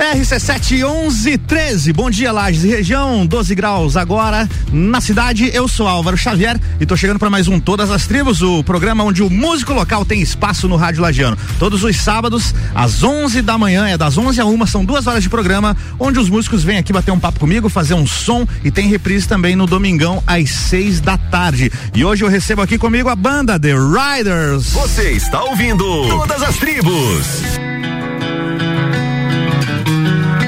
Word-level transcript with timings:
RC7 0.00 0.82
11 0.82 1.36
13. 1.36 1.92
Bom 1.92 2.08
dia, 2.08 2.32
Lages 2.32 2.64
e 2.64 2.68
região. 2.68 3.26
12 3.26 3.54
graus 3.54 3.98
agora 3.98 4.48
na 4.72 4.98
cidade. 4.98 5.50
Eu 5.52 5.68
sou 5.68 5.86
Álvaro 5.86 6.16
Xavier 6.16 6.58
e 6.80 6.86
tô 6.86 6.96
chegando 6.96 7.18
para 7.18 7.28
mais 7.28 7.48
um 7.48 7.60
Todas 7.60 7.90
as 7.90 8.06
Tribos, 8.06 8.40
o 8.40 8.64
programa 8.64 9.04
onde 9.04 9.22
o 9.22 9.28
músico 9.28 9.74
local 9.74 10.02
tem 10.06 10.22
espaço 10.22 10.66
no 10.66 10.76
Rádio 10.76 11.02
Lagiano. 11.02 11.36
Todos 11.58 11.84
os 11.84 11.96
sábados, 11.96 12.54
às 12.74 13.04
11 13.04 13.42
da 13.42 13.58
manhã, 13.58 13.86
é 13.88 13.98
das 13.98 14.16
11 14.16 14.40
a 14.40 14.46
1, 14.46 14.66
são 14.66 14.84
duas 14.86 15.06
horas 15.06 15.22
de 15.22 15.28
programa, 15.28 15.76
onde 15.98 16.18
os 16.18 16.30
músicos 16.30 16.64
vêm 16.64 16.78
aqui 16.78 16.94
bater 16.94 17.10
um 17.10 17.20
papo 17.20 17.38
comigo, 17.38 17.68
fazer 17.68 17.92
um 17.92 18.06
som 18.06 18.48
e 18.64 18.70
tem 18.70 18.88
reprise 18.88 19.28
também 19.28 19.54
no 19.54 19.66
domingão 19.66 20.22
às 20.26 20.48
6 20.48 21.02
da 21.02 21.18
tarde. 21.18 21.70
E 21.94 22.02
hoje 22.02 22.24
eu 22.24 22.28
recebo 22.28 22.62
aqui 22.62 22.78
comigo 22.78 23.10
a 23.10 23.14
banda 23.14 23.60
The 23.60 23.74
Riders. 23.74 24.72
Você 24.72 25.10
está 25.10 25.44
ouvindo 25.44 25.84
Todas 26.08 26.42
as 26.42 26.56
Tribos. 26.56 27.69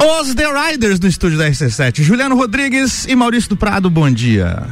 Os 0.05 0.35
The 0.35 0.47
Riders 0.47 0.99
no 0.99 1.07
estúdio 1.07 1.39
da 1.39 1.49
RC7. 1.49 2.03
Juliano 2.03 2.35
Rodrigues 2.35 3.07
e 3.09 3.15
Maurício 3.15 3.49
do 3.51 3.57
Prado, 3.57 3.89
bom 3.89 4.11
dia. 4.11 4.67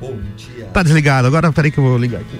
Bom 0.00 0.16
dia. 0.36 0.66
Tá 0.66 0.80
desligado, 0.80 1.26
agora 1.26 1.52
peraí 1.52 1.72
que 1.72 1.78
eu 1.78 1.82
vou 1.82 1.98
ligar 1.98 2.20
aqui. 2.20 2.38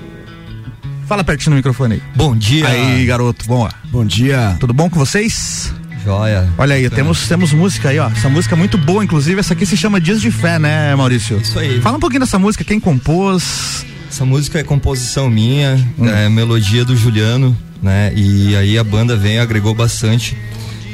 Fala 1.09 1.25
pertinho 1.25 1.51
no 1.51 1.57
microfone 1.57 1.95
aí. 1.95 2.03
Bom 2.15 2.37
dia. 2.37 2.69
Aí, 2.69 3.05
garoto, 3.05 3.45
bom. 3.47 3.69
Bom 3.91 4.05
dia. 4.05 4.57
Tudo 4.61 4.73
bom 4.73 4.89
com 4.89 4.97
vocês? 4.97 5.75
Joia. 6.05 6.49
Olha 6.57 6.77
aí, 6.77 6.89
temos, 6.89 7.27
temos 7.27 7.53
música 7.53 7.89
aí, 7.89 7.99
ó. 7.99 8.09
Essa 8.11 8.29
música 8.29 8.55
é 8.55 8.59
muito 8.59 8.79
boa, 8.79 9.03
inclusive. 9.03 9.41
Essa 9.41 9.53
aqui 9.53 9.67
se 9.67 9.77
chama 9.77 10.01
Dias 10.01 10.21
de 10.21 10.31
Fé, 10.31 10.57
né, 10.57 10.95
Maurício? 10.95 11.39
Isso 11.39 11.59
aí. 11.59 11.81
Fala 11.81 11.97
um 11.97 12.01
pouquinho 12.01 12.21
dessa 12.21 12.39
música, 12.39 12.63
quem 12.63 12.79
compôs? 12.79 13.85
Essa 14.09 14.25
música 14.25 14.61
é 14.61 14.63
composição 14.63 15.29
minha, 15.29 15.85
hum. 15.99 16.09
é 16.09 16.29
melodia 16.29 16.85
do 16.85 16.97
Juliano, 16.97 17.57
né? 17.83 18.13
E 18.15 18.55
aí 18.55 18.79
a 18.79 18.85
banda 18.85 19.17
vem 19.17 19.41
agregou 19.41 19.75
bastante. 19.75 20.39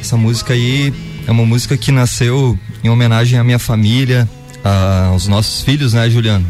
Essa 0.01 0.17
música 0.17 0.55
aí 0.55 1.12
é 1.27 1.31
uma 1.31 1.45
música 1.45 1.77
que 1.77 1.93
nasceu 1.93 2.59
em 2.83 2.89
homenagem 2.89 3.39
à 3.39 3.45
minha 3.45 3.59
família, 3.59 4.29
aos 5.11 5.27
nossos 5.27 5.63
filhos, 5.63 5.93
né, 5.93 6.09
Juliano? 6.09 6.47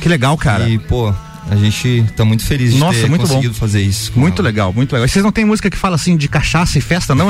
Que 0.00 0.08
legal, 0.08 0.36
cara. 0.36 0.68
E, 0.68 0.78
pô, 0.78 1.12
a 1.50 1.56
gente 1.56 2.04
tá 2.16 2.24
muito 2.24 2.42
feliz 2.44 2.72
de 2.72 2.78
Nossa, 2.78 3.00
ter 3.00 3.08
muito 3.08 3.22
conseguido 3.22 3.52
bom. 3.52 3.60
fazer 3.60 3.82
isso. 3.82 4.12
Muito 4.16 4.40
ela. 4.40 4.48
legal, 4.48 4.72
muito 4.72 4.92
legal. 4.92 5.06
E 5.06 5.08
vocês 5.08 5.22
não 5.22 5.30
tem 5.30 5.44
música 5.44 5.68
que 5.68 5.76
fala 5.76 5.94
assim 5.94 6.16
de 6.16 6.26
cachaça 6.26 6.78
e 6.78 6.80
festa, 6.80 7.14
não? 7.14 7.28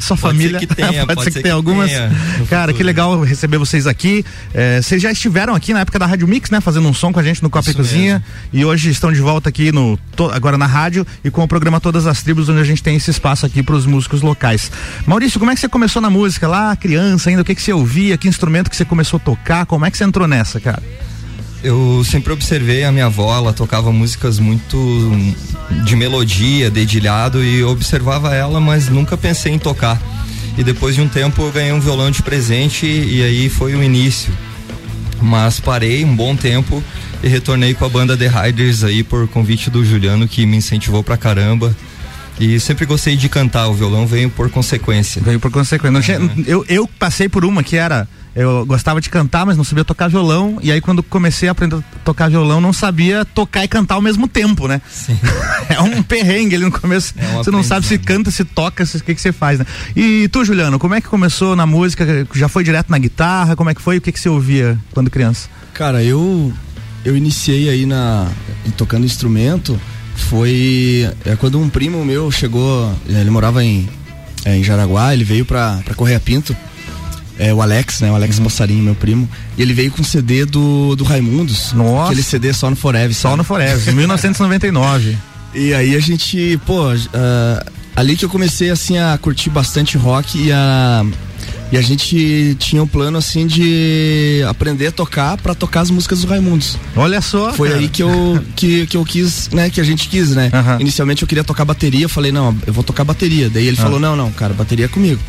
Sua 0.00 0.16
família. 0.16 0.60
Ser 0.60 0.66
que 0.66 0.74
tenha, 0.74 1.04
pode, 1.04 1.14
pode 1.16 1.24
ser 1.24 1.30
que, 1.32 1.42
tenha 1.42 1.54
algumas. 1.54 1.90
Tenha 1.90 2.10
Cara, 2.48 2.72
que 2.72 2.82
legal 2.82 3.20
receber 3.22 3.58
vocês 3.58 3.86
aqui. 3.86 4.24
É, 4.52 4.80
vocês 4.80 5.02
já 5.02 5.10
estiveram 5.10 5.54
aqui 5.54 5.72
na 5.72 5.80
época 5.80 5.98
da 5.98 6.06
Rádio 6.06 6.28
Mix, 6.28 6.50
né? 6.50 6.60
Fazendo 6.60 6.88
um 6.88 6.94
som 6.94 7.12
com 7.12 7.18
a 7.18 7.22
gente 7.22 7.42
no 7.42 7.50
Copa 7.50 7.70
e 7.70 7.74
Cozinha. 7.74 8.24
Mesmo. 8.52 8.60
E 8.60 8.64
hoje 8.64 8.88
estão 8.90 9.12
de 9.12 9.20
volta 9.20 9.48
aqui 9.48 9.72
no 9.72 9.98
agora 10.32 10.56
na 10.56 10.66
rádio 10.66 11.04
e 11.24 11.30
com 11.30 11.42
o 11.42 11.48
programa 11.48 11.80
Todas 11.80 12.06
as 12.06 12.22
Tribos, 12.22 12.48
onde 12.48 12.60
a 12.60 12.64
gente 12.64 12.82
tem 12.82 12.96
esse 12.96 13.10
espaço 13.10 13.44
aqui 13.44 13.62
para 13.62 13.74
os 13.74 13.84
músicos 13.84 14.22
locais. 14.22 14.70
Maurício, 15.06 15.40
como 15.40 15.50
é 15.50 15.54
que 15.54 15.60
você 15.60 15.68
começou 15.68 16.00
na 16.00 16.08
música 16.08 16.46
lá, 16.46 16.74
criança 16.76 17.30
ainda? 17.30 17.42
O 17.42 17.44
que, 17.44 17.54
que 17.54 17.62
você 17.62 17.72
ouvia? 17.72 18.16
Que 18.16 18.28
instrumento 18.28 18.70
que 18.70 18.76
você 18.76 18.84
começou 18.84 19.16
a 19.16 19.20
tocar? 19.20 19.66
Como 19.66 19.84
é 19.84 19.90
que 19.90 19.98
você 19.98 20.04
entrou 20.04 20.28
nessa, 20.28 20.60
cara? 20.60 20.82
Eu 21.64 22.04
sempre 22.04 22.30
observei 22.30 22.84
a 22.84 22.92
minha 22.92 23.06
avó, 23.06 23.34
ela 23.34 23.52
tocava 23.52 23.90
músicas 23.90 24.38
muito 24.38 25.10
de 25.84 25.96
melodia, 25.96 26.70
dedilhado 26.70 27.42
e 27.42 27.64
observava 27.64 28.34
ela, 28.34 28.60
mas 28.60 28.90
nunca 28.90 29.16
pensei 29.16 29.52
em 29.52 29.58
tocar. 29.58 30.00
E 30.58 30.62
depois 30.62 30.94
de 30.94 31.00
um 31.00 31.08
tempo 31.08 31.40
eu 31.42 31.50
ganhei 31.50 31.72
um 31.72 31.80
violão 31.80 32.10
de 32.10 32.22
presente 32.22 32.86
e 32.86 33.22
aí 33.22 33.48
foi 33.48 33.74
o 33.74 33.82
início. 33.82 34.30
Mas 35.22 35.58
parei 35.58 36.04
um 36.04 36.14
bom 36.14 36.36
tempo 36.36 36.84
e 37.22 37.28
retornei 37.28 37.72
com 37.72 37.86
a 37.86 37.88
banda 37.88 38.14
The 38.14 38.28
Riders 38.28 38.84
aí 38.84 39.02
por 39.02 39.26
convite 39.26 39.70
do 39.70 39.82
Juliano 39.82 40.28
que 40.28 40.44
me 40.44 40.58
incentivou 40.58 41.02
pra 41.02 41.16
caramba. 41.16 41.74
E 42.38 42.60
sempre 42.60 42.84
gostei 42.84 43.16
de 43.16 43.28
cantar, 43.28 43.68
o 43.68 43.74
violão 43.74 44.06
veio 44.06 44.28
por 44.28 44.50
consequência. 44.50 45.22
Veio 45.22 45.40
por 45.40 45.50
consequência. 45.50 46.20
Uhum. 46.20 46.44
Eu, 46.46 46.64
eu 46.68 46.86
passei 46.86 47.26
por 47.28 47.44
uma 47.44 47.62
que 47.62 47.76
era 47.76 48.06
eu 48.34 48.66
gostava 48.66 49.00
de 49.00 49.08
cantar, 49.08 49.46
mas 49.46 49.56
não 49.56 49.64
sabia 49.64 49.84
tocar 49.84 50.08
violão. 50.08 50.58
E 50.60 50.72
aí, 50.72 50.80
quando 50.80 51.02
comecei 51.02 51.48
a 51.48 51.52
aprender 51.52 51.76
a 51.76 51.98
tocar 52.04 52.28
violão, 52.28 52.60
não 52.60 52.72
sabia 52.72 53.24
tocar 53.24 53.64
e 53.64 53.68
cantar 53.68 53.94
ao 53.94 54.02
mesmo 54.02 54.26
tempo, 54.26 54.66
né? 54.66 54.80
Sim. 54.90 55.18
é 55.70 55.80
um 55.80 56.02
perrengue 56.02 56.56
ali 56.56 56.64
no 56.64 56.72
começo. 56.72 57.14
É 57.16 57.34
você 57.34 57.50
não 57.50 57.62
sabe 57.62 57.86
se 57.86 57.96
canta, 57.96 58.30
se 58.30 58.44
toca, 58.44 58.82
o 58.82 59.02
que, 59.02 59.14
que 59.14 59.20
você 59.20 59.32
faz, 59.32 59.58
né? 59.58 59.66
E 59.94 60.28
tu, 60.28 60.44
Juliano, 60.44 60.78
como 60.78 60.94
é 60.94 61.00
que 61.00 61.08
começou 61.08 61.54
na 61.54 61.64
música? 61.64 62.26
Já 62.34 62.48
foi 62.48 62.64
direto 62.64 62.90
na 62.90 62.98
guitarra? 62.98 63.54
Como 63.54 63.70
é 63.70 63.74
que 63.74 63.80
foi? 63.80 63.98
O 63.98 64.00
que, 64.00 64.10
que 64.10 64.18
você 64.18 64.28
ouvia 64.28 64.78
quando 64.92 65.10
criança? 65.10 65.48
Cara, 65.72 66.02
eu 66.02 66.52
eu 67.04 67.16
iniciei 67.16 67.68
aí 67.68 67.84
na 67.86 68.28
tocando 68.76 69.04
instrumento 69.04 69.78
foi 70.16 71.08
é, 71.24 71.36
quando 71.36 71.60
um 71.60 71.68
primo 71.68 72.04
meu 72.04 72.30
chegou, 72.30 72.92
ele 73.06 73.30
morava 73.30 73.62
em, 73.62 73.88
é, 74.44 74.56
em 74.56 74.64
Jaraguá, 74.64 75.12
ele 75.12 75.24
veio 75.24 75.44
pra, 75.44 75.80
pra 75.84 75.94
Correia 75.94 76.20
Pinto 76.20 76.56
é, 77.38 77.52
o 77.52 77.60
Alex, 77.60 78.00
né? 78.00 78.10
O 78.10 78.14
Alex 78.14 78.38
uhum. 78.38 78.44
Mossarinho, 78.44 78.82
meu 78.82 78.94
primo. 78.94 79.28
E 79.56 79.62
ele 79.62 79.74
veio 79.74 79.90
com 79.90 80.02
um 80.02 80.04
CD 80.04 80.44
do, 80.44 80.94
do 80.96 81.04
Raimundos. 81.04 81.72
Nossa. 81.72 82.06
Aquele 82.06 82.22
CD 82.22 82.52
só 82.52 82.70
no 82.70 82.76
Forever. 82.76 83.14
Só 83.14 83.36
no 83.36 83.44
Forever, 83.44 83.94
1999. 83.94 85.16
E 85.56 85.72
aí 85.72 85.94
a 85.94 86.00
gente, 86.00 86.58
pô, 86.66 86.92
uh, 86.92 87.70
ali 87.94 88.16
que 88.16 88.24
eu 88.24 88.28
comecei 88.28 88.70
assim 88.70 88.98
a 88.98 89.16
curtir 89.16 89.50
bastante 89.50 89.96
rock 89.96 90.36
e 90.36 90.50
a 90.50 91.06
e 91.74 91.76
a 91.76 91.82
gente 91.82 92.56
tinha 92.60 92.80
um 92.80 92.86
plano 92.86 93.18
assim 93.18 93.48
de 93.48 94.44
aprender 94.48 94.86
a 94.86 94.92
tocar 94.92 95.36
para 95.36 95.56
tocar 95.56 95.80
as 95.80 95.90
músicas 95.90 96.20
do 96.20 96.28
Raimundos. 96.28 96.78
Olha 96.94 97.20
só. 97.20 97.52
Foi 97.52 97.68
cara. 97.68 97.80
aí 97.80 97.88
que 97.88 98.00
eu, 98.00 98.40
que, 98.54 98.86
que 98.86 98.96
eu 98.96 99.04
quis, 99.04 99.50
né? 99.50 99.68
Que 99.68 99.80
a 99.80 99.84
gente 99.84 100.08
quis, 100.08 100.30
né? 100.30 100.52
Uhum. 100.54 100.82
Inicialmente 100.82 101.22
eu 101.22 101.28
queria 101.28 101.42
tocar 101.42 101.64
bateria, 101.64 102.04
eu 102.04 102.08
falei, 102.08 102.30
não, 102.30 102.56
eu 102.64 102.72
vou 102.72 102.84
tocar 102.84 103.02
bateria. 103.02 103.50
Daí 103.50 103.66
ele 103.66 103.76
uhum. 103.76 103.82
falou, 103.82 103.98
não, 103.98 104.14
não, 104.14 104.30
cara, 104.30 104.54
bateria 104.54 104.84
é 104.84 104.88
comigo. 104.88 105.20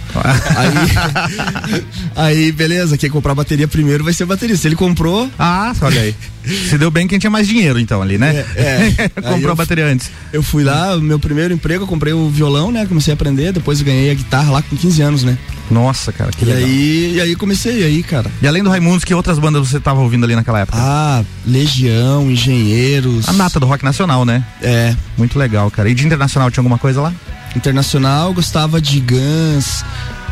aí, 0.55 1.83
aí, 2.15 2.51
beleza, 2.51 2.95
quem 2.95 3.09
comprar 3.09 3.33
bateria 3.33 3.67
primeiro 3.67 4.03
vai 4.03 4.13
ser 4.13 4.25
bateria. 4.25 4.55
Se 4.55 4.67
ele 4.67 4.75
comprou. 4.75 5.27
Ah, 5.39 5.73
olha 5.81 6.01
aí. 6.01 6.15
Se 6.45 6.77
deu 6.77 6.91
bem 6.91 7.07
quem 7.07 7.19
tinha 7.19 7.29
mais 7.29 7.47
dinheiro, 7.47 7.79
então, 7.79 8.01
ali, 8.01 8.17
né? 8.17 8.45
É. 8.55 8.93
é. 8.97 9.09
Comprou 9.21 9.51
a 9.51 9.55
bateria 9.55 9.85
antes. 9.85 10.11
Eu 10.31 10.43
fui 10.43 10.63
lá, 10.63 10.97
meu 10.97 11.19
primeiro 11.19 11.53
emprego, 11.53 11.83
eu 11.83 11.87
comprei 11.87 12.13
o 12.13 12.29
violão, 12.29 12.71
né? 12.71 12.85
Comecei 12.85 13.11
a 13.11 13.15
aprender, 13.15 13.51
depois 13.51 13.81
ganhei 13.81 14.11
a 14.11 14.13
guitarra 14.13 14.51
lá 14.51 14.61
com 14.61 14.75
15 14.75 15.01
anos, 15.01 15.23
né? 15.23 15.37
Nossa, 15.69 16.11
cara, 16.11 16.31
que 16.31 16.43
e 16.43 16.47
legal. 16.47 16.63
Aí, 16.63 17.13
e 17.15 17.21
aí 17.21 17.35
comecei 17.35 17.83
aí, 17.83 18.03
cara. 18.03 18.29
E 18.41 18.47
além 18.47 18.63
do 18.63 18.69
Raimundos, 18.69 19.03
que 19.03 19.13
outras 19.13 19.39
bandas 19.39 19.67
você 19.67 19.79
tava 19.79 19.99
ouvindo 20.01 20.23
ali 20.23 20.35
naquela 20.35 20.59
época? 20.59 20.77
Ah, 20.79 21.23
Legião, 21.45 22.29
Engenheiros. 22.29 23.27
A 23.27 23.33
nata 23.33 23.59
do 23.59 23.65
rock 23.65 23.83
nacional, 23.83 24.25
né? 24.25 24.43
É. 24.61 24.95
Muito 25.17 25.39
legal, 25.39 25.69
cara. 25.71 25.89
E 25.89 25.95
de 25.95 26.05
internacional 26.05 26.51
tinha 26.51 26.61
alguma 26.61 26.77
coisa 26.77 27.01
lá? 27.01 27.13
Internacional, 27.55 28.33
gostava 28.33 28.81
de 28.81 28.99
Guns, 28.99 29.83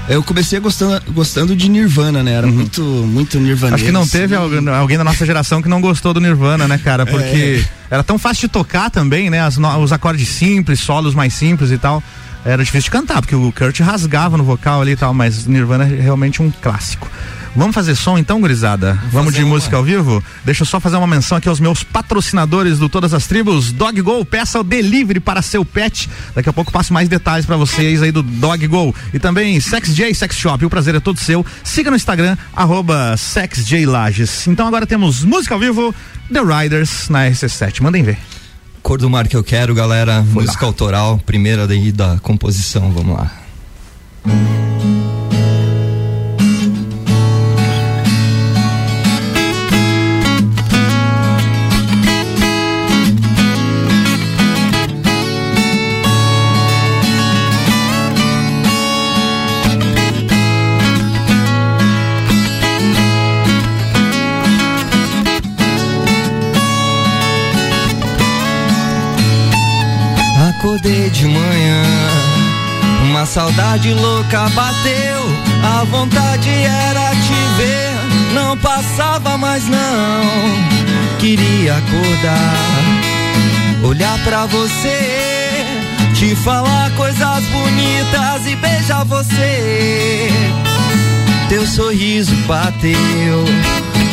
eu 0.08 0.22
comecei 0.22 0.60
gostando, 0.60 1.02
gostando 1.12 1.56
de 1.56 1.70
Nirvana, 1.70 2.22
né? 2.22 2.34
Era 2.34 2.48
uhum. 2.48 2.54
muito, 2.54 2.82
muito 2.82 3.40
Nirvana. 3.40 3.76
Acho 3.76 3.86
que 3.86 3.92
não 3.92 4.08
teve 4.08 4.36
alguém, 4.36 4.68
alguém 4.70 4.98
da 4.98 5.04
nossa 5.04 5.26
geração 5.26 5.62
que 5.62 5.70
não 5.70 5.80
gostou 5.80 6.14
do 6.14 6.20
Nirvana, 6.20 6.68
né, 6.68 6.78
cara? 6.78 7.06
Porque 7.08 7.64
é. 7.64 7.94
era 7.96 8.04
tão 8.04 8.20
fácil 8.20 8.48
de 8.48 8.54
tocar 8.54 8.90
também, 8.90 9.30
né? 9.30 9.42
As, 9.42 9.58
os 9.58 9.94
acordes 9.94 10.28
simples, 10.28 10.80
solos 10.80 11.16
mais 11.16 11.34
simples 11.34 11.72
e 11.72 11.78
tal. 11.78 12.04
Era 12.46 12.64
difícil 12.64 12.86
de 12.86 12.92
cantar, 12.92 13.22
porque 13.22 13.34
o 13.34 13.54
Kurt 13.54 13.80
rasgava 13.80 14.38
no 14.38 14.44
vocal 14.44 14.82
ali 14.82 14.92
e 14.92 14.96
tal, 14.98 15.14
mas 15.14 15.48
Nirvana 15.48 15.86
é 15.86 16.02
realmente 16.02 16.42
um 16.42 16.52
clássico. 16.52 17.10
Vamos 17.56 17.76
fazer 17.76 17.96
som 17.96 18.18
então, 18.18 18.42
gurizada? 18.42 18.94
Vamos, 18.94 19.12
Vamos 19.14 19.34
de 19.36 19.44
uma. 19.44 19.56
música 19.56 19.78
ao 19.78 19.84
vivo? 19.84 20.24
Deixa 20.44 20.64
eu 20.64 20.66
só 20.66 20.80
fazer 20.80 20.98
uma 20.98 21.06
menção 21.06 21.38
aqui 21.38 21.48
aos 21.48 21.60
meus 21.60 21.84
patrocinadores 21.84 22.80
do 22.80 22.90
Todas 22.90 23.14
as 23.14 23.28
Tribos. 23.28 23.72
Dog 23.72 24.02
Go, 24.02 24.26
peça 24.26 24.60
o 24.60 24.64
delivery 24.64 25.20
para 25.20 25.42
seu 25.42 25.64
pet. 25.64 26.10
Daqui 26.34 26.50
a 26.50 26.54
pouco 26.54 26.72
passo 26.72 26.92
mais 26.92 27.08
detalhes 27.08 27.46
para 27.46 27.56
vocês 27.56 28.02
aí 28.02 28.12
do 28.12 28.24
Dog 28.24 28.66
Go. 28.68 28.94
E 29.14 29.20
também 29.20 29.60
Sex 29.60 29.94
J 29.94 30.14
Sex 30.14 30.36
Shop, 30.36 30.66
o 30.66 30.70
prazer 30.70 30.96
é 30.96 31.00
todo 31.00 31.20
seu. 31.20 31.46
Siga 31.64 31.92
no 31.92 31.96
Instagram, 31.96 32.36
arroba 32.56 33.16
SexJLages. 33.18 34.48
Então 34.48 34.68
agora 34.68 34.88
temos 34.88 35.24
música 35.24 35.54
ao 35.54 35.60
vivo, 35.60 35.94
The 36.32 36.42
Riders 36.42 37.10
na 37.10 37.28
RC7. 37.30 37.82
Mandem 37.82 38.04
ver. 38.04 38.18
Cor 38.82 38.98
do 38.98 39.10
mar 39.10 39.28
que 39.28 39.38
eu 39.38 39.44
quero, 39.44 39.74
galera. 39.74 40.26
Foi 40.34 40.44
música 40.44 40.66
lá. 40.66 40.70
autoral, 40.70 41.20
primeira 41.26 41.68
daí 41.68 41.92
da 41.92 42.18
composição, 42.22 42.92
vamos 42.92 43.16
lá. 43.16 43.32
Saudade 73.34 73.92
louca 73.96 74.48
bateu, 74.50 75.22
a 75.64 75.84
vontade 75.86 76.50
era 76.52 77.10
te 77.16 77.34
ver. 77.58 77.92
Não 78.32 78.56
passava 78.56 79.40
mais 79.40 79.68
não, 79.68 81.18
queria 81.18 81.78
acordar. 81.78 82.54
olhar 83.84 84.20
pra 84.24 84.46
você, 84.46 85.66
te 86.14 86.36
falar 86.36 86.92
coisas 86.92 87.44
bonitas 87.46 88.46
e 88.46 88.56
beijar 88.56 89.04
você. 89.04 90.30
Teu 91.50 91.66
sorriso 91.66 92.36
bateu, 92.46 93.46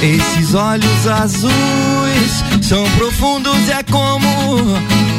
esses 0.03 0.55
olhos 0.55 1.07
azuis 1.07 2.43
são 2.63 2.83
profundos, 2.93 3.69
é 3.69 3.83
como 3.83 4.27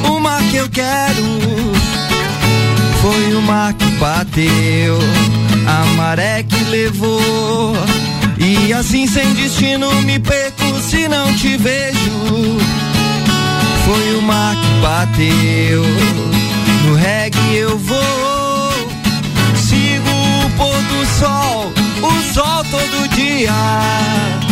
o 0.10 0.20
mar 0.20 0.42
que 0.50 0.58
eu 0.58 0.70
quero. 0.70 1.72
Foi 3.02 3.34
o 3.34 3.42
mar 3.42 3.74
que 3.74 3.86
bateu, 3.96 5.00
a 5.68 5.86
maré 5.96 6.44
que 6.44 6.64
levou. 6.66 7.74
E 8.38 8.72
assim 8.72 9.08
sem 9.08 9.34
destino 9.34 9.92
me 10.04 10.20
perco 10.20 10.80
se 10.80 11.08
não 11.08 11.34
te 11.36 11.58
vejo. 11.58 12.58
Foi 13.86 14.16
o 14.18 14.22
mar 14.22 14.56
que 14.56 14.82
bateu, 14.82 15.84
no 16.86 16.96
reggae 16.96 17.56
eu 17.56 17.76
vou. 17.78 18.72
Sigo 19.56 20.10
o 20.46 20.50
pôr 20.52 20.82
do 20.84 21.06
sol, 21.20 21.74
o 22.04 22.34
sol 22.34 22.64
todo 22.66 23.10
dia. 23.16 24.51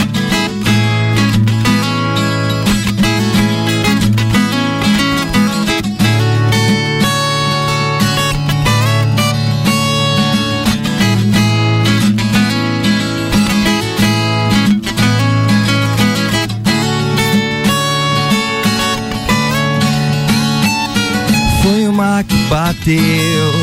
Que 22.23 22.35
bateu, 22.49 23.53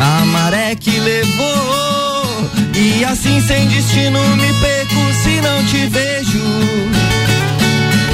a 0.00 0.24
maré 0.26 0.74
que 0.74 0.98
levou. 0.98 2.50
E 2.74 3.04
assim 3.04 3.40
sem 3.40 3.66
destino 3.68 4.18
me 4.36 4.52
perco 4.60 5.12
se 5.22 5.40
não 5.40 5.64
te 5.66 5.86
vejo. 5.86 6.42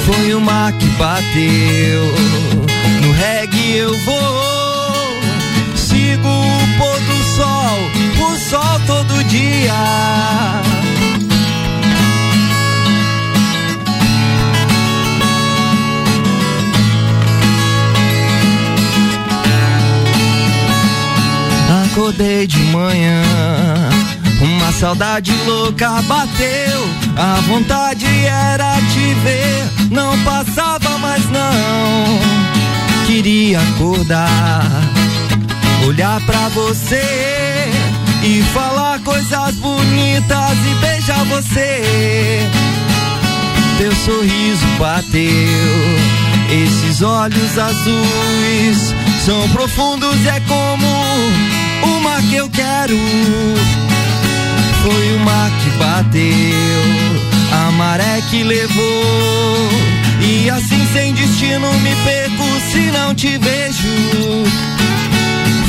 Foi 0.04 0.34
o 0.34 0.40
mar 0.40 0.72
que 0.72 0.86
bateu, 0.86 2.14
no 3.02 3.12
reggae 3.12 3.76
eu 3.76 3.98
vou. 4.04 5.18
Sigo 5.76 6.28
o 6.28 6.78
pôr 6.78 7.00
do 7.00 7.22
sol, 7.36 8.30
o 8.30 8.36
sol 8.38 8.80
todo 8.86 9.24
dia. 9.24 9.74
Acordei 21.98 22.46
de 22.46 22.58
manhã. 22.70 23.22
Uma 24.40 24.70
saudade 24.72 25.32
louca 25.44 26.00
bateu. 26.02 26.88
A 27.16 27.40
vontade 27.40 28.06
era 28.24 28.76
te 28.92 29.14
ver. 29.24 29.90
Não 29.90 30.16
passava 30.22 30.96
mais 30.98 31.28
não. 31.30 33.04
Queria 33.04 33.58
acordar, 33.58 34.64
olhar 35.86 36.20
pra 36.20 36.48
você 36.50 37.02
e 38.22 38.42
falar 38.54 39.00
coisas 39.00 39.54
bonitas 39.56 40.58
e 40.70 40.74
beijar 40.80 41.24
você. 41.24 42.48
Teu 43.78 43.94
sorriso 43.94 44.66
bateu, 44.78 45.24
esses 46.50 47.00
olhos 47.00 47.58
azuis 47.58 48.94
são 49.24 49.48
profundos, 49.50 50.26
é 50.26 50.40
como 50.40 51.57
o 51.98 52.00
mar 52.00 52.22
que 52.22 52.36
eu 52.36 52.48
quero 52.50 52.96
foi 54.82 55.16
o 55.16 55.20
mar 55.20 55.50
que 55.60 55.70
bateu, 55.70 56.22
a 57.52 57.70
maré 57.72 58.22
que 58.30 58.44
levou. 58.44 59.68
E 60.20 60.48
assim 60.50 60.86
sem 60.92 61.12
destino 61.12 61.72
me 61.80 61.94
perco 62.04 62.44
se 62.70 62.90
não 62.92 63.14
te 63.14 63.36
vejo. 63.38 64.44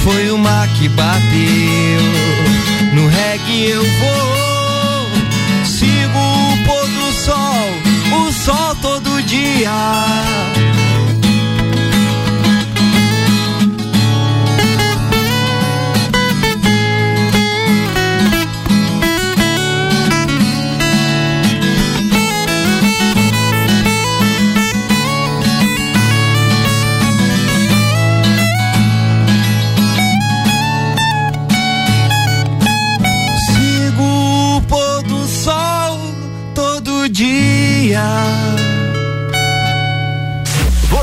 Foi 0.03 0.31
o 0.31 0.37
mar 0.37 0.67
que 0.77 0.87
bateu, 0.89 2.01
no 2.93 3.07
reggae 3.07 3.71
eu 3.71 3.83
vou. 3.83 5.07
Sigo 5.65 6.19
o 6.19 6.57
pôr 6.65 6.87
do 6.87 7.11
sol, 7.13 8.27
o 8.27 8.31
sol 8.31 8.75
todo 8.81 9.21
dia. 9.23 9.71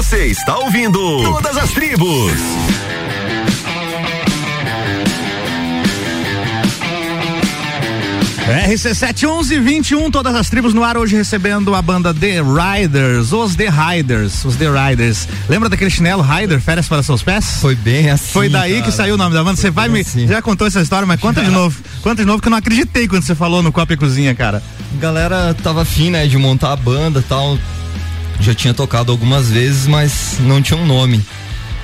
Você 0.06 0.26
está 0.26 0.56
ouvindo 0.56 1.00
Todas 1.25 1.56
as 1.56 1.73
Tribos. 1.73 2.32
RC71121, 8.69 10.12
todas 10.12 10.37
as 10.37 10.49
tribos 10.49 10.73
no 10.73 10.85
ar 10.85 10.97
hoje 10.97 11.17
recebendo 11.17 11.75
a 11.75 11.82
banda 11.82 12.14
The 12.14 12.41
Riders, 12.41 13.32
os 13.32 13.56
The 13.56 13.69
Riders, 13.69 14.44
os 14.44 14.55
The 14.55 14.67
Riders. 14.69 15.29
Lembra 15.49 15.69
daquele 15.69 15.91
chinelo 15.91 16.23
Rider, 16.23 16.61
férias 16.61 16.87
para 16.87 17.03
seus 17.03 17.25
pés? 17.25 17.58
Foi 17.61 17.75
bem 17.75 18.08
assim. 18.08 18.32
Foi 18.32 18.49
daí 18.49 18.75
cara. 18.75 18.85
que 18.85 18.93
saiu 18.93 19.17
o 19.17 19.19
nome 19.19 19.35
da 19.35 19.43
banda. 19.43 19.56
Você 19.56 19.73
vai 19.73 19.88
me. 19.88 20.03
Assim. 20.03 20.29
Já 20.29 20.41
contou 20.41 20.69
essa 20.69 20.81
história, 20.81 21.05
mas 21.05 21.19
conta 21.19 21.43
de 21.43 21.50
novo. 21.50 21.76
Conta 22.00 22.23
de 22.23 22.26
novo 22.26 22.41
que 22.41 22.47
eu 22.47 22.50
não 22.53 22.58
acreditei 22.58 23.08
quando 23.08 23.25
você 23.25 23.35
falou 23.35 23.61
no 23.61 23.73
Copa 23.73 23.94
e 23.94 23.97
Cozinha, 23.97 24.37
cara. 24.37 24.62
Galera 25.00 25.53
tava 25.64 25.82
afim, 25.82 26.10
né, 26.10 26.29
de 26.29 26.39
montar 26.39 26.72
a 26.72 26.77
banda 26.77 27.25
tal 27.29 27.58
já 28.40 28.55
tinha 28.55 28.74
tocado 28.74 29.12
algumas 29.12 29.50
vezes, 29.50 29.86
mas 29.86 30.36
não 30.40 30.62
tinha 30.62 30.78
um 30.78 30.86
nome. 30.86 31.24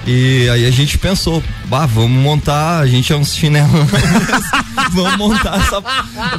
E 0.07 0.49
aí 0.51 0.67
a 0.67 0.71
gente 0.71 0.99
pensou, 0.99 1.43
bah, 1.67 1.87
vamos 1.87 2.21
montar, 2.21 2.81
a 2.81 2.87
gente 2.89 3.13
é 3.13 3.17
uns 3.17 3.35
chinelão, 3.35 3.87
vamos 4.91 5.17
montar 5.17 5.61
essa 5.61 5.81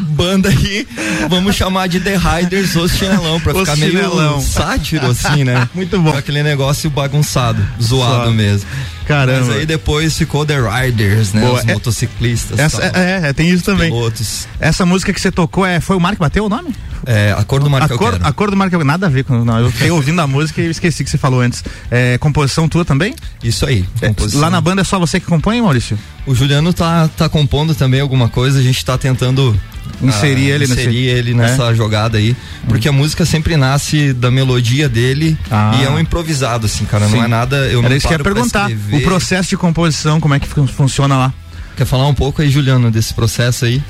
banda 0.02 0.50
aí, 0.50 0.86
vamos 1.30 1.56
chamar 1.56 1.88
de 1.88 2.02
The 2.02 2.18
Riders 2.18 2.76
os 2.76 2.92
chinelão, 2.92 3.40
pra 3.40 3.54
os 3.54 3.60
ficar 3.62 3.78
chinelão. 3.78 4.38
meio 4.38 4.42
sátiro 4.42 5.10
assim, 5.10 5.46
né? 5.46 5.68
Muito 5.74 5.98
bom. 5.98 6.16
aquele 6.16 6.44
negócio 6.44 6.90
bagunçado, 6.90 7.66
zoado 7.82 8.26
Só. 8.26 8.32
mesmo. 8.32 8.70
Caramba. 9.06 9.48
Mas 9.48 9.58
aí 9.58 9.66
depois 9.66 10.18
ficou 10.18 10.46
The 10.46 10.58
Riders, 10.60 11.32
né? 11.32 11.42
Boa. 11.42 11.60
Os 11.60 11.68
é, 11.68 11.74
motociclistas. 11.74 12.60
Essa, 12.60 12.84
é, 12.84 13.30
é, 13.30 13.34
tem 13.34 13.50
isso 13.50 13.64
também. 13.64 13.90
Pilotos. 13.90 14.48
Essa 14.60 14.86
música 14.86 15.14
que 15.14 15.22
você 15.22 15.32
tocou 15.32 15.66
é, 15.66 15.80
foi 15.80 15.96
o 15.96 16.00
Marco 16.00 16.20
Bateu 16.20 16.46
o 16.46 16.50
nome? 16.50 16.74
É, 17.06 17.36
a 17.38 17.44
cor 17.44 17.62
do 17.62 17.70
Marco 17.70 17.94
a 17.94 17.98
cor, 17.98 18.20
a 18.22 18.34
cor 18.34 18.50
do 18.50 18.58
Marco 18.58 18.84
Nada 18.84 19.08
a 19.08 19.10
ver 19.10 19.24
com. 19.24 19.44
Não, 19.44 19.60
eu 19.60 19.72
fiquei 19.72 19.92
ouvindo 19.92 20.20
a 20.22 20.28
música 20.28 20.62
e 20.62 20.70
esqueci 20.70 21.04
que 21.04 21.10
você 21.10 21.18
falou 21.18 21.42
antes. 21.42 21.64
É, 21.92 22.18
composição 22.18 22.68
tua 22.68 22.86
também? 22.86 23.14
Isso 23.44 23.66
aí. 23.66 23.86
É, 24.02 24.14
lá 24.36 24.50
na 24.50 24.62
banda 24.62 24.82
é 24.82 24.84
só 24.84 24.98
você 25.00 25.20
que 25.20 25.26
compõe, 25.26 25.62
Maurício? 25.62 25.98
O 26.26 26.34
Juliano 26.34 26.74
tá, 26.74 27.10
tá 27.10 27.28
compondo 27.28 27.76
também 27.76 28.00
alguma 28.00 28.30
coisa, 28.30 28.60
a 28.60 28.62
gente 28.62 28.84
tá 28.86 28.98
tentando 28.98 29.58
inserir 30.02 30.52
ah, 30.52 30.56
ele, 30.56 30.64
inserir 30.66 30.86
nesse... 30.86 31.08
ele 31.08 31.34
nessa 31.34 31.72
é? 31.72 31.76
jogada 31.76 32.18
aí, 32.18 32.36
porque 32.68 32.88
a 32.88 32.92
música 32.92 33.26
sempre 33.26 33.58
nasce 33.58 34.14
da 34.14 34.32
melodia 34.32 34.88
dele 34.88 35.38
ah. 35.52 35.76
e 35.78 35.84
é 35.84 35.90
um 35.90 36.00
improvisado 36.00 36.66
assim, 36.66 36.86
cara, 36.86 37.08
Sim. 37.08 37.18
não 37.18 37.24
é 37.26 37.28
nada, 37.28 37.58
eu 37.68 37.80
Era 37.80 37.90
não 37.90 37.96
isso 37.96 38.08
que 38.08 38.14
ia 38.14 38.20
perguntar, 38.20 38.70
o 38.70 39.02
processo 39.02 39.50
de 39.50 39.58
composição, 39.58 40.20
como 40.20 40.34
é 40.34 40.40
que 40.40 40.48
funciona 40.48 41.18
lá? 41.18 41.34
Quer 41.76 41.86
falar 41.86 42.08
um 42.08 42.14
pouco 42.14 42.42
aí, 42.42 42.50
Juliano, 42.50 42.92
desse 42.92 43.14
processo 43.14 43.66
aí? 43.66 43.82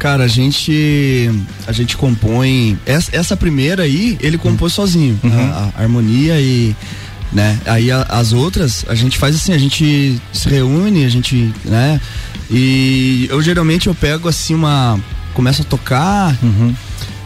Cara, 0.00 0.24
a 0.24 0.28
gente 0.28 1.30
a 1.66 1.72
gente 1.72 1.94
compõe 1.94 2.78
essa, 2.86 3.14
essa 3.14 3.36
primeira 3.36 3.82
aí, 3.82 4.16
ele 4.18 4.38
compôs 4.38 4.72
sozinho, 4.72 5.20
uhum. 5.22 5.30
a, 5.30 5.72
a, 5.76 5.82
harmonia 5.82 6.40
e 6.40 6.74
né? 7.30 7.60
Aí 7.66 7.92
a, 7.92 8.00
as 8.08 8.32
outras 8.32 8.86
a 8.88 8.94
gente 8.94 9.18
faz 9.18 9.36
assim, 9.36 9.52
a 9.52 9.58
gente 9.58 10.18
se 10.32 10.48
reúne, 10.48 11.04
a 11.04 11.08
gente, 11.10 11.54
né? 11.66 12.00
E 12.50 13.26
eu 13.30 13.42
geralmente 13.42 13.88
eu 13.88 13.94
pego 13.94 14.26
assim 14.26 14.54
uma 14.54 14.98
começo 15.34 15.60
a 15.60 15.66
tocar 15.66 16.34
uhum. 16.42 16.74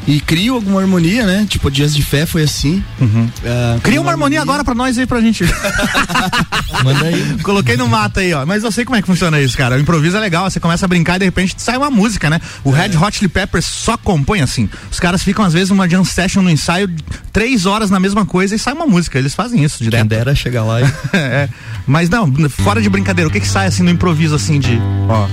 E 0.06 0.20
crio 0.20 0.54
alguma 0.54 0.80
harmonia, 0.80 1.24
né? 1.24 1.46
Tipo, 1.48 1.70
Dias 1.70 1.94
de 1.94 2.02
Fé 2.02 2.26
foi 2.26 2.42
assim. 2.42 2.82
Uhum. 3.00 3.24
Uh, 3.24 3.80
Cria 3.80 4.00
uma 4.00 4.10
harmonia, 4.10 4.40
harmonia 4.40 4.42
agora 4.42 4.64
pra 4.64 4.74
nós 4.74 4.98
aí 4.98 5.06
pra 5.06 5.20
gente. 5.20 5.44
Manda 6.84 7.06
aí. 7.06 7.38
Coloquei 7.42 7.76
no 7.76 7.88
mato 7.88 8.20
aí, 8.20 8.34
ó. 8.34 8.44
Mas 8.44 8.62
eu 8.62 8.70
sei 8.70 8.84
como 8.84 8.96
é 8.96 9.00
que 9.00 9.06
funciona 9.06 9.40
isso, 9.40 9.56
cara. 9.56 9.76
O 9.76 9.80
improviso 9.80 10.16
é 10.16 10.20
legal, 10.20 10.50
você 10.50 10.60
começa 10.60 10.84
a 10.84 10.88
brincar 10.88 11.16
e 11.16 11.20
de 11.20 11.24
repente 11.24 11.54
sai 11.56 11.76
uma 11.76 11.90
música, 11.90 12.28
né? 12.28 12.40
O 12.62 12.74
é. 12.74 12.82
Red 12.86 12.96
Hot 12.98 13.16
Chili 13.16 13.28
Peppers 13.28 13.64
só 13.64 13.96
compõe 13.96 14.40
assim. 14.40 14.68
Os 14.90 15.00
caras 15.00 15.22
ficam, 15.22 15.44
às 15.44 15.52
vezes, 15.54 15.70
uma 15.70 15.88
jam 15.88 16.04
session 16.04 16.42
no 16.42 16.50
ensaio, 16.50 16.90
três 17.32 17.64
horas 17.64 17.90
na 17.90 17.98
mesma 17.98 18.26
coisa 18.26 18.54
e 18.54 18.58
sai 18.58 18.74
uma 18.74 18.86
música. 18.86 19.18
Eles 19.18 19.34
fazem 19.34 19.64
isso 19.64 19.82
direto. 19.82 20.00
Quem 20.00 20.08
dera 20.08 20.34
chegar 20.34 20.64
lá 20.64 20.82
e... 20.82 20.84
é. 21.16 21.48
Mas 21.86 22.10
não, 22.10 22.30
fora 22.48 22.80
de 22.80 22.88
brincadeira, 22.88 23.28
o 23.28 23.32
que 23.32 23.40
que 23.40 23.48
sai 23.48 23.66
assim 23.66 23.82
no 23.82 23.90
improviso 23.90 24.34
assim 24.34 24.58
de, 24.58 24.78
ó, 25.08 25.28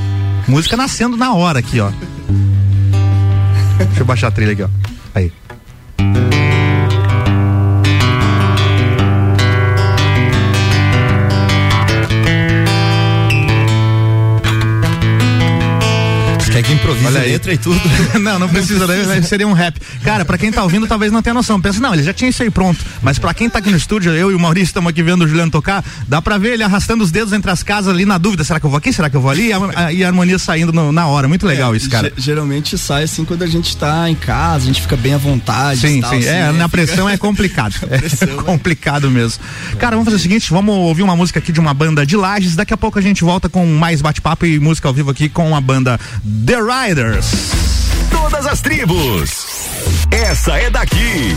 música 0.48 0.76
nascendo 0.76 1.16
na 1.16 1.34
hora 1.34 1.60
aqui, 1.60 1.80
ó. 1.80 1.92
Deixa 3.86 4.02
eu 4.02 4.06
baixar 4.06 4.28
a 4.28 4.32
trilha 4.32 4.54
aqui, 4.54 4.64
ó. 4.64 4.70
Aí. 5.14 6.41
Quer 16.62 16.68
que 16.68 16.74
improvisa 16.74 17.08
Olha 17.08 17.22
letra 17.22 17.54
e 17.54 17.58
tudo? 17.58 17.82
não, 18.22 18.38
não 18.38 18.48
precisa, 18.48 18.86
daí 18.86 19.24
seria 19.24 19.48
um 19.48 19.54
rap. 19.54 19.80
Cara, 20.04 20.24
pra 20.24 20.38
quem 20.38 20.52
tá 20.52 20.62
ouvindo, 20.62 20.86
talvez 20.86 21.12
não 21.12 21.22
tenha 21.22 21.34
noção. 21.34 21.60
Pensa, 21.60 21.80
não, 21.80 21.94
ele 21.94 22.04
já 22.04 22.14
tinha 22.14 22.30
isso 22.30 22.44
aí 22.44 22.52
pronto. 22.52 22.86
Mas 23.02 23.18
pra 23.18 23.34
quem 23.34 23.50
tá 23.50 23.58
aqui 23.58 23.72
no 23.72 23.78
estúdio, 23.78 24.12
eu 24.12 24.32
e 24.32 24.36
o 24.36 24.40
Maurício 24.40 24.68
estamos 24.68 24.90
aqui 24.90 25.02
vendo 25.02 25.24
o 25.24 25.28
Juliano 25.28 25.52
tocar, 25.52 25.84
dá 26.08 26.22
pra 26.22 26.38
ver 26.38 26.54
ele 26.54 26.64
arrastando 26.64 27.04
os 27.04 27.10
dedos 27.10 27.34
entre 27.34 27.50
as 27.50 27.64
casas 27.64 27.94
ali 27.94 28.06
na 28.06 28.20
dúvida, 28.20 28.44
será 28.44 28.60
que 28.60 28.66
eu 28.66 28.70
vou 28.70 28.78
aqui, 28.78 28.94
será 28.94 29.10
que 29.10 29.16
eu 29.16 29.22
vou 29.22 29.32
ali? 29.32 29.48
E 29.48 29.54
a, 29.54 29.94
e 29.94 30.04
a 30.04 30.08
harmonia 30.08 30.38
saindo 30.38 30.72
no, 30.72 30.92
na 30.92 31.08
hora. 31.08 31.28
Muito 31.28 31.48
legal 31.48 31.74
é, 31.74 31.78
isso, 31.78 31.90
cara. 31.90 32.14
Geralmente 32.16 32.78
sai 32.78 33.04
assim 33.04 33.26
quando 33.26 33.44
a 33.44 33.48
gente 33.48 33.76
tá 33.76 34.08
em 34.08 34.16
casa, 34.16 34.66
a 34.66 34.68
gente 34.68 34.82
fica 34.82 34.96
bem 34.96 35.16
à 35.16 35.18
vontade. 35.18 35.80
Sim, 35.80 36.00
tal, 36.00 36.12
sim. 36.12 36.18
Assim, 36.18 36.28
é, 36.28 36.44
né? 36.44 36.52
na 36.52 36.70
pressão 36.70 37.10
é 37.10 37.18
complicado. 37.18 37.74
é 37.90 37.98
né? 37.98 38.44
complicado 38.44 39.10
mesmo. 39.10 39.44
Cara, 39.80 39.96
vamos 39.96 40.06
fazer 40.06 40.18
o 40.18 40.20
seguinte, 40.20 40.52
vamos 40.52 40.76
ouvir 40.76 41.02
uma 41.02 41.16
música 41.16 41.40
aqui 41.40 41.52
de 41.52 41.60
uma 41.60 41.74
banda 41.74 42.06
de 42.06 42.16
Lages, 42.16 42.56
daqui 42.56 42.74
a 42.74 42.78
pouco 42.78 43.00
a 43.00 43.02
gente 43.02 43.24
volta 43.24 43.50
com 43.50 43.66
mais 43.66 44.00
bate-papo 44.00 44.46
e 44.46 44.60
música 44.60 44.88
ao 44.88 44.94
vivo 44.94 45.10
aqui 45.10 45.28
com 45.28 45.56
a 45.56 45.62
banda 45.62 46.00
The 46.52 46.62
Riders. 46.62 47.32
Todas 48.12 48.46
as 48.46 48.60
tribos. 48.60 49.70
Essa 50.12 50.58
é 50.58 50.70
daqui. 50.70 51.34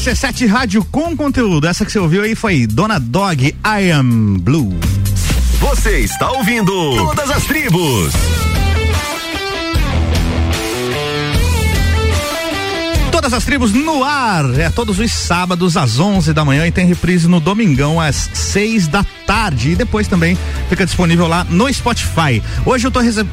RC7 0.00 0.46
Rádio 0.48 0.82
com 0.90 1.14
conteúdo. 1.14 1.66
Essa 1.66 1.84
que 1.84 1.92
você 1.92 1.98
ouviu 1.98 2.22
aí 2.22 2.34
foi 2.34 2.66
Dona 2.66 2.98
Dog 2.98 3.54
I 3.62 3.90
Am 3.90 4.38
Blue. 4.38 4.74
Você 5.60 5.98
está 5.98 6.30
ouvindo 6.30 6.72
Todas 6.96 7.30
as 7.30 7.44
Tribos. 7.44 8.10
Todas 13.12 13.34
as 13.34 13.44
tribos 13.44 13.72
no 13.72 14.02
ar. 14.02 14.58
É 14.58 14.70
todos 14.70 14.98
os 14.98 15.12
sábados 15.12 15.76
às 15.76 15.98
11 15.98 16.32
da 16.32 16.46
manhã 16.46 16.66
e 16.66 16.72
tem 16.72 16.86
reprise 16.86 17.28
no 17.28 17.38
domingão 17.38 18.00
às 18.00 18.30
6 18.32 18.88
da 18.88 19.04
tarde. 19.26 19.72
E 19.72 19.76
depois 19.76 20.08
também 20.08 20.38
fica 20.70 20.86
disponível 20.86 21.28
lá 21.28 21.44
no 21.44 21.70
Spotify. 21.70 22.42
Hoje 22.64 22.86
eu 22.86 22.90
tô 22.90 23.00
recebendo. 23.00 23.30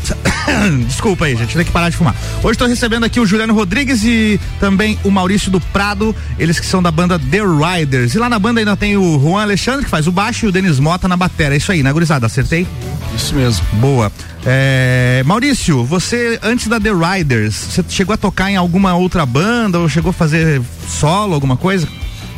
Desculpa 0.88 1.25
aí, 1.25 1.36
gente, 1.36 1.56
tem 1.56 1.66
que 1.66 1.72
parar 1.72 1.89
de 1.89 1.98
fumar. 1.98 2.16
Hoje 2.44 2.54
estou 2.54 2.68
recebendo 2.68 3.04
aqui 3.04 3.20
o 3.20 3.25
Juliano 3.25 3.54
Rodrigues 3.54 4.04
e 4.04 4.39
também 4.60 4.98
o 5.04 5.12
Maurício 5.12 5.51
do 5.51 5.60
Prado, 5.60 6.16
eles 6.38 6.60
que 6.60 6.66
são 6.66 6.82
da 6.82 6.92
banda 6.92 7.20
The 7.20 7.42
Riders. 7.42 8.16
E 8.16 8.20
lá 8.20 8.30
na 8.30 8.39
banda 8.39 8.60
ainda 8.60 8.75
tem 8.75 8.98
o 8.98 9.20
Juan 9.20 9.42
Alexandre, 9.42 9.86
que 9.86 9.89
faz 9.89 10.08
o 10.08 10.12
baixo, 10.12 10.46
e 10.46 10.50
o 10.50 10.51
Denis 10.51 10.80
Mota 10.80 11.08
na 11.08 11.18
bateria. 11.18 11.54
É 11.54 11.58
isso 11.58 11.72
aí, 11.72 11.84
né, 11.84 11.92
gurizada? 11.92 12.25
Acertei? 12.25 12.68
Isso 13.16 13.36
mesmo. 13.36 13.66
Boa. 13.74 14.12
É, 14.46 15.24
Maurício, 15.25 15.84
você 15.84 16.39
antes 16.42 16.68
da 16.68 16.80
The 16.80 16.92
Riders, 16.92 17.56
você 17.56 17.84
chegou 17.89 18.13
a 18.13 18.18
tocar 18.18 18.50
em 18.50 18.56
alguma 18.56 18.96
outra 18.96 19.25
banda 19.25 19.80
ou 19.80 19.89
chegou 19.89 20.12
a 20.12 20.13
fazer 20.13 20.62
solo, 20.88 21.34
alguma 21.34 21.58
coisa? 21.58 21.88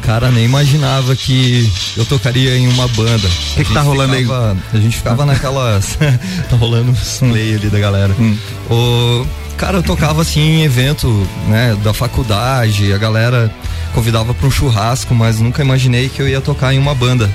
Cara, 0.10 0.32
nem 0.32 0.44
imaginava 0.44 1.16
que 1.16 1.72
eu 1.96 2.04
tocaria 2.04 2.58
em 2.58 2.68
uma 2.68 2.88
banda. 2.88 3.28
O 3.28 3.56
que, 3.58 3.64
que 3.64 3.72
tá 3.72 3.82
rolando 3.82 4.16
ficava, 4.16 4.54
aí? 4.54 4.58
A 4.74 4.82
gente 4.82 4.98
ficava 4.98 5.24
naquelas. 5.24 6.00
tá 6.50 6.56
rolando 6.56 6.92
hum. 6.92 7.30
play 7.30 7.54
ali 7.54 7.70
da 7.70 7.78
galera. 7.78 8.16
Hum. 8.20 8.36
O, 8.72 9.28
cara, 9.56 9.78
eu 9.78 9.84
tocava 9.84 10.24
assim 10.24 10.42
em 10.42 10.64
evento, 10.64 11.08
né, 11.48 11.78
da 11.84 11.94
faculdade, 11.94 12.92
a 12.92 12.98
galera 12.98 13.54
convidava 13.94 14.34
para 14.34 14.48
um 14.48 14.50
churrasco, 14.50 15.14
mas 15.14 15.40
nunca 15.40 15.62
imaginei 15.62 16.10
que 16.10 16.20
eu 16.20 16.28
ia 16.28 16.42
tocar 16.42 16.74
em 16.74 16.80
uma 16.80 16.96
banda. 16.96 17.30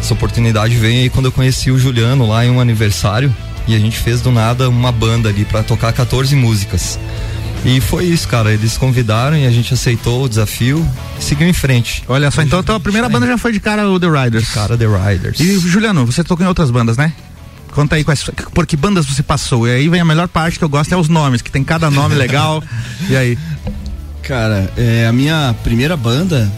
Essa 0.00 0.12
oportunidade 0.12 0.74
veio 0.74 1.02
aí 1.02 1.08
quando 1.08 1.26
eu 1.26 1.32
conheci 1.32 1.70
o 1.70 1.78
Juliano 1.78 2.26
lá 2.26 2.44
em 2.44 2.50
um 2.50 2.60
aniversário 2.60 3.32
e 3.68 3.76
a 3.76 3.78
gente 3.78 3.96
fez 3.96 4.20
do 4.20 4.32
nada 4.32 4.68
uma 4.68 4.90
banda 4.90 5.28
ali 5.28 5.44
para 5.44 5.62
tocar 5.62 5.92
14 5.92 6.34
músicas. 6.34 6.98
E 7.64 7.80
foi 7.80 8.04
isso, 8.04 8.26
cara. 8.28 8.52
Eles 8.52 8.76
convidaram 8.76 9.36
e 9.36 9.46
a 9.46 9.50
gente 9.50 9.72
aceitou 9.72 10.24
o 10.24 10.28
desafio 10.28 10.86
e 11.18 11.22
seguiu 11.22 11.48
em 11.48 11.52
frente. 11.52 12.02
Olha 12.08 12.30
só, 12.30 12.42
então, 12.42 12.60
então 12.60 12.76
a 12.76 12.80
primeira 12.80 13.08
banda 13.08 13.26
já 13.26 13.38
foi 13.38 13.52
de 13.52 13.60
cara 13.60 13.88
o 13.88 14.00
The 14.00 14.08
Riders. 14.08 14.46
De 14.46 14.52
cara 14.52 14.76
The 14.76 14.86
Riders. 14.86 15.40
E 15.40 15.58
Juliano, 15.58 16.04
você 16.04 16.24
tocou 16.24 16.44
em 16.44 16.48
outras 16.48 16.70
bandas, 16.70 16.96
né? 16.96 17.12
Conta 17.72 17.96
aí 17.96 18.04
quais, 18.04 18.22
por 18.52 18.66
que 18.66 18.76
bandas 18.76 19.06
você 19.06 19.22
passou. 19.22 19.66
E 19.66 19.70
aí 19.70 19.88
vem 19.88 20.00
a 20.00 20.04
melhor 20.04 20.28
parte 20.28 20.58
que 20.58 20.64
eu 20.64 20.68
gosto 20.68 20.92
é 20.92 20.96
os 20.96 21.08
nomes, 21.08 21.40
que 21.40 21.50
tem 21.50 21.64
cada 21.64 21.90
nome 21.90 22.14
legal. 22.14 22.62
E 23.08 23.16
aí? 23.16 23.38
Cara, 24.22 24.70
é, 24.76 25.06
a 25.06 25.12
minha 25.12 25.54
primeira 25.64 25.96
banda 25.96 26.50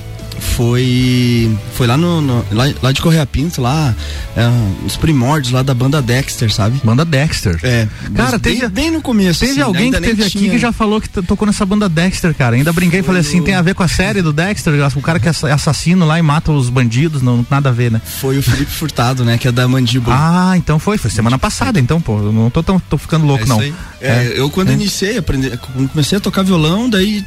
foi 0.57 1.51
foi 1.75 1.87
lá 1.87 1.97
no, 1.97 2.21
no 2.21 2.45
lá, 2.53 2.65
lá, 2.81 2.93
de 2.93 3.01
Correia 3.01 3.27
Pinto 3.27 3.61
lá 3.61 3.95
é, 4.37 4.43
os 4.87 4.97
primórdios 4.97 5.53
lá 5.53 5.63
da 5.63 5.75
banda 5.75 6.01
Dexter 6.01 6.53
sabe? 6.53 6.81
Banda 6.85 7.05
Dexter. 7.05 7.59
É 7.63 7.89
cara 8.15 8.39
teve 8.39 8.61
bem, 8.61 8.71
bem 8.71 8.91
no 8.91 9.03
começo 9.03 9.41
teve 9.41 9.53
assim, 9.53 9.61
alguém 9.63 9.91
que 9.91 10.01
teve 10.01 10.23
aqui 10.23 10.39
tinha... 10.39 10.51
que 10.51 10.59
já 10.59 10.73
falou 10.73 11.01
que 11.01 11.09
tocou 11.09 11.47
nessa 11.47 11.67
banda 11.67 11.89
Dexter 11.89 12.35
cara. 12.35 12.57
Ainda 12.57 12.73
brinquei 12.73 13.01
e 13.01 13.03
falei 13.03 13.21
assim 13.21 13.43
tem 13.43 13.55
a 13.55 13.63
ver 13.63 13.75
com 13.75 13.83
a 13.83 13.89
série 13.89 14.23
do 14.23 14.33
Dexter? 14.33 14.75
O 14.97 15.03
cara 15.03 15.19
que 15.19 15.29
é 15.29 15.53
assassino 15.53 16.07
lá 16.07 16.19
e 16.19 16.23
mata 16.23 16.53
os 16.53 16.71
bandidos 16.71 17.21
não 17.21 17.45
nada 17.51 17.71
a 17.71 17.73
ver 17.73 17.91
né? 17.91 18.01
Foi 18.05 18.39
o 18.39 18.43
Felipe 18.43 18.71
Furtado 18.71 19.25
né 19.25 19.37
que 19.39 19.49
é 19.49 19.53
da 19.53 19.67
Mandíbula 19.67 20.15
ah 20.17 20.57
então 20.57 20.79
foi 20.79 20.99
foi 20.99 21.11
semana 21.11 21.39
passada 21.39 21.81
então 21.81 22.01
pô. 22.01 22.19
Não 22.19 22.49
tô 22.49 22.63
tão 22.63 22.79
tô 22.79 22.97
ficando 22.97 23.27
louco 23.27 23.45
é 23.45 23.49
não. 23.49 23.61
é, 23.61 23.75
é, 24.01 24.33
eu 24.37 24.49
quando 24.51 24.71
é. 24.71 24.73
iniciei 24.75 25.19
aprendi, 25.19 25.51
comecei 25.93 26.19
a 26.19 26.21
tocar 26.21 26.43
violão 26.43 26.89
daí 26.89 27.25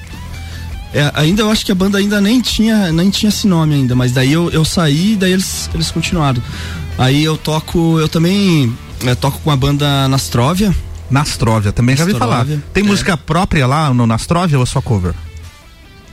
é, 0.98 1.12
ainda 1.14 1.44
eu 1.44 1.52
acho 1.52 1.64
que 1.64 1.72
a 1.72 1.76
banda 1.76 2.00
ainda 2.00 2.20
nem 2.20 2.42
tinha, 2.42 2.92
nem 2.92 3.12
tinha 3.12 3.30
esse 3.30 3.46
nome 3.46 3.76
ainda, 3.76 3.96
mas 3.96 4.12
daí 4.12 4.34
eu, 4.34 4.50
eu 4.50 4.66
saí 4.66 5.14
e 5.14 5.16
daí 5.16 5.32
eles, 5.32 5.70
eles 5.72 5.92
continuaram. 5.92 6.42
Aí 6.98 7.24
eu 7.24 7.38
toco, 7.38 8.00
eu 8.00 8.10
também 8.10 8.76
é, 9.06 9.14
toco 9.14 9.40
com 9.44 9.52
a 9.52 9.56
banda 9.56 10.08
Nastrovia. 10.08 10.76
Nastrovia, 11.10 11.72
também 11.72 11.96
já 11.96 12.04
ouvi 12.04 12.18
falar. 12.18 12.48
Tem 12.74 12.84
é. 12.84 12.88
música 12.88 13.16
própria 13.16 13.68
lá 13.68 13.94
no 13.94 14.08
Nastrovia 14.08 14.58
ou 14.58 14.64
é 14.64 14.66
só 14.66 14.82
cover? 14.82 15.14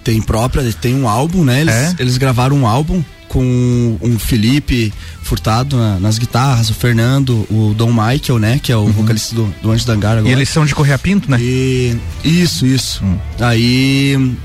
Tem 0.04 0.20
própria, 0.20 0.70
tem 0.74 0.94
um 0.94 1.08
álbum, 1.08 1.44
né? 1.44 1.62
Eles, 1.62 1.74
é? 1.74 1.96
eles 1.98 2.18
gravaram 2.18 2.54
um 2.54 2.66
álbum 2.66 3.02
com 3.26 3.98
um 4.02 4.18
Felipe 4.18 4.92
Furtado 5.22 5.78
na, 5.78 5.98
nas 5.98 6.18
guitarras, 6.18 6.68
o 6.68 6.74
Fernando, 6.74 7.46
o 7.50 7.74
Dom 7.74 7.90
Michael, 7.90 8.38
né? 8.38 8.60
Que 8.62 8.70
é 8.70 8.76
o 8.76 8.80
uhum. 8.80 8.92
vocalista 8.92 9.34
do, 9.34 9.46
do 9.62 9.70
Anjo 9.70 9.86
da 9.86 9.94
Angara 9.94 10.20
agora. 10.20 10.30
E 10.30 10.36
eles 10.36 10.50
são 10.50 10.66
de 10.66 10.74
Correia 10.74 10.98
Pinto, 10.98 11.30
né? 11.30 11.38
E, 11.40 11.96
isso, 12.22 12.66
isso. 12.66 13.02
Hum. 13.02 13.16
Aí 13.40 14.36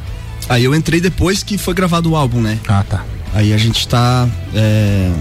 Aí 0.50 0.64
eu 0.64 0.74
entrei 0.74 1.00
depois 1.00 1.44
que 1.44 1.58
foi 1.58 1.76
gravado 1.76 2.10
o 2.12 2.16
álbum, 2.16 2.42
né? 2.42 2.60
Ah, 2.68 2.84
tá. 2.84 3.06
Aí 3.34 3.54
a 3.54 3.58
gente 3.58 3.88
tá. 3.88 4.28
É... 4.54 5.12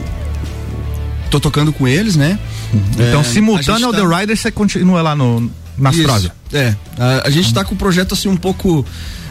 Tô 1.30 1.38
tocando 1.38 1.70
com 1.72 1.86
eles, 1.86 2.16
né? 2.16 2.38
Uhum. 2.72 2.80
Então, 2.94 3.20
é, 3.20 3.24
simultâneo 3.24 3.86
ao 3.86 3.92
tá... 3.92 4.00
The 4.00 4.20
Rider, 4.20 4.36
você 4.36 4.50
continua 4.50 5.02
lá 5.02 5.14
no, 5.14 5.50
na 5.76 5.90
Austrália? 5.90 6.32
É. 6.52 6.74
A, 6.98 7.28
a 7.28 7.30
gente 7.30 7.52
tá 7.52 7.62
com 7.64 7.74
o 7.74 7.78
projeto 7.78 8.14
assim 8.14 8.28
um 8.28 8.36
pouco. 8.36 8.84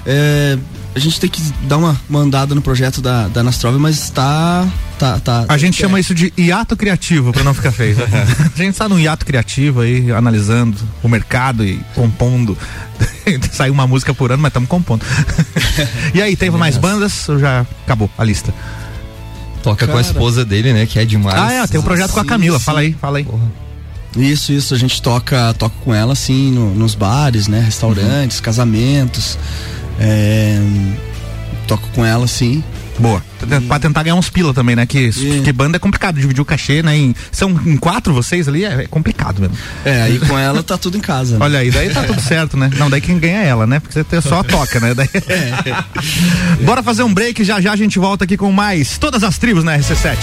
É, 0.09 0.57
a 0.95 0.99
gente 0.99 1.19
tem 1.19 1.29
que 1.29 1.41
dar 1.63 1.75
uma 1.75 1.99
mandada 2.09 2.55
no 2.55 2.61
projeto 2.61 3.01
da, 3.01 3.27
da 3.27 3.43
Nastrovia, 3.43 3.77
mas 3.77 4.09
tá. 4.09 4.65
tá, 4.97 5.19
tá 5.19 5.45
a 5.49 5.57
gente 5.57 5.77
é. 5.77 5.85
chama 5.85 5.99
isso 5.99 6.15
de 6.15 6.31
hiato 6.37 6.77
criativo, 6.77 7.33
para 7.33 7.43
não 7.43 7.53
ficar 7.53 7.73
feio. 7.73 7.97
a 8.55 8.57
gente 8.57 8.77
tá 8.77 8.87
num 8.87 8.97
hiato 8.97 9.25
criativo 9.25 9.81
aí, 9.81 10.09
analisando 10.13 10.77
o 11.03 11.09
mercado 11.09 11.65
e 11.65 11.77
compondo. 11.93 12.57
Saiu 13.51 13.73
uma 13.73 13.85
música 13.85 14.13
por 14.13 14.31
ano, 14.31 14.41
mas 14.41 14.49
estamos 14.49 14.69
compondo. 14.69 15.05
e 16.15 16.21
aí, 16.21 16.37
teve 16.37 16.55
mais 16.55 16.77
bandas 16.77 17.27
ou 17.27 17.37
já 17.37 17.65
acabou 17.83 18.09
a 18.17 18.23
lista? 18.23 18.53
Toca 19.61 19.85
Cara. 19.85 19.91
com 19.91 19.97
a 19.97 20.01
esposa 20.01 20.45
dele, 20.45 20.71
né? 20.71 20.85
Que 20.85 20.99
é 20.99 21.05
demais. 21.05 21.37
Ah, 21.37 21.51
é, 21.51 21.67
tem 21.67 21.81
um 21.81 21.83
projeto 21.83 22.07
sim, 22.07 22.13
com 22.13 22.19
a 22.21 22.25
Camila. 22.25 22.57
Sim. 22.57 22.63
Fala 22.63 22.79
aí, 22.79 22.93
fala 22.93 23.17
aí. 23.17 23.25
Porra. 23.25 23.51
Isso, 24.15 24.51
isso, 24.53 24.73
a 24.73 24.77
gente 24.77 25.01
toca, 25.01 25.53
toca 25.55 25.75
com 25.83 25.93
ela 25.93 26.13
assim 26.13 26.51
no, 26.51 26.73
nos 26.73 26.95
bares, 26.95 27.47
né? 27.47 27.59
Restaurantes, 27.59 28.37
uhum. 28.37 28.43
casamentos. 28.43 29.37
É, 29.99 30.59
toco 31.67 31.87
com 31.93 32.05
ela, 32.05 32.27
sim. 32.27 32.63
Boa. 32.99 33.21
E... 33.41 33.61
Pra 33.67 33.79
tentar 33.79 34.03
ganhar 34.03 34.15
uns 34.15 34.29
pila 34.29 34.53
também, 34.53 34.75
né? 34.75 34.85
Que, 34.85 35.09
e... 35.09 35.41
que 35.43 35.51
banda 35.51 35.77
é 35.77 35.79
complicado, 35.79 36.15
dividir 36.15 36.41
o 36.41 36.45
cachê, 36.45 36.81
né? 36.81 36.95
Em, 36.97 37.15
são 37.31 37.51
em 37.65 37.77
quatro 37.77 38.13
vocês 38.13 38.47
ali, 38.47 38.65
é, 38.65 38.83
é, 38.83 38.87
complicado 38.87 39.39
mesmo. 39.39 39.55
É, 39.85 40.01
aí 40.03 40.19
com 40.19 40.37
ela 40.37 40.63
tá 40.63 40.77
tudo 40.77 40.97
em 40.97 41.01
casa. 41.01 41.37
Né? 41.37 41.45
Olha 41.45 41.59
aí, 41.59 41.69
daí 41.69 41.89
tá 41.89 42.03
tudo 42.03 42.21
certo, 42.21 42.57
né? 42.57 42.69
Não, 42.77 42.89
daí 42.89 43.01
quem 43.01 43.19
ganha 43.19 43.43
é 43.43 43.47
ela, 43.47 43.67
né? 43.67 43.79
Porque 43.79 44.03
você 44.03 44.21
só 44.21 44.41
toca, 44.43 44.79
né? 44.79 44.93
Daí... 44.93 45.09
É. 45.13 46.63
Bora 46.65 46.81
fazer 46.81 47.03
um 47.03 47.13
break, 47.13 47.43
já 47.43 47.61
já 47.61 47.71
a 47.71 47.75
gente 47.75 47.99
volta 47.99 48.23
aqui 48.23 48.37
com 48.37 48.51
mais 48.51 48.97
Todas 48.97 49.23
as 49.23 49.37
Tribos 49.37 49.63
na 49.63 49.77
RC7. 49.77 50.17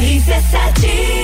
RC7 0.00 1.23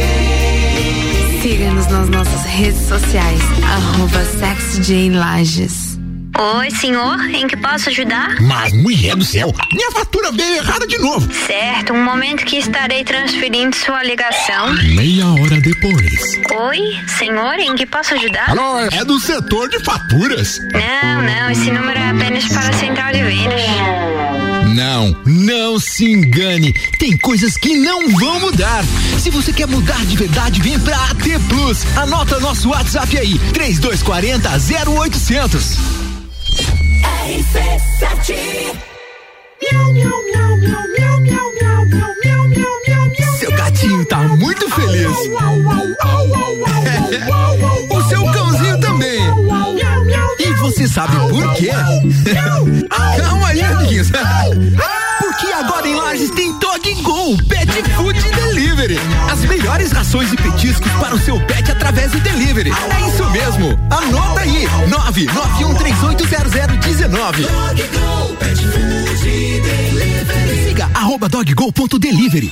Siga-nos 1.71 1.87
nas 1.87 2.09
nossas 2.09 2.45
redes 2.45 2.81
sociais, 2.81 3.39
arroba 3.63 4.19
Lages. 5.17 5.97
Oi, 6.37 6.69
senhor, 6.71 7.17
em 7.29 7.47
que 7.47 7.55
posso 7.55 7.89
ajudar? 7.89 8.41
Mas, 8.41 8.73
mulher 8.73 9.15
do 9.15 9.23
céu, 9.23 9.53
minha 9.71 9.91
fatura 9.91 10.31
veio 10.33 10.57
errada 10.57 10.85
de 10.85 10.97
novo. 10.97 11.31
Certo, 11.33 11.93
um 11.93 12.03
momento 12.03 12.43
que 12.43 12.57
estarei 12.57 13.05
transferindo 13.05 13.73
sua 13.75 14.03
ligação. 14.03 14.73
Meia 14.95 15.27
hora 15.27 15.61
depois. 15.61 16.41
Oi, 16.67 16.79
senhor, 17.17 17.57
em 17.59 17.73
que 17.75 17.85
posso 17.85 18.15
ajudar? 18.15 18.49
Alô, 18.49 18.79
é 18.91 19.05
do 19.05 19.17
setor 19.19 19.69
de 19.69 19.79
faturas. 19.79 20.59
Não, 20.73 21.21
não, 21.21 21.51
esse 21.51 21.71
número 21.71 21.97
é 21.97 22.09
apenas 22.09 22.47
para 22.49 22.67
a 22.67 22.73
central 22.73 23.13
de 23.13 23.23
vendas. 23.23 24.30
Não, 24.73 25.15
não 25.25 25.79
se 25.79 26.05
engane. 26.05 26.73
Tem 26.97 27.17
coisas 27.17 27.57
que 27.57 27.75
não 27.75 28.09
vão 28.11 28.39
mudar. 28.39 28.83
Se 29.19 29.29
você 29.29 29.51
quer 29.51 29.67
mudar 29.67 30.05
de 30.05 30.15
verdade, 30.15 30.61
vem 30.61 30.79
pra 30.79 30.95
AT 31.05 31.23
Plus. 31.49 31.85
Anota 31.97 32.39
nosso 32.39 32.69
WhatsApp 32.69 33.17
aí: 33.17 33.37
3240 33.53 34.49
0800. 34.89 35.77
RC7 37.27 38.35
Seu 43.39 43.51
gatinho 43.51 44.05
tá 44.05 44.19
muito 44.19 44.69
feliz. 44.69 45.07
o 47.89 48.09
seu. 48.09 48.21
E 48.21 48.50
você 50.61 50.87
sabe 50.87 51.15
por 51.29 51.53
quê? 51.55 51.71
Calma 52.89 53.47
aí, 53.47 53.61
amiguinhos. 53.61 54.09
Porque 55.19 55.47
agora 55.53 55.87
em 55.87 55.95
Lages 55.95 56.29
tem 56.31 56.51
Dog 56.59 56.93
Go, 57.01 57.37
Pet 57.45 57.71
Food 57.95 58.19
Delivery. 58.21 58.99
As 59.31 59.39
melhores 59.45 59.91
rações 59.91 60.31
e 60.31 60.37
petiscos 60.37 60.91
para 60.93 61.15
o 61.15 61.19
seu 61.19 61.39
pet 61.45 61.71
através 61.71 62.11
do 62.11 62.19
delivery. 62.19 62.71
É 62.71 63.07
isso 63.07 63.27
mesmo. 63.31 63.77
Anota 63.89 64.41
aí: 64.41 64.67
991380019. 64.87 67.07
Dog 67.07 67.37
Go, 67.87 68.35
Pet 68.35 68.55
Food 68.55 69.61
Delivery. 69.61 70.63
Siga 70.67 70.89
arroba 70.93 71.27
doggo.delivery. 71.27 72.51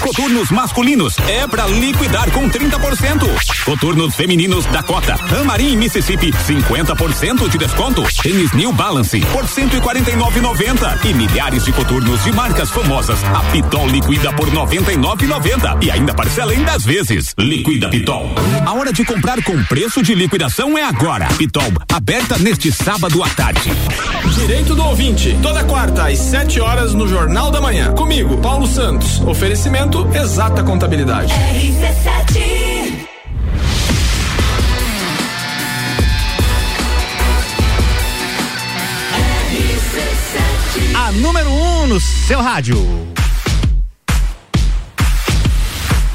Coturnos 0.00 0.50
masculinos 0.50 1.14
é 1.28 1.46
pra 1.46 1.66
liquidar 1.66 2.30
com 2.30 2.48
30%. 2.48 3.64
Coturnos 3.64 4.14
femininos 4.14 4.64
Dakota, 4.66 5.14
Amarim 5.40 5.72
e 5.72 5.76
Mississippi, 5.76 6.32
50% 6.32 7.48
de 7.48 7.58
desconto. 7.58 8.02
Tênis 8.22 8.52
New 8.52 8.72
Balance 8.72 9.20
por 9.32 9.44
149,90 9.44 11.04
e 11.04 11.14
milhares 11.14 11.64
de 11.64 11.72
coturnos 11.72 12.24
de 12.24 12.32
marcas 12.32 12.70
famosas. 12.70 13.22
A 13.24 13.40
Pitol 13.52 13.86
liquida 13.88 14.32
por 14.32 14.50
99,90 14.50 15.82
e 15.84 15.90
ainda 15.90 16.14
parcela 16.14 16.54
em 16.54 16.62
10 16.62 16.84
vezes. 16.84 17.34
Liquida 17.38 17.90
Pitol. 17.90 18.34
A 18.64 18.72
hora 18.72 18.92
de 18.92 19.04
comprar 19.04 19.42
com 19.44 19.62
preço 19.64 20.02
de 20.02 20.14
liquidação 20.14 20.78
é 20.78 20.82
agora. 20.82 21.26
Pitol, 21.36 21.72
aberta 21.92 22.38
neste 22.38 22.72
sábado 22.72 23.22
à 23.22 23.28
tarde. 23.28 23.70
Direito 24.34 24.74
do 24.74 24.82
ouvinte, 24.82 25.36
toda 25.42 25.62
quarta 25.64 26.08
às 26.08 26.18
7 26.18 26.60
horas 26.60 26.94
no 26.94 27.06
Jornal 27.06 27.50
da 27.50 27.60
Manhã. 27.60 27.92
Comigo, 27.92 28.38
Paulo 28.38 28.66
Santos. 28.66 29.20
Oferecimento 29.20 29.89
Exata 30.14 30.62
Contabilidade. 30.62 31.32
RC7. 31.34 33.08
A 40.94 41.12
número 41.12 41.50
1 41.50 41.82
um 41.82 41.86
no 41.88 42.00
seu 42.00 42.40
rádio. 42.40 43.09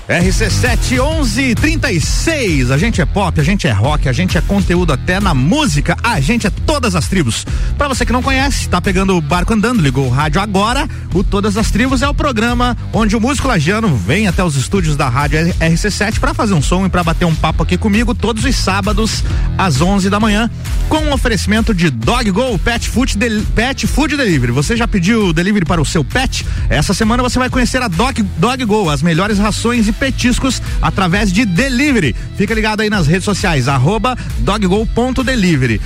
RC7 0.07 0.91
1136. 0.91 2.69
A 2.69 2.77
gente 2.77 3.01
é 3.01 3.05
pop, 3.05 3.39
a 3.39 3.43
gente 3.43 3.67
é 3.67 3.71
rock, 3.71 4.07
a 4.07 4.13
gente 4.13 4.37
é 4.37 4.41
conteúdo 4.41 4.93
até 4.93 5.19
na 5.19 5.33
música, 5.33 5.97
a 6.03 6.19
gente 6.19 6.45
é 6.45 6.49
todas 6.49 6.95
as 6.95 7.07
tribos. 7.07 7.45
Para 7.75 7.87
você 7.87 8.05
que 8.05 8.13
não 8.13 8.21
conhece, 8.21 8.69
tá 8.69 8.79
pegando 8.79 9.17
o 9.17 9.21
barco 9.21 9.53
andando, 9.53 9.81
ligou 9.81 10.05
o 10.05 10.09
rádio 10.09 10.39
agora. 10.39 10.87
O 11.13 11.23
Todas 11.23 11.57
as 11.57 11.71
Tribos 11.71 12.01
é 12.01 12.07
o 12.07 12.13
programa 12.13 12.77
onde 12.93 13.15
o 13.15 13.21
músico 13.21 13.47
lagiano 13.47 13.95
vem 13.95 14.27
até 14.27 14.43
os 14.43 14.55
estúdios 14.55 14.95
da 14.95 15.09
rádio 15.09 15.39
RC7 15.59 16.19
para 16.19 16.33
fazer 16.33 16.53
um 16.53 16.61
som 16.61 16.85
e 16.85 16.89
para 16.89 17.03
bater 17.03 17.25
um 17.25 17.33
papo 17.33 17.63
aqui 17.63 17.77
comigo 17.77 18.13
todos 18.13 18.43
os 18.43 18.55
sábados 18.55 19.23
às 19.57 19.81
11 19.81 20.09
da 20.09 20.19
manhã 20.19 20.49
com 20.87 20.97
um 20.97 21.13
oferecimento 21.13 21.73
de 21.73 21.89
Dog 21.89 22.29
Go 22.31 22.59
Pet 22.59 22.87
Food, 22.89 23.17
Del 23.17 23.41
Pet 23.55 23.87
Food 23.87 24.15
Delivery. 24.15 24.51
Você 24.51 24.77
já 24.77 24.87
pediu 24.87 25.33
delivery 25.33 25.65
para 25.65 25.81
o 25.81 25.85
seu 25.85 26.03
pet? 26.03 26.45
Essa 26.69 26.93
semana 26.93 27.23
você 27.23 27.39
vai 27.39 27.49
conhecer 27.49 27.81
a 27.81 27.87
Dog, 27.87 28.21
Dog 28.37 28.63
Go, 28.65 28.89
as 28.89 29.01
melhores 29.01 29.39
rações 29.39 29.87
e 29.87 29.94
petiscos 29.95 30.62
através 30.81 31.31
de 31.31 31.45
delivery. 31.45 32.15
Fica 32.38 32.53
ligado 32.53 32.81
aí 32.81 32.89
nas 32.89 33.08
redes 33.08 33.25
sociais, 33.25 33.67
arroba 33.67 34.17
doggo.delivery. 34.39 35.81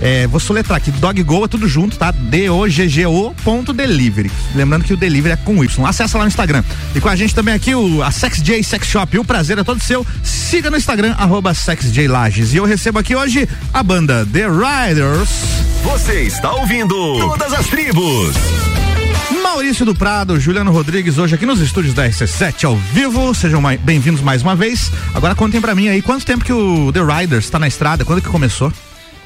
É, 0.00 0.26
vou 0.26 0.38
soletrar 0.38 0.78
aqui, 0.78 0.90
Doggo 0.92 1.44
é 1.44 1.48
tudo 1.48 1.68
junto, 1.68 1.96
tá? 1.96 2.10
D-O-G-G-O 2.12 3.34
ponto 3.44 3.72
delivery. 3.72 4.30
Lembrando 4.54 4.84
que 4.84 4.92
o 4.92 4.96
delivery 4.96 5.34
é 5.34 5.36
com 5.36 5.62
Y. 5.62 5.86
Acessa 5.86 6.16
lá 6.18 6.24
no 6.24 6.28
Instagram. 6.28 6.62
E 6.94 7.00
com 7.00 7.08
a 7.08 7.16
gente 7.16 7.34
também 7.34 7.54
aqui 7.54 7.74
o, 7.74 8.02
a 8.02 8.10
Sex 8.10 8.38
J 8.42 8.62
Sex 8.62 8.86
Shop. 8.86 9.18
O 9.18 9.24
prazer 9.24 9.58
é 9.58 9.64
todo 9.64 9.82
seu. 9.82 10.06
Siga 10.22 10.70
no 10.70 10.76
Instagram, 10.76 11.14
arroba 11.18 11.52
SexJLages. 11.52 12.54
E 12.54 12.56
eu 12.58 12.64
recebo 12.64 12.98
aqui 12.98 13.16
hoje 13.16 13.48
a 13.72 13.82
banda 13.82 14.26
The 14.32 14.46
Riders. 14.46 15.30
Você 15.82 16.22
está 16.22 16.52
ouvindo 16.52 16.94
Todas 17.18 17.52
as 17.52 17.66
Tribos. 17.66 18.87
Maurício 19.50 19.86
do 19.86 19.94
Prado, 19.94 20.38
Juliano 20.38 20.70
Rodrigues, 20.70 21.16
hoje 21.16 21.34
aqui 21.34 21.46
nos 21.46 21.58
estúdios 21.58 21.94
da 21.94 22.06
RC7 22.06 22.64
ao 22.64 22.76
vivo. 22.76 23.34
Sejam 23.34 23.62
bem-vindos 23.80 24.20
mais 24.20 24.42
uma 24.42 24.54
vez. 24.54 24.92
Agora 25.14 25.34
contem 25.34 25.58
pra 25.58 25.74
mim 25.74 25.88
aí 25.88 26.02
quanto 26.02 26.26
tempo 26.26 26.44
que 26.44 26.52
o 26.52 26.92
The 26.92 27.00
Riders 27.00 27.48
tá 27.48 27.58
na 27.58 27.66
estrada, 27.66 28.04
quando 28.04 28.20
que 28.20 28.28
começou? 28.28 28.70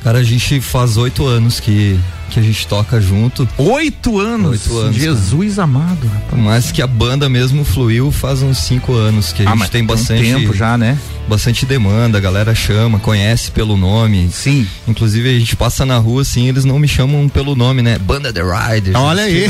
Cara, 0.01 0.19
a 0.19 0.23
gente 0.23 0.61
faz 0.61 0.97
oito 0.97 1.27
anos 1.27 1.59
que, 1.59 1.99
que 2.33 2.41
a 2.41 2.43
gente 2.43 2.67
toca 2.67 2.99
junto. 2.99 3.47
Oito 3.59 4.19
anos? 4.19 4.67
Oito 4.67 4.79
anos. 4.79 4.97
Jesus 4.97 5.57
cara. 5.57 5.65
amado. 5.65 6.07
Rapaz. 6.07 6.43
Mas 6.43 6.73
que 6.73 6.81
a 6.81 6.87
banda 6.87 7.29
mesmo 7.29 7.63
fluiu 7.63 8.11
faz 8.11 8.43
uns 8.43 8.59
cinco 8.59 8.95
anos, 8.95 9.33
que 9.33 9.45
a 9.45 9.53
ah, 9.53 9.57
gente 9.57 9.71
tem 9.71 9.85
bastante. 9.85 10.23
Tem 10.23 10.35
tempo 10.41 10.55
já, 10.55 10.79
né? 10.79 10.99
Bastante 11.29 11.67
demanda, 11.67 12.17
a 12.17 12.21
galera 12.21 12.55
chama, 12.55 12.99
conhece 12.99 13.51
pelo 13.51 13.77
nome. 13.77 14.31
Sim. 14.33 14.67
Inclusive 14.89 15.29
a 15.29 15.39
gente 15.39 15.55
passa 15.55 15.85
na 15.85 15.99
rua 15.99 16.23
assim, 16.23 16.49
eles 16.49 16.65
não 16.65 16.79
me 16.79 16.89
chamam 16.89 17.29
pelo 17.29 17.55
nome, 17.55 17.83
né? 17.83 17.99
Banda 17.99 18.33
The 18.33 18.43
Riders. 18.43 18.97
Olha 18.97 19.25
aí. 19.25 19.47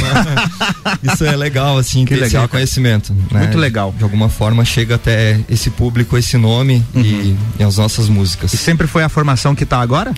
Isso 1.03 1.25
é 1.25 1.37
legal, 1.37 1.79
assim, 1.79 2.05
que 2.05 2.15
ter 2.15 2.21
legal, 2.21 2.27
esse 2.27 2.37
reconhecimento. 2.39 3.15
Né? 3.31 3.41
Muito 3.41 3.59
legal. 3.59 3.95
De 3.97 4.03
alguma 4.03 4.29
forma 4.29 4.65
chega 4.65 4.97
até 4.97 5.39
esse 5.49 5.71
público, 5.71 6.19
esse 6.19 6.37
nome 6.37 6.85
uhum. 6.95 7.01
e, 7.01 7.37
e 7.61 7.63
as 7.63 7.79
nossas 7.79 8.09
músicas. 8.09 8.53
E 8.53 8.57
sempre 8.57 8.89
foi 8.89 9.05
a 9.05 9.09
formação 9.09 9.55
que 9.55 9.65
tá 9.65 9.81
agora? 9.81 10.13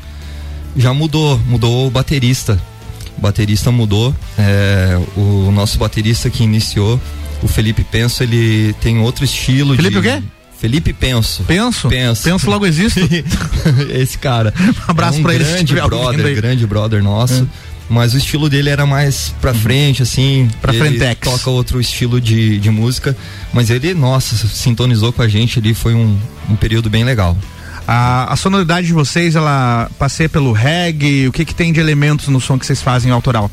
Já 0.77 0.93
mudou, 0.93 1.39
mudou 1.47 1.87
o 1.87 1.91
baterista. 1.91 2.61
O 3.17 3.21
baterista 3.21 3.71
mudou. 3.71 4.15
É, 4.39 4.99
o 5.17 5.51
nosso 5.53 5.79
baterista 5.79 6.29
que 6.29 6.43
iniciou, 6.43 7.01
o 7.43 7.49
Felipe 7.49 7.85
Penso, 7.85 8.23
ele 8.23 8.75
tem 8.81 8.99
outro 8.99 9.25
estilo 9.25 9.77
Felipe 9.77 9.93
de. 9.93 9.99
o 9.99 10.03
quê? 10.03 10.23
Felipe 10.59 10.93
Penso. 10.93 11.45
Penso? 11.45 11.89
Penso. 11.89 12.23
Penso 12.23 12.49
logo 12.51 12.65
existe. 12.65 13.01
Esse 13.93 14.19
cara. 14.19 14.53
Um 14.89 14.91
abraço 14.91 15.19
é 15.19 15.21
um 15.21 15.23
pra 15.23 15.35
ele 15.35 15.45
grande 15.45 15.75
brother, 15.75 16.37
grande 16.37 16.67
brother 16.67 17.03
nosso. 17.03 17.47
Mas 17.89 18.15
o 18.15 18.19
estilo 18.19 18.49
dele 18.49 18.71
era 18.71 18.87
mais 18.87 19.35
pra 19.41 19.53
frente, 19.53 20.03
assim. 20.03 20.49
Pra 20.63 20.75
ele 20.75 20.83
frentex. 20.83 21.21
toca 21.21 21.51
outro 21.51 21.81
estilo 21.81 22.21
de, 22.21 22.59
de 22.59 22.71
música. 22.71 23.17
Mas 23.53 23.69
ele, 23.69 23.93
nossa, 23.93 24.37
sintonizou 24.49 25.13
com 25.13 25.21
a 25.21 25.29
gente 25.29 25.59
ali. 25.59 25.75
Foi 25.75 25.95
um, 25.95 26.19
um 26.49 26.57
período 26.57 26.89
bem 26.89 27.05
legal. 27.05 27.37
A, 27.87 28.33
a 28.33 28.37
sonoridade 28.37 28.87
de 28.87 28.93
vocês, 28.93 29.37
ela 29.37 29.91
passeia 29.99 30.29
pelo 30.29 30.53
reggae? 30.53 31.29
O 31.29 31.33
que 31.33 31.45
que 31.45 31.55
tem 31.55 31.73
de 31.73 31.81
elementos 31.81 32.29
no 32.29 32.41
som 32.41 32.59
que 32.59 32.65
vocês 32.65 32.81
fazem 32.81 33.13
autoral? 33.13 33.51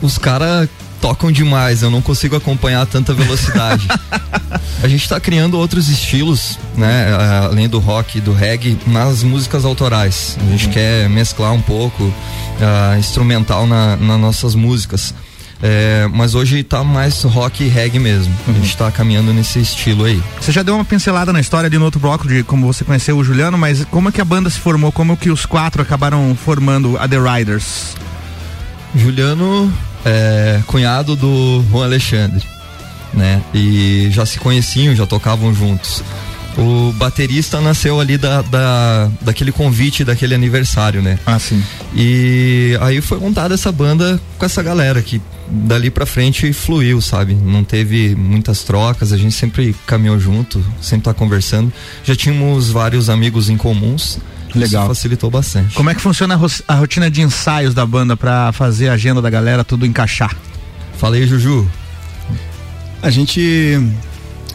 Os 0.00 0.18
caras 0.18 0.68
tocam 1.00 1.32
demais, 1.32 1.82
eu 1.82 1.90
não 1.90 2.00
consigo 2.00 2.36
acompanhar 2.36 2.86
tanta 2.86 3.12
velocidade. 3.12 3.88
a 4.82 4.88
gente 4.88 5.08
tá 5.08 5.18
criando 5.18 5.58
outros 5.58 5.88
estilos, 5.88 6.58
né? 6.76 7.08
Além 7.44 7.68
do 7.68 7.80
rock 7.80 8.18
e 8.18 8.20
do 8.20 8.32
reggae, 8.32 8.78
nas 8.86 9.22
músicas 9.24 9.64
autorais. 9.64 10.36
A 10.40 10.50
gente 10.50 10.68
quer 10.68 11.08
mesclar 11.08 11.52
um 11.52 11.60
pouco 11.60 12.12
ah, 12.60 12.96
instrumental 12.98 13.66
na, 13.66 13.96
nas 13.96 14.20
nossas 14.20 14.54
músicas. 14.54 15.12
É, 15.62 16.08
mas 16.12 16.34
hoje 16.34 16.64
tá 16.64 16.82
mais 16.82 17.22
rock 17.22 17.62
e 17.62 17.68
reggae 17.68 18.00
mesmo. 18.00 18.34
A 18.48 18.52
gente 18.52 18.76
tá 18.76 18.90
caminhando 18.90 19.32
nesse 19.32 19.60
estilo 19.60 20.04
aí. 20.04 20.20
Você 20.40 20.50
já 20.50 20.62
deu 20.62 20.74
uma 20.74 20.84
pincelada 20.84 21.32
na 21.32 21.40
história 21.40 21.68
ali 21.68 21.78
no 21.78 21.84
outro 21.84 22.00
bloco 22.00 22.26
de 22.26 22.42
como 22.42 22.66
você 22.66 22.84
conheceu 22.84 23.16
o 23.16 23.22
Juliano, 23.22 23.56
mas 23.56 23.84
como 23.84 24.08
é 24.08 24.12
que 24.12 24.20
a 24.20 24.24
banda 24.24 24.50
se 24.50 24.58
formou? 24.58 24.90
Como 24.90 25.16
que 25.16 25.30
os 25.30 25.46
quatro 25.46 25.80
acabaram 25.80 26.34
formando 26.34 26.98
a 26.98 27.06
The 27.06 27.18
Riders? 27.18 27.94
Juliano 28.94 29.72
é 30.04 30.60
cunhado 30.66 31.14
do 31.14 31.64
Juan 31.70 31.84
Alexandre, 31.84 32.44
né? 33.14 33.40
E 33.54 34.08
já 34.10 34.26
se 34.26 34.40
conheciam, 34.40 34.96
já 34.96 35.06
tocavam 35.06 35.54
juntos. 35.54 36.02
O 36.58 36.92
baterista 36.92 37.60
nasceu 37.62 37.98
ali 37.98 38.18
da, 38.18 38.42
da, 38.42 39.10
daquele 39.22 39.50
convite, 39.50 40.04
daquele 40.04 40.34
aniversário, 40.34 41.00
né? 41.00 41.18
Ah, 41.24 41.38
sim. 41.38 41.62
E 41.96 42.76
aí 42.82 43.00
foi 43.00 43.18
montada 43.18 43.54
essa 43.54 43.72
banda 43.72 44.20
com 44.38 44.44
essa 44.44 44.62
galera 44.62 45.00
que 45.00 45.20
dali 45.48 45.90
pra 45.90 46.04
frente 46.04 46.52
fluiu, 46.52 47.00
sabe? 47.00 47.34
Não 47.34 47.64
teve 47.64 48.14
muitas 48.14 48.62
trocas, 48.64 49.12
a 49.12 49.16
gente 49.16 49.34
sempre 49.34 49.74
caminhou 49.86 50.20
junto, 50.20 50.62
sempre 50.80 51.04
tá 51.04 51.14
conversando. 51.14 51.72
Já 52.04 52.14
tínhamos 52.14 52.70
vários 52.70 53.08
amigos 53.08 53.48
em 53.48 53.56
comuns. 53.56 54.18
Legal. 54.54 54.82
Isso 54.84 54.94
facilitou 54.94 55.30
bastante. 55.30 55.74
Como 55.74 55.88
é 55.88 55.94
que 55.94 56.00
funciona 56.02 56.34
a, 56.34 56.36
ro- 56.36 56.50
a 56.68 56.74
rotina 56.74 57.10
de 57.10 57.22
ensaios 57.22 57.72
da 57.72 57.86
banda 57.86 58.14
pra 58.14 58.52
fazer 58.52 58.90
a 58.90 58.92
agenda 58.92 59.22
da 59.22 59.30
galera 59.30 59.64
tudo 59.64 59.86
encaixar? 59.86 60.36
Fala 60.98 61.16
aí, 61.16 61.26
Juju. 61.26 61.66
A 63.00 63.08
gente 63.08 63.80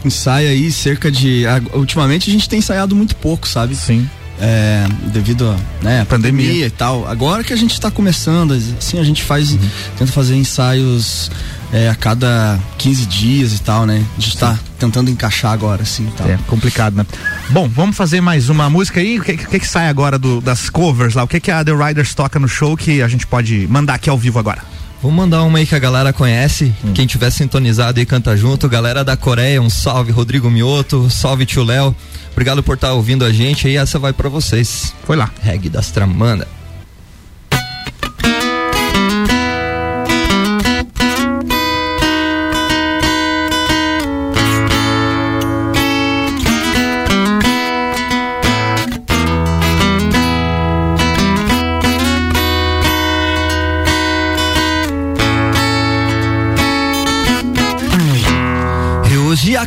ensaia 0.04 0.50
aí 0.50 0.70
cerca 0.70 1.10
de. 1.10 1.44
Ultimamente 1.72 2.30
a 2.30 2.32
gente 2.32 2.48
tem 2.48 2.58
ensaiado 2.58 2.94
muito 2.94 3.16
pouco, 3.16 3.46
sabe? 3.48 3.74
Sim. 3.74 4.08
É, 4.40 4.86
devido 5.12 5.48
a 5.48 5.84
né, 5.84 6.04
Pandemia. 6.04 6.44
pandemia 6.46 6.66
e 6.66 6.70
tal. 6.70 7.08
Agora 7.08 7.42
que 7.42 7.52
a 7.52 7.56
gente 7.56 7.80
tá 7.80 7.90
começando, 7.90 8.52
assim, 8.78 8.98
a 9.00 9.02
gente 9.02 9.22
faz. 9.24 9.50
Uhum. 9.52 9.58
Tenta 9.98 10.12
fazer 10.12 10.36
ensaios 10.36 11.28
é, 11.72 11.88
a 11.88 11.94
cada 11.96 12.56
15 12.78 13.06
dias 13.06 13.52
e 13.52 13.58
tal, 13.60 13.84
né? 13.84 14.04
A 14.16 14.20
gente 14.20 14.38
tá 14.38 14.56
tentando 14.78 15.10
encaixar 15.10 15.50
agora, 15.52 15.82
assim 15.82 16.06
e 16.06 16.10
tal. 16.12 16.28
É 16.28 16.38
complicado, 16.46 16.94
né? 16.94 17.04
Bom, 17.50 17.68
vamos 17.68 17.96
fazer 17.96 18.20
mais 18.20 18.48
uma 18.48 18.70
música 18.70 19.00
aí. 19.00 19.18
O 19.18 19.24
que, 19.24 19.36
que, 19.36 19.58
que 19.58 19.66
sai 19.66 19.88
agora 19.88 20.16
do- 20.16 20.40
das 20.40 20.70
covers 20.70 21.14
lá? 21.14 21.24
O 21.24 21.28
que, 21.28 21.40
que 21.40 21.50
a 21.50 21.64
The 21.64 21.72
Riders 21.72 22.14
toca 22.14 22.38
no 22.38 22.46
show 22.48 22.76
que 22.76 23.02
a 23.02 23.08
gente 23.08 23.26
pode 23.26 23.66
mandar 23.68 23.94
aqui 23.94 24.08
ao 24.08 24.16
vivo 24.16 24.38
agora? 24.38 24.62
Vou 25.00 25.12
mandar 25.12 25.42
uma 25.44 25.58
aí 25.58 25.66
que 25.66 25.74
a 25.74 25.78
galera 25.78 26.12
conhece. 26.12 26.74
Quem 26.94 27.06
tiver 27.06 27.30
sintonizado 27.30 28.00
aí 28.00 28.06
canta 28.06 28.36
junto. 28.36 28.68
Galera 28.68 29.04
da 29.04 29.16
Coreia, 29.16 29.62
um 29.62 29.70
salve, 29.70 30.10
Rodrigo 30.10 30.50
Mioto, 30.50 31.08
salve 31.08 31.46
tio 31.46 31.62
Léo. 31.62 31.94
Obrigado 32.32 32.62
por 32.62 32.74
estar 32.74 32.92
ouvindo 32.92 33.24
a 33.24 33.32
gente 33.32 33.66
aí. 33.68 33.76
Essa 33.76 33.98
vai 33.98 34.12
pra 34.12 34.28
vocês. 34.28 34.94
Foi 35.04 35.16
lá. 35.16 35.30
Reg 35.40 35.68
das 35.68 35.90
Tramanda. 35.90 36.57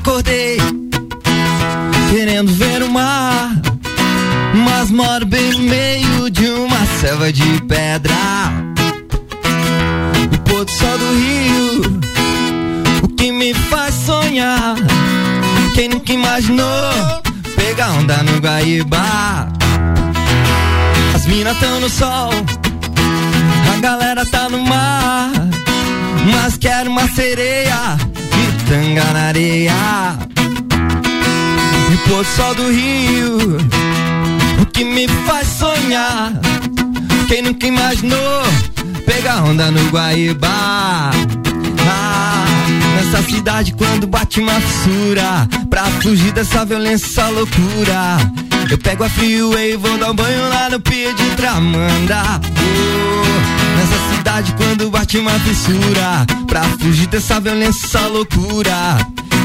Acordei 0.02 0.58
querendo 2.10 2.52
ver 2.54 2.82
o 2.82 2.90
mar, 2.90 3.52
mas 4.66 4.90
moro 4.90 5.26
bem 5.28 5.52
no 5.54 5.60
meio 5.60 6.30
de 6.32 6.48
uma 6.50 6.86
selva 7.00 7.32
de 7.32 7.62
pedra. 7.68 8.16
O 10.34 10.38
pôr 10.40 10.66
do 10.66 10.72
sol 10.72 10.98
do 10.98 11.14
rio, 11.14 12.00
o 13.04 13.08
que 13.10 13.32
me 13.32 13.54
faz 13.54 13.94
sonhar. 13.94 14.76
Quem 15.76 15.90
nunca 15.90 16.12
imaginou 16.12 17.22
pegar 17.56 17.92
onda 17.92 18.24
no 18.24 18.40
Guaíba? 18.40 19.48
As 21.16 21.28
minas 21.28 21.58
tão 21.60 21.80
no 21.80 21.90
sol, 21.90 22.32
a 23.72 23.80
galera 23.80 24.26
tá 24.26 24.50
no 24.50 24.60
mar, 24.66 25.32
mas 26.34 26.58
quero 26.58 26.90
uma 26.90 27.08
sereia 27.10 27.98
tanga 28.72 29.04
na 29.12 29.24
areia. 29.28 29.74
E 31.92 31.98
pôr 32.08 32.26
sol 32.26 32.56
do 32.56 32.72
rio, 32.72 33.58
o 34.62 34.66
que 34.68 34.86
me 34.86 35.10
faz 35.26 35.46
sonhar. 35.50 36.32
Quem 37.28 37.42
nunca 37.42 37.68
imaginou 37.68 38.44
pegar 39.06 39.44
onda 39.44 39.70
no 39.72 39.90
Guaíba? 39.90 40.48
Ah, 41.86 42.46
nessa 42.96 43.22
cidade 43.30 43.74
quando 43.74 44.08
bate 44.08 44.40
uma 44.40 44.58
fissura, 44.62 45.50
pra 45.70 45.84
fugir 46.02 46.32
dessa 46.32 46.64
violência, 46.64 47.28
loucura. 47.28 48.20
Eu 48.70 48.78
pego 48.78 49.04
a 49.04 49.10
freeway 49.10 49.74
e 49.74 49.76
vou 49.76 49.98
dar 49.98 50.12
um 50.12 50.16
banho 50.16 50.48
lá 50.48 50.70
no 50.70 50.80
Pia 50.80 51.14
de 51.14 51.26
Tramanda. 51.32 52.40
Oh, 52.40 53.61
nessa 53.82 54.16
cidade 54.16 54.54
quando 54.54 54.92
bate 54.92 55.18
uma 55.18 55.32
fissura, 55.40 56.26
pra 56.48 56.62
fugir 56.80 57.08
dessa 57.08 57.40
violência, 57.40 57.86
essa 57.86 58.08
loucura. 58.08 58.98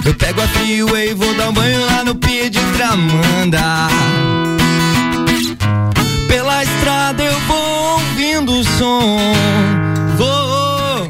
Eu 0.04 0.14
pego 0.14 0.40
a 0.42 0.48
freeway 0.48 1.10
e 1.10 1.14
vou 1.14 1.34
dar 1.34 1.48
um 1.48 1.52
banho 1.52 1.84
lá 1.86 2.04
no 2.04 2.14
Pia 2.14 2.50
de 2.50 2.60
Tramanda. 2.74 3.88
Pela 6.28 6.62
estrada 6.62 7.22
eu 7.22 7.40
vou 7.40 7.92
ouvindo 7.94 8.52
o 8.52 8.64
som. 8.64 9.18
Vou 10.18 11.08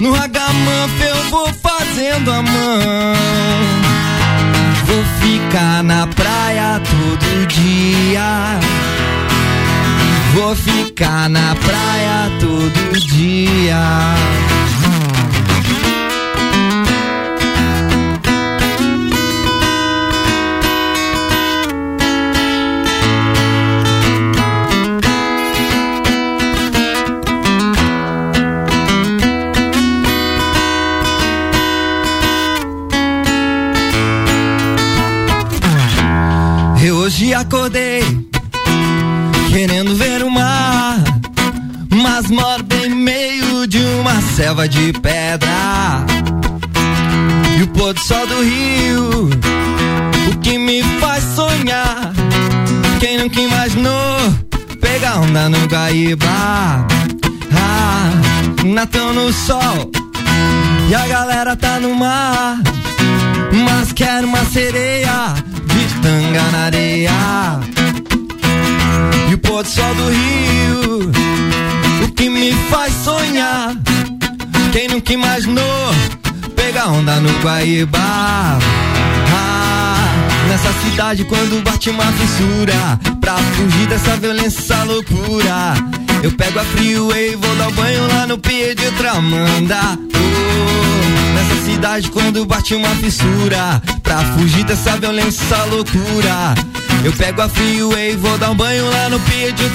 no 0.00 0.14
Hagamuff 0.14 1.02
eu 1.02 1.30
vou 1.30 1.48
fazendo 1.62 2.32
a 2.32 2.42
mão. 2.42 3.14
Vou 4.86 5.04
ficar 5.20 5.82
na 5.84 6.06
praia 6.06 6.80
todo 6.80 7.46
dia. 7.48 8.60
Vou 10.34 10.56
ficar 10.56 11.28
na 11.28 11.54
praia 11.54 12.30
todo 12.40 13.00
dia. 13.00 13.76
Eu 36.84 36.96
hoje 36.96 37.32
acordei 37.34 38.02
querendo 39.52 39.94
ver 39.94 40.11
selva 44.32 44.66
de 44.66 44.94
pedra. 44.94 46.06
E 47.58 47.62
o 47.62 47.66
pôr 47.68 47.92
do 47.92 48.00
sol 48.00 48.26
do 48.26 48.42
rio, 48.42 49.30
o 50.30 50.38
que 50.38 50.56
me 50.56 50.82
faz 51.00 51.22
sonhar. 51.34 52.12
Quem 52.98 53.18
nunca 53.18 53.40
imaginou 53.40 54.34
pegar 54.80 55.20
onda 55.20 55.50
no 55.50 55.66
Guaíba? 55.66 56.26
Ah, 57.54 58.10
Natão 58.64 59.12
no 59.12 59.30
sol 59.32 59.90
e 60.88 60.94
a 60.94 61.06
galera 61.06 61.54
tá 61.54 61.78
no 61.78 61.94
mar. 61.94 62.58
Mas 63.66 63.92
quero 63.92 64.26
uma 64.26 64.44
sereia 64.46 65.34
de 65.66 66.00
tanga 66.00 66.42
na 66.52 66.58
areia. 66.64 67.10
E 69.30 69.34
o 69.34 69.38
pôr 69.38 69.62
do 69.62 69.68
sol 69.68 69.94
do 69.94 70.08
rio, 70.08 71.10
o 72.06 72.12
que 72.12 72.30
me 72.30 72.52
faz 72.70 72.94
sonhar. 73.04 73.76
Quem 74.72 74.88
nunca 74.88 75.12
imaginou 75.12 75.94
pegar 76.56 76.88
onda 76.88 77.16
no 77.16 77.28
Guaíba? 77.42 77.98
Ah, 77.98 78.58
Nessa 80.48 80.72
cidade 80.82 81.24
quando 81.26 81.62
bate 81.62 81.90
uma 81.90 82.10
fissura 82.12 82.98
Pra 83.20 83.36
fugir 83.36 83.86
dessa 83.86 84.16
violência, 84.16 84.82
loucura. 84.84 85.74
Eu 86.22 86.32
pego 86.32 86.58
a 86.58 86.64
freeway 86.64 87.32
e 87.32 87.36
vou 87.36 87.54
dar 87.56 87.68
um 87.68 87.72
banho 87.72 88.08
lá 88.14 88.26
no 88.26 88.38
pia 88.38 88.74
de 88.74 88.86
oh, 88.86 89.20
Nessa 91.34 91.64
cidade 91.66 92.10
quando 92.10 92.46
bate 92.46 92.74
uma 92.74 92.94
fissura 92.96 93.82
Pra 94.02 94.18
fugir 94.36 94.64
dessa 94.64 94.96
violência, 94.96 95.64
loucura. 95.64 96.54
Eu 97.04 97.12
pego 97.12 97.42
a 97.42 97.48
freeway 97.48 98.12
e 98.12 98.16
vou 98.16 98.38
dar 98.38 98.50
um 98.50 98.54
banho 98.54 98.88
lá 98.88 99.10
no 99.10 99.20
pia 99.20 99.52
de 99.52 99.68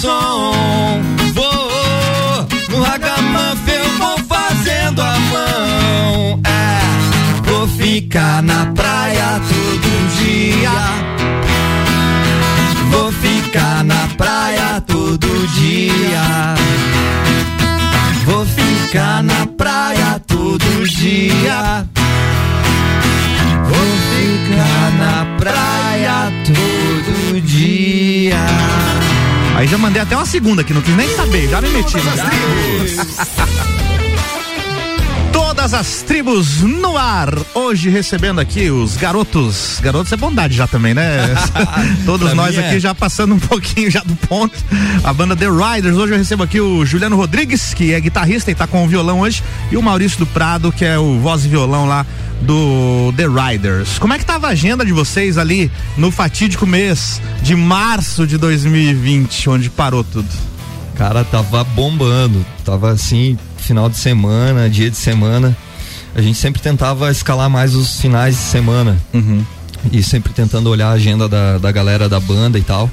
som. 0.00 1.02
Vou 1.34 2.46
no 2.70 2.82
ragamuffin 2.82 3.72
eu 3.72 3.98
vou 3.98 4.18
fazendo 4.18 5.00
a 5.02 5.18
mão. 5.32 6.40
É, 6.44 7.50
vou 7.50 7.68
ficar 7.68 8.42
na 8.42 8.66
praia 8.66 9.40
todo 9.48 9.88
dia. 10.18 10.70
Vou 12.90 13.12
ficar 13.12 13.84
na 13.84 14.08
praia 14.16 14.80
todo 14.86 15.26
dia. 15.48 16.54
Vou 18.24 18.44
ficar 18.46 19.22
na 19.22 19.46
praia 19.46 20.20
todo 20.26 20.86
dia. 20.86 21.86
Vou 23.68 23.86
ficar 24.10 24.90
na 24.98 25.26
praia 25.38 26.32
todo 26.44 27.40
dia 27.42 29.03
Aí 29.56 29.68
já 29.68 29.78
mandei 29.78 30.02
até 30.02 30.16
uma 30.16 30.26
segunda 30.26 30.62
aqui, 30.62 30.74
não 30.74 30.82
quis 30.82 30.96
nem 30.96 31.08
saber, 31.14 31.48
já 31.48 31.60
me 31.60 31.68
meti. 31.70 31.96
Todas 35.64 35.80
as 35.80 36.02
tribos 36.02 36.60
no 36.60 36.94
ar. 36.94 37.30
Hoje 37.54 37.88
recebendo 37.88 38.38
aqui 38.38 38.68
os 38.68 38.98
garotos. 38.98 39.78
Garotos 39.80 40.12
é 40.12 40.16
bondade 40.18 40.54
já 40.54 40.66
também, 40.66 40.92
né? 40.92 41.34
Todos 42.04 42.26
Pra 42.26 42.34
nós 42.34 42.54
mim 42.54 42.62
aqui 42.62 42.76
é. 42.76 42.80
já 42.80 42.94
passando 42.94 43.34
um 43.34 43.38
pouquinho 43.38 43.90
já 43.90 44.00
do 44.00 44.14
ponto. 44.14 44.54
A 45.02 45.10
banda 45.14 45.34
The 45.34 45.46
Riders. 45.46 45.96
Hoje 45.96 46.12
eu 46.12 46.18
recebo 46.18 46.42
aqui 46.42 46.60
o 46.60 46.84
Juliano 46.84 47.16
Rodrigues, 47.16 47.72
que 47.72 47.94
é 47.94 48.00
guitarrista 48.00 48.50
e 48.50 48.54
tá 48.54 48.66
com 48.66 48.84
o 48.84 48.86
violão 48.86 49.20
hoje. 49.20 49.42
E 49.72 49.76
o 49.78 49.82
Maurício 49.82 50.18
do 50.18 50.26
Prado, 50.26 50.70
que 50.70 50.84
é 50.84 50.98
o 50.98 51.18
voz 51.18 51.46
e 51.46 51.48
violão 51.48 51.86
lá 51.86 52.04
do 52.42 53.14
The 53.16 53.24
Riders. 53.26 53.98
Como 53.98 54.12
é 54.12 54.18
que 54.18 54.26
tava 54.26 54.48
a 54.48 54.50
agenda 54.50 54.84
de 54.84 54.92
vocês 54.92 55.38
ali 55.38 55.72
no 55.96 56.10
fatídico 56.10 56.66
mês 56.66 57.22
de 57.40 57.56
março 57.56 58.26
de 58.26 58.36
2020, 58.36 59.48
onde 59.48 59.70
parou 59.70 60.04
tudo? 60.04 60.28
Cara, 60.94 61.24
tava 61.24 61.64
bombando. 61.64 62.44
Tava 62.66 62.90
assim, 62.90 63.38
final 63.64 63.88
de 63.88 63.96
semana, 63.96 64.68
dia 64.70 64.90
de 64.90 64.96
semana. 64.96 65.56
A 66.14 66.20
gente 66.22 66.38
sempre 66.38 66.62
tentava 66.62 67.10
escalar 67.10 67.50
mais 67.50 67.74
os 67.74 68.00
finais 68.00 68.36
de 68.36 68.42
semana. 68.42 68.96
E 69.92 70.02
sempre 70.02 70.32
tentando 70.32 70.70
olhar 70.70 70.88
a 70.88 70.92
agenda 70.92 71.28
da, 71.28 71.58
da 71.58 71.70
galera 71.72 72.08
da 72.08 72.18
banda 72.20 72.58
e 72.58 72.62
tal. 72.62 72.88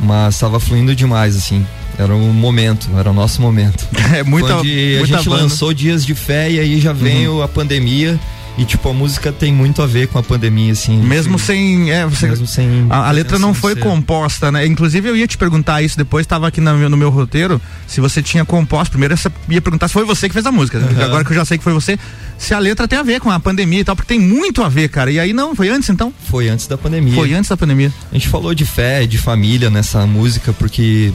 Mas 0.00 0.38
tava 0.38 0.58
fluindo 0.60 0.94
demais, 0.94 1.36
assim. 1.36 1.64
Era 1.98 2.14
o 2.14 2.18
momento, 2.32 2.88
era 2.96 3.10
o 3.10 3.14
nosso 3.14 3.40
momento. 3.42 3.86
É 4.14 4.22
muita- 4.22 4.54
Onde 5.02 5.12
a 5.14 5.16
gente 5.18 5.28
banda. 5.28 5.42
lançou 5.42 5.72
Dias 5.74 6.04
de 6.04 6.14
Fé 6.14 6.50
e 6.50 6.58
aí 6.60 6.80
já 6.80 6.92
veio 6.92 7.42
a 7.42 7.48
pandemia. 7.48 8.18
E 8.58 8.64
tipo, 8.64 8.88
a 8.88 8.92
música 8.92 9.30
tem 9.30 9.52
muito 9.52 9.80
a 9.80 9.86
ver 9.86 10.08
com 10.08 10.18
a 10.18 10.22
pandemia, 10.22 10.72
assim. 10.72 11.00
Mesmo 11.00 11.38
sem. 11.38 11.92
É, 11.92 12.04
você, 12.04 12.26
Mesmo 12.28 12.44
sem 12.46 12.86
a, 12.90 13.06
a 13.08 13.10
letra 13.12 13.38
não 13.38 13.54
foi 13.54 13.74
ser. 13.74 13.80
composta, 13.80 14.50
né? 14.50 14.66
Inclusive 14.66 15.08
eu 15.08 15.16
ia 15.16 15.28
te 15.28 15.38
perguntar 15.38 15.80
isso 15.80 15.96
depois, 15.96 16.24
estava 16.24 16.48
aqui 16.48 16.60
na- 16.60 16.72
no 16.88 16.96
meu 16.96 17.08
roteiro, 17.08 17.60
se 17.86 18.00
você 18.00 18.20
tinha 18.20 18.44
composto. 18.44 18.90
Primeiro 18.90 19.14
eu 19.14 19.32
ia 19.54 19.62
perguntar 19.62 19.86
se 19.86 19.94
foi 19.94 20.04
você 20.04 20.26
que 20.28 20.32
fez 20.34 20.44
a 20.44 20.50
música. 20.50 20.78
Aham. 20.78 21.04
Agora 21.04 21.24
que 21.24 21.30
eu 21.30 21.36
já 21.36 21.44
sei 21.44 21.56
que 21.56 21.62
foi 21.62 21.72
você, 21.72 21.96
se 22.36 22.52
a 22.52 22.58
letra 22.58 22.88
tem 22.88 22.98
a 22.98 23.02
ver 23.04 23.20
com 23.20 23.30
a 23.30 23.38
pandemia 23.38 23.78
e 23.80 23.84
tal, 23.84 23.94
porque 23.94 24.08
tem 24.08 24.18
muito 24.20 24.60
a 24.64 24.68
ver, 24.68 24.88
cara. 24.88 25.08
E 25.10 25.20
aí 25.20 25.32
não, 25.32 25.54
foi 25.54 25.68
antes 25.68 25.88
então? 25.88 26.12
Foi 26.28 26.48
antes 26.48 26.66
da 26.66 26.76
pandemia. 26.76 27.14
Foi 27.14 27.32
antes 27.34 27.48
da 27.48 27.56
pandemia. 27.56 27.92
A 28.10 28.14
gente 28.14 28.26
falou 28.28 28.52
de 28.56 28.64
fé, 28.66 29.06
de 29.06 29.18
família 29.18 29.70
nessa 29.70 30.04
música, 30.04 30.52
porque 30.52 31.12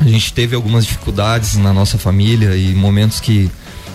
a 0.00 0.04
gente 0.04 0.32
teve 0.32 0.54
algumas 0.54 0.86
dificuldades 0.86 1.56
na 1.56 1.72
nossa 1.72 1.98
família 1.98 2.56
e 2.56 2.72
momentos 2.72 3.18
que 3.18 3.50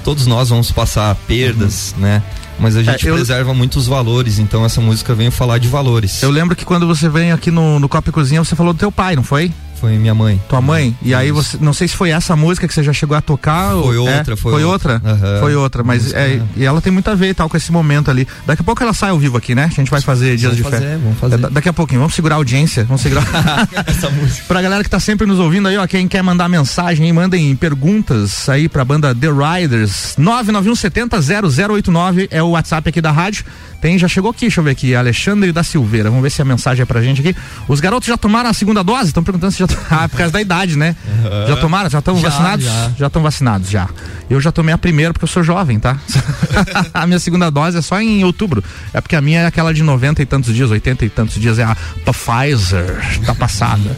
todos 0.08 0.26
nós 0.26 0.48
vamos 0.48 0.72
passar 0.72 1.14
perdas, 1.28 1.94
né? 1.98 2.24
Mas 2.58 2.78
a 2.78 2.82
gente 2.82 3.06
É, 3.06 3.10
eu- 3.10 3.16
preserva 3.16 3.54
muitos 3.54 3.88
valores, 3.88 4.40
então 4.40 4.64
essa 4.64 4.80
música 4.80 5.14
veio 5.14 5.30
falar 5.30 5.58
de 5.58 5.68
valores. 5.68 6.24
Eu 6.24 6.30
lembro 6.32 6.56
que 6.56 6.64
quando 6.64 6.88
você 6.88 7.10
veio 7.10 7.36
aqui 7.36 7.52
no, 7.52 7.78
no 7.78 7.90
Copa 7.90 8.10
e 8.10 8.14
Cozinha, 8.14 8.42
você 8.42 8.56
falou 8.56 8.72
do 8.72 8.80
teu 8.80 8.90
pai, 8.90 9.18
não 9.18 9.24
foi? 9.24 9.52
Foi 9.80 9.98
minha 9.98 10.16
mãe. 10.16 10.42
Tua 10.50 10.60
mãe? 10.62 10.96
E 11.04 11.14
aí 11.14 11.32
você, 11.32 11.58
não 11.62 11.72
sei 11.74 11.88
se 11.88 11.96
foi 11.96 12.10
essa 12.10 12.36
música 12.36 12.68
que 12.68 12.74
você 12.74 12.82
já 12.84 12.92
chegou 12.94 13.16
a 13.16 13.22
tocar. 13.22 13.76
ou- 13.76 13.84
Foi 13.86 13.96
é? 13.96 14.00
outra, 14.00 14.36
foi 14.38 14.52
foi 14.54 14.64
outra. 14.64 14.94
outra. 14.94 15.12
Aham. 15.12 15.40
Foi 15.40 15.56
outra, 15.56 15.84
mas 15.84 16.14
é, 16.14 16.28
né? 16.38 16.48
e 16.56 16.66
ela 16.66 16.82
tem 16.82 16.92
muito 16.92 17.10
a 17.10 17.16
ver 17.16 17.34
tal 17.36 17.48
com 17.48 17.56
esse 17.56 17.72
momento 17.72 18.10
ali. 18.10 18.28
Daqui 18.46 18.62
a 18.62 18.66
pouco 18.66 18.82
ela 18.82 18.94
sai 18.94 19.12
ao 19.12 19.20
vivo 19.20 19.38
aqui, 19.38 19.54
né? 19.54 19.66
A 19.66 19.68
gente 19.68 19.92
vai 19.92 20.02
fazer 20.02 20.36
Dias 20.36 20.54
Vamos 20.54 20.58
de 20.58 20.64
fazer, 20.64 20.86
Fé. 20.86 20.98
vamos 20.98 21.20
fazer. 21.20 21.36
É, 21.36 21.38
da- 21.38 21.50
daqui 21.50 21.70
a 21.70 21.74
pouquinho, 21.74 22.00
vamos 22.02 22.16
segurar 22.16 22.36
a 22.36 22.38
audiência, 22.38 22.84
vamos 22.86 23.02
segurar. 23.02 23.26
Essa 23.86 24.10
música. 24.10 24.44
pra 24.48 24.62
galera 24.62 24.84
que 24.84 24.90
tá 24.90 25.00
sempre 25.00 25.28
nos 25.28 25.38
ouvindo 25.40 25.68
aí, 25.68 25.78
ó, 25.78 25.86
quem 25.86 26.08
quer 26.08 26.24
mandar 26.24 26.50
mensagem 26.50 27.12
mandem 27.14 27.56
perguntas 27.56 28.50
aí 28.50 28.68
pra 28.68 28.84
banda 28.84 29.14
The 29.14 29.28
Riders. 29.30 30.16
991 30.18 30.76
70 30.76 31.18
0089 31.22 32.28
é 32.32 32.42
o 32.42 32.50
WhatsApp 32.50 32.90
aqui 32.90 33.00
da 33.02 33.12
rádio. 33.12 33.46
Tem, 33.80 33.98
já 34.00 34.08
chegou 34.08 34.32
aqui, 34.32 34.42
deixa 34.42 34.60
eu 34.60 34.64
ver 34.64 34.72
aqui, 34.72 34.96
Alexandre 34.96 35.52
da 35.52 35.64
Silveira. 35.64 36.10
Vamos 36.10 36.24
ver 36.24 36.32
se 36.32 36.42
a 36.42 36.46
mensagem 36.46 36.82
é 36.82 36.86
pra 36.86 37.00
gente 37.02 37.22
aqui. 37.22 37.36
Os 37.68 37.80
garotos 37.80 38.08
já 38.08 38.18
tomaram 38.18 38.50
a 38.50 38.54
segunda 38.54 38.84
dose? 38.84 39.10
Estão 39.10 39.24
perguntando 39.24 39.52
se 39.52 39.60
já 39.60 39.67
Ah, 39.90 40.08
por 40.10 40.18
causa 40.18 40.34
da 40.34 40.42
idade, 40.42 40.78
né? 40.78 40.96
Aham. 41.26 41.48
Já 41.48 41.58
tomaram? 41.58 41.90
Já 41.90 42.00
estão 42.00 42.16
vacinados? 42.16 42.66
já. 42.98 43.08
estão 43.08 43.22
vacinados, 43.22 43.70
já. 43.70 43.88
Eu 44.30 44.40
já 44.42 44.52
tomei 44.52 44.74
a 44.74 44.78
primeira 44.78 45.14
porque 45.14 45.24
eu 45.24 45.30
sou 45.30 45.42
jovem, 45.44 45.80
tá? 45.80 45.98
a 46.94 47.08
minha 47.08 47.20
segunda 47.20 47.50
dose 47.50 47.78
é 47.78 47.82
só 47.82 48.00
em 48.00 48.24
outubro. 48.24 48.64
É 48.94 49.00
porque 49.00 49.16
a 49.16 49.22
minha 49.22 49.42
é 49.42 49.46
aquela 49.46 49.74
de 49.74 49.84
90 49.84 50.22
e 50.22 50.26
tantos 50.26 50.54
dias, 50.54 50.70
80 50.70 51.06
e 51.06 51.10
tantos 51.10 51.36
dias, 51.40 51.58
é 51.58 51.64
a 51.64 51.76
Pfizer, 52.06 53.24
tá 53.26 53.34
passada. 53.34 53.96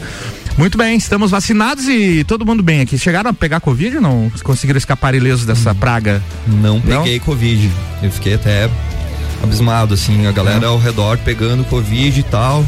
Muito 0.56 0.76
bem, 0.76 0.96
estamos 0.96 1.30
vacinados 1.30 1.88
e 1.88 2.24
todo 2.24 2.44
mundo 2.44 2.62
bem 2.62 2.80
aqui. 2.80 2.98
Chegaram 2.98 3.30
a 3.30 3.32
pegar 3.32 3.60
Covid 3.60 3.96
ou 3.96 4.02
não 4.02 4.32
conseguiram 4.42 4.78
escapar 4.78 5.14
ilesos 5.14 5.46
dessa 5.46 5.74
praga? 5.74 6.22
Não 6.46 6.80
peguei 6.80 7.18
Covid. 7.20 7.70
Eu 8.02 8.10
fiquei 8.10 8.34
até 8.34 8.68
abismado, 9.42 9.94
assim, 9.94 10.26
a 10.26 10.32
galera 10.32 10.66
ao 10.66 10.78
redor 10.78 11.18
pegando 11.18 11.64
Covid 11.64 12.18
e 12.18 12.22
tal. 12.22 12.64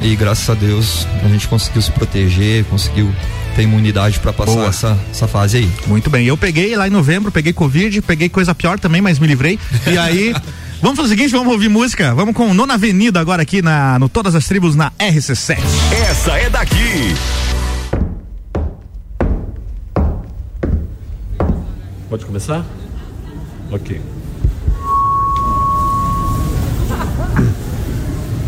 E 0.00 0.14
graças 0.16 0.48
a 0.48 0.54
Deus 0.54 1.06
a 1.24 1.28
gente 1.28 1.48
conseguiu 1.48 1.82
se 1.82 1.90
proteger, 1.90 2.64
conseguiu 2.64 3.12
ter 3.54 3.62
imunidade 3.62 4.18
pra 4.18 4.32
passar 4.32 4.52
Boa. 4.52 4.68
essa, 4.68 4.98
essa 5.10 5.28
fase 5.28 5.58
aí. 5.58 5.70
Muito 5.86 6.08
bem, 6.10 6.26
eu 6.26 6.36
peguei 6.36 6.74
lá 6.76 6.86
em 6.86 6.90
novembro, 6.90 7.30
peguei 7.30 7.52
Covid, 7.52 8.00
peguei 8.02 8.28
coisa 8.28 8.54
pior 8.54 8.78
também, 8.78 9.00
mas 9.00 9.18
me 9.18 9.26
livrei. 9.26 9.58
E 9.86 9.98
aí, 9.98 10.34
vamos 10.80 10.96
fazer 10.96 11.08
o 11.14 11.16
seguinte, 11.16 11.32
vamos 11.32 11.52
ouvir 11.52 11.68
música. 11.68 12.14
Vamos 12.14 12.34
com 12.34 12.52
Nona 12.54 12.74
Avenida 12.74 13.20
agora 13.20 13.42
aqui 13.42 13.62
na, 13.62 13.98
no 13.98 14.08
Todas 14.08 14.34
as 14.34 14.46
Tribos 14.46 14.74
na 14.74 14.90
RC7. 14.92 15.58
Essa 16.10 16.32
é 16.32 16.48
daqui. 16.48 17.14
Pode 22.08 22.26
começar? 22.26 22.64
Ok. 23.70 24.00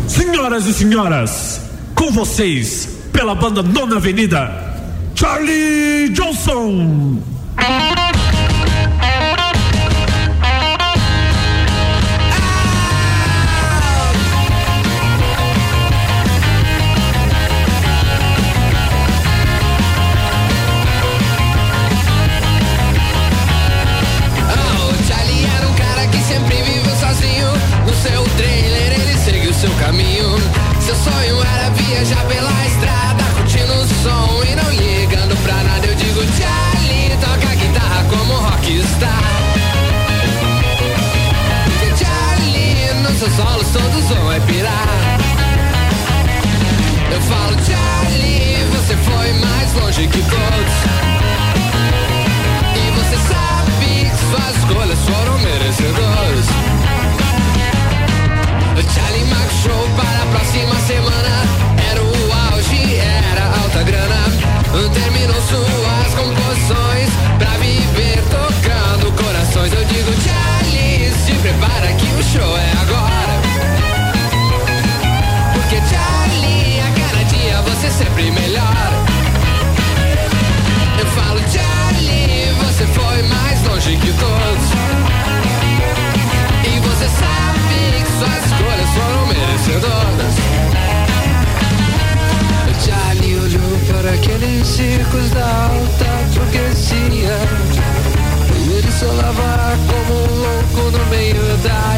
Senhoras 0.07 0.65
e 0.67 0.73
senhoras, 0.73 1.61
com 1.95 2.11
vocês, 2.11 2.87
pela 3.11 3.33
banda 3.35 3.63
Nona 3.63 3.97
Avenida, 3.97 4.51
Charlie 5.15 6.09
Johnson. 6.09 7.19
precisam 44.05 44.31
é 44.31 44.39
pirar. 44.41 45.17
Eu 47.11 47.21
falo 47.21 47.55
Charlie, 47.65 48.63
você 48.71 48.95
foi 48.97 49.33
mais 49.33 49.73
longe 49.73 50.07
que 50.07 50.21
todos. 50.21 50.73
E 52.75 52.91
você 52.91 53.17
sabe 53.27 54.09
que 54.09 54.17
suas 54.17 54.57
escolhas 54.57 54.99
foram 54.99 55.39
merecedoras. 55.39 56.45
Charlie 58.93 59.25
Max 59.25 59.53
Show 59.63 59.89
para 59.97 60.23
a 60.23 60.25
próxima 60.27 60.75
semana. 60.81 61.43
Era 61.91 62.01
o 62.01 62.53
auge, 62.53 62.97
era 62.97 63.45
alta 63.63 63.83
grana. 63.83 64.15
Terminou 64.93 65.41
suas 65.41 66.13
composições 66.13 67.09
pra 67.39 67.49
viver 67.57 68.23
tocando 68.29 69.11
corações. 69.23 69.73
Eu 69.73 69.83
digo 69.85 70.11
Charlie, 70.21 71.11
se 71.25 71.33
prepara 71.41 71.87
que 71.93 72.05
o 72.05 72.23
show 72.23 72.57
é 72.57 72.71
agora. 72.81 73.04
ser 77.85 78.05
sempre 78.05 78.31
melhor. 78.31 79.05
Eu 80.99 81.05
falo, 81.07 81.39
Charlie, 81.51 82.51
você 82.63 82.85
foi 82.87 83.23
mais 83.23 83.63
longe 83.67 83.97
que 83.97 84.11
todos. 84.13 84.65
E 86.63 86.79
você 86.79 87.07
sabe 87.07 88.03
que 88.03 88.11
suas 88.17 88.45
escolhas 88.45 88.89
foram 88.89 89.27
merecedoras. 89.27 90.35
Charlie 92.83 93.35
olhou 93.39 93.79
para 93.87 94.13
aqueles 94.13 94.67
circos 94.67 95.29
da 95.31 95.45
alta 95.45 96.05
burguesia. 96.33 97.37
E 98.55 98.73
ele 98.73 98.91
só 98.91 99.05
como 99.05 100.13
um 100.21 100.35
louco 100.41 100.97
no 100.97 101.05
meio 101.07 101.57
da 101.57 101.94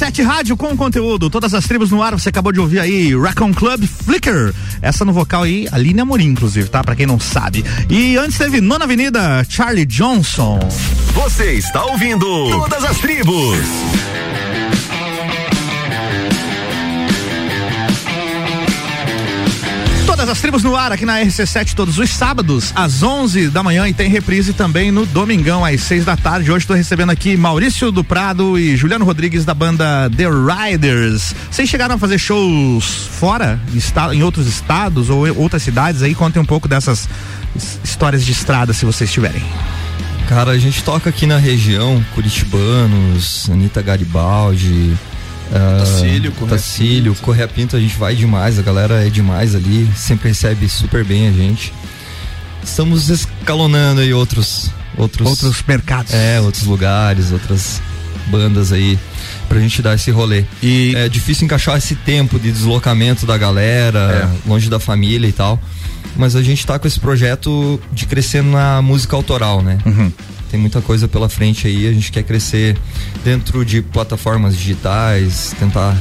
RC7 0.00 0.24
Rádio 0.24 0.56
com 0.56 0.74
conteúdo, 0.74 1.28
todas 1.28 1.52
as 1.52 1.66
tribos 1.66 1.90
no 1.90 2.02
ar, 2.02 2.12
você 2.12 2.30
acabou 2.30 2.52
de 2.52 2.58
ouvir 2.58 2.80
aí 2.80 3.14
Raccoon 3.14 3.52
Club 3.52 3.84
Flicker, 3.84 4.54
essa 4.80 5.04
no 5.04 5.12
vocal 5.12 5.42
aí, 5.42 5.68
Aline 5.70 6.00
Amorim, 6.00 6.28
inclusive, 6.28 6.70
tá? 6.70 6.82
Pra 6.82 6.96
quem 6.96 7.04
não 7.04 7.20
sabe. 7.20 7.62
E 7.90 8.16
antes 8.16 8.38
teve 8.38 8.62
Nona 8.62 8.84
Avenida, 8.84 9.44
Charlie 9.46 9.84
Johnson. 9.84 10.58
Você 11.12 11.52
está 11.52 11.84
ouvindo 11.84 12.24
Todas 12.48 12.82
as 12.82 12.98
Tribos. 12.98 13.58
As 20.40 20.42
tribos 20.42 20.62
no 20.62 20.74
ar 20.74 20.90
aqui 20.90 21.04
na 21.04 21.20
RC7 21.20 21.74
todos 21.74 21.98
os 21.98 22.08
sábados 22.08 22.72
às 22.74 23.02
11 23.02 23.48
da 23.48 23.62
manhã 23.62 23.86
e 23.86 23.92
tem 23.92 24.08
reprise 24.08 24.54
também 24.54 24.90
no 24.90 25.04
domingão 25.04 25.62
às 25.62 25.82
6 25.82 26.06
da 26.06 26.16
tarde. 26.16 26.50
Hoje 26.50 26.62
estou 26.62 26.74
recebendo 26.74 27.10
aqui 27.10 27.36
Maurício 27.36 27.92
do 27.92 28.02
Prado 28.02 28.58
e 28.58 28.74
Juliano 28.74 29.04
Rodrigues 29.04 29.44
da 29.44 29.52
banda 29.52 30.08
The 30.16 30.24
Riders. 30.30 31.34
Vocês 31.50 31.68
chegaram 31.68 31.96
a 31.96 31.98
fazer 31.98 32.18
shows 32.18 33.06
fora, 33.18 33.60
em 34.14 34.22
outros 34.22 34.46
estados 34.46 35.10
ou 35.10 35.28
outras 35.36 35.62
cidades 35.62 36.00
aí? 36.00 36.14
Contem 36.14 36.40
um 36.40 36.46
pouco 36.46 36.66
dessas 36.66 37.06
histórias 37.84 38.24
de 38.24 38.32
estrada 38.32 38.72
se 38.72 38.86
vocês 38.86 39.12
tiverem. 39.12 39.42
Cara, 40.26 40.52
a 40.52 40.58
gente 40.58 40.82
toca 40.82 41.10
aqui 41.10 41.26
na 41.26 41.36
região, 41.36 42.02
Curitibanos, 42.14 43.50
Anitta 43.50 43.82
Garibaldi, 43.82 44.96
Tacílio, 45.50 46.32
Correia 46.32 46.56
Tacílio, 46.56 47.14
Correia 47.16 47.48
Pinto, 47.48 47.76
a 47.76 47.80
gente 47.80 47.96
vai 47.96 48.14
demais, 48.14 48.58
a 48.58 48.62
galera 48.62 49.06
é 49.06 49.10
demais 49.10 49.54
ali, 49.54 49.88
sempre 49.96 50.28
recebe 50.28 50.68
super 50.68 51.04
bem 51.04 51.28
a 51.28 51.32
gente. 51.32 51.72
Estamos 52.62 53.08
escalonando 53.08 54.00
aí 54.00 54.12
outros 54.12 54.70
outros 54.96 55.26
outros 55.26 55.62
mercados. 55.66 56.12
É, 56.14 56.40
outros 56.40 56.64
lugares, 56.64 57.32
outras 57.32 57.80
bandas 58.26 58.72
aí 58.72 58.98
pra 59.48 59.58
gente 59.58 59.82
dar 59.82 59.94
esse 59.94 60.10
rolê. 60.10 60.44
E 60.62 60.94
é 60.96 61.08
difícil 61.08 61.44
encaixar 61.44 61.76
esse 61.76 61.94
tempo 61.94 62.38
de 62.38 62.52
deslocamento 62.52 63.26
da 63.26 63.36
galera, 63.36 64.30
é. 64.46 64.48
longe 64.48 64.70
da 64.70 64.78
família 64.78 65.26
e 65.26 65.32
tal. 65.32 65.60
Mas 66.16 66.36
a 66.36 66.42
gente 66.42 66.64
tá 66.66 66.78
com 66.78 66.86
esse 66.86 67.00
projeto 67.00 67.80
de 67.92 68.06
crescer 68.06 68.42
na 68.42 68.82
música 68.82 69.16
autoral, 69.16 69.62
né? 69.62 69.78
Uhum 69.84 70.12
tem 70.50 70.58
muita 70.58 70.80
coisa 70.80 71.06
pela 71.06 71.28
frente 71.28 71.66
aí. 71.66 71.88
A 71.88 71.92
gente 71.92 72.10
quer 72.10 72.22
crescer 72.22 72.76
dentro 73.24 73.64
de 73.64 73.80
plataformas 73.80 74.56
digitais, 74.56 75.54
tentar 75.58 75.96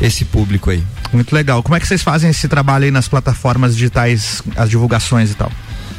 esse 0.00 0.24
público 0.24 0.70
aí. 0.70 0.82
Muito 1.12 1.34
legal. 1.34 1.62
Como 1.62 1.74
é 1.74 1.80
que 1.80 1.86
vocês 1.86 2.02
fazem 2.02 2.30
esse 2.30 2.48
trabalho 2.48 2.84
aí 2.84 2.90
nas 2.90 3.08
plataformas 3.08 3.74
digitais, 3.74 4.42
as 4.56 4.68
divulgações 4.68 5.30
e 5.30 5.34
tal? 5.34 5.50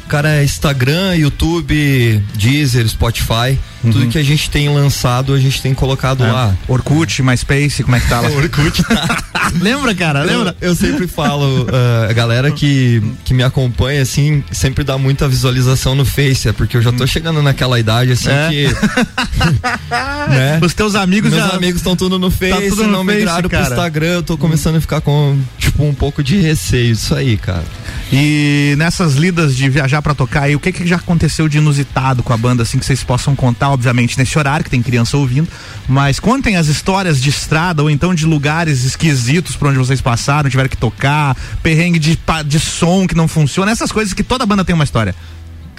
Cara, 0.08 0.36
é 0.36 0.44
Instagram, 0.44 1.14
YouTube, 1.14 2.20
Deezer, 2.34 2.88
Spotify. 2.88 3.56
Uhum. 3.82 3.92
Tudo 3.92 4.08
que 4.08 4.18
a 4.18 4.22
gente 4.24 4.50
tem 4.50 4.68
lançado, 4.68 5.32
a 5.32 5.38
gente 5.38 5.62
tem 5.62 5.72
colocado 5.72 6.24
é. 6.24 6.32
lá. 6.32 6.56
Orkut, 6.66 7.22
MySpace, 7.22 7.84
como 7.84 7.94
é 7.94 8.00
que 8.00 8.08
tá 8.08 8.20
lá? 8.20 8.28
Orkut 8.34 8.82
tá. 8.82 9.24
Lembra, 9.60 9.94
cara? 9.94 10.22
Lembra? 10.22 10.56
Eu, 10.60 10.70
eu 10.70 10.74
sempre 10.74 11.06
falo, 11.06 11.64
uh, 11.64 12.08
a 12.08 12.12
galera 12.12 12.50
que, 12.50 13.02
que 13.24 13.32
me 13.32 13.42
acompanha, 13.42 14.02
assim, 14.02 14.44
sempre 14.52 14.84
dá 14.84 14.98
muita 14.98 15.28
visualização 15.28 15.94
no 15.94 16.04
Face, 16.04 16.48
é 16.48 16.52
porque 16.52 16.76
eu 16.76 16.82
já 16.82 16.92
tô 16.92 17.06
chegando 17.06 17.42
naquela 17.42 17.78
idade, 17.78 18.12
assim, 18.12 18.28
é. 18.30 18.48
que. 18.48 18.66
né? 20.30 20.60
Os 20.62 20.74
teus 20.74 20.94
amigos 20.94 21.32
Meus 21.32 21.48
já... 21.48 21.56
amigos 21.56 21.80
estão 21.80 21.96
tudo 21.96 22.18
no 22.18 22.30
Face, 22.30 22.52
tá 22.52 22.68
tudo 22.68 22.84
no 22.84 22.92
não 22.92 23.04
Face, 23.04 23.18
migraram 23.18 23.48
cara. 23.48 23.64
pro 23.64 23.74
Instagram, 23.74 24.06
eu 24.06 24.22
tô 24.22 24.36
começando 24.36 24.76
a 24.76 24.80
ficar 24.80 25.00
com, 25.00 25.38
tipo, 25.58 25.84
um 25.84 25.94
pouco 25.94 26.22
de 26.22 26.36
receio 26.36 26.94
disso 26.94 27.14
aí, 27.14 27.36
cara. 27.36 27.64
E 28.12 28.74
nessas 28.76 29.14
lidas 29.14 29.54
de 29.54 29.68
viajar 29.68 30.02
para 30.02 30.14
tocar 30.14 30.42
aí, 30.42 30.56
o 30.56 30.60
que 30.60 30.72
que 30.72 30.86
já 30.86 30.96
aconteceu 30.96 31.48
de 31.48 31.58
inusitado 31.58 32.22
com 32.22 32.32
a 32.32 32.36
banda, 32.36 32.62
assim, 32.62 32.78
que 32.78 32.84
vocês 32.84 33.02
possam 33.02 33.36
contar, 33.36 33.70
obviamente, 33.70 34.18
nesse 34.18 34.38
horário, 34.38 34.64
que 34.64 34.70
tem 34.70 34.82
criança 34.82 35.16
ouvindo, 35.16 35.48
mas 35.88 36.18
contem 36.18 36.56
as 36.56 36.66
histórias 36.66 37.20
de 37.20 37.30
estrada 37.30 37.82
ou 37.82 37.90
então 37.90 38.14
de 38.14 38.26
lugares 38.26 38.84
esquisitos 38.84 39.29
por 39.56 39.68
onde 39.68 39.78
vocês 39.78 40.00
passaram, 40.00 40.50
tiveram 40.50 40.68
que 40.68 40.76
tocar, 40.76 41.36
perrengue 41.62 41.98
de, 41.98 42.18
de 42.46 42.60
som 42.60 43.06
que 43.06 43.14
não 43.14 43.28
funciona, 43.28 43.70
essas 43.70 43.92
coisas 43.92 44.12
que 44.12 44.22
toda 44.22 44.46
banda 44.46 44.64
tem 44.64 44.74
uma 44.74 44.84
história. 44.84 45.14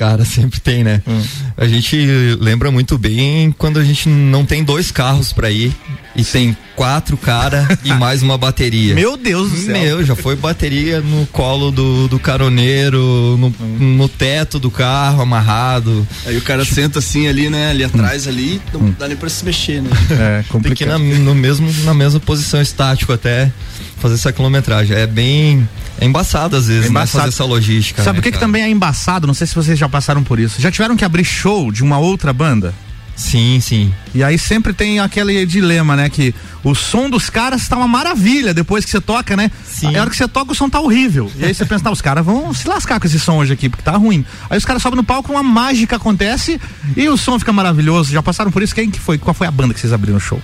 Cara, 0.02 0.26
sempre 0.26 0.60
tem, 0.60 0.84
né? 0.84 1.00
Hum. 1.08 1.22
A 1.56 1.68
gente 1.68 1.96
lembra 2.40 2.72
muito 2.72 2.98
bem 2.98 3.54
quando 3.56 3.78
a 3.78 3.84
gente 3.84 4.10
não 4.10 4.44
tem 4.44 4.64
dois 4.64 4.90
carros 4.90 5.32
para 5.32 5.52
ir 5.52 5.72
e 6.16 6.24
tem 6.24 6.58
quatro 6.76 7.16
cara 7.16 7.68
e 7.84 7.94
mais 7.94 8.24
uma 8.24 8.36
bateria. 8.36 8.96
Meu 8.96 9.16
Deus 9.16 9.52
do 9.52 9.58
céu. 9.58 9.78
Meu, 9.78 10.04
já 10.04 10.16
foi 10.16 10.36
bateria 10.36 11.02
no 11.02 11.28
colo 11.28 11.70
do, 11.70 12.08
do 12.08 12.18
caroneiro, 12.18 13.38
no, 13.38 13.54
hum. 13.62 13.96
no 13.96 14.10
teto 14.10 14.58
do 14.58 14.72
carro, 14.72 15.22
amarrado. 15.22 16.08
Aí 16.26 16.36
o 16.36 16.42
cara 16.42 16.66
senta 16.66 16.98
assim 16.98 17.28
ali, 17.28 17.48
né? 17.48 17.70
Ali 17.70 17.84
atrás 17.84 18.28
ali, 18.28 18.60
não 18.74 18.82
hum. 18.82 18.96
dá 18.98 19.08
nem 19.08 19.16
pra 19.16 19.30
se 19.30 19.46
mexer, 19.46 19.84
né? 19.84 19.92
É, 20.20 20.44
complicado. 20.50 20.64
Tem 20.64 20.74
que 20.74 20.84
ir 20.84 20.88
na, 20.88 20.98
no 20.98 21.36
mesmo, 21.36 21.72
na 21.84 21.94
mesma 21.94 22.20
posição 22.20 22.60
estático 22.60 23.14
até 23.14 23.52
fazer 23.98 24.16
essa 24.16 24.34
quilometragem. 24.34 24.98
É 24.98 25.06
bem 25.06 25.70
é 26.00 26.06
embaçado 26.06 26.56
às 26.56 26.68
vezes, 26.68 26.86
é 26.86 26.90
embaçado. 26.90 27.18
Né, 27.18 27.24
fazer 27.24 27.36
essa 27.36 27.46
logística. 27.46 28.04
Sabe 28.04 28.18
né, 28.18 28.20
o 28.20 28.24
que, 28.24 28.32
que 28.32 28.40
também 28.40 28.64
é 28.64 28.70
embaçado? 28.70 29.28
Não 29.28 29.34
sei 29.34 29.48
se 29.48 29.56
vocês 29.56 29.78
já 29.78 29.88
passaram 29.88 30.24
por 30.24 30.40
isso. 30.40 30.62
Já 30.62 30.72
tiveram 30.72 30.96
que 30.96 31.06
abrir 31.06 31.24
show 31.24 31.72
de 31.72 31.84
uma 31.84 31.98
outra 31.98 32.34
banda? 32.34 32.74
Sim, 33.16 33.60
sim. 33.62 33.94
E 34.16 34.24
aí 34.24 34.38
sempre 34.38 34.74
tem 34.74 35.00
aquele 35.00 35.46
dilema, 35.46 35.96
né? 35.96 36.10
Que 36.10 36.34
o 36.64 36.74
som 36.74 37.10
dos 37.10 37.30
caras 37.30 37.68
tá 37.68 37.78
uma 37.78 37.88
maravilha 37.88 38.54
depois 38.54 38.84
que 38.84 38.90
você 38.90 39.00
toca, 39.00 39.38
né? 39.38 39.52
Sim. 39.64 39.96
A 39.96 40.02
hora 40.02 40.10
que 40.10 40.16
você 40.16 40.28
toca, 40.28 40.52
o 40.52 40.56
som 40.56 40.68
tá 40.68 40.80
horrível. 40.80 41.32
E 41.38 41.46
aí 41.46 41.54
você 41.54 41.66
pensa, 41.66 41.84
tá, 41.84 41.92
os 41.92 42.02
caras 42.02 42.26
vão 42.26 42.52
se 42.54 42.68
lascar 42.68 43.00
com 43.00 43.06
esse 43.06 43.20
som 43.20 43.38
hoje 43.38 43.54
aqui, 43.54 43.70
porque 43.70 43.84
tá 43.84 43.96
ruim. 43.96 44.26
Aí 44.50 44.58
os 44.58 44.66
caras 44.66 44.82
sobem 44.82 44.98
no 44.98 45.04
palco, 45.04 45.32
uma 45.32 45.44
mágica 45.44 45.98
acontece 45.98 46.60
e 46.98 47.08
o 47.10 47.18
som 47.18 47.38
fica 47.38 47.54
maravilhoso. 47.54 48.12
Já 48.12 48.24
passaram 48.24 48.52
por 48.52 48.64
isso? 48.64 48.74
Quem 48.74 48.90
que 48.90 49.00
foi? 49.00 49.18
Qual 49.20 49.34
foi 49.34 49.46
a 49.46 49.52
banda 49.52 49.74
que 49.74 49.80
vocês 49.80 49.94
abriram 49.94 50.18
o 50.18 50.22
show? 50.22 50.42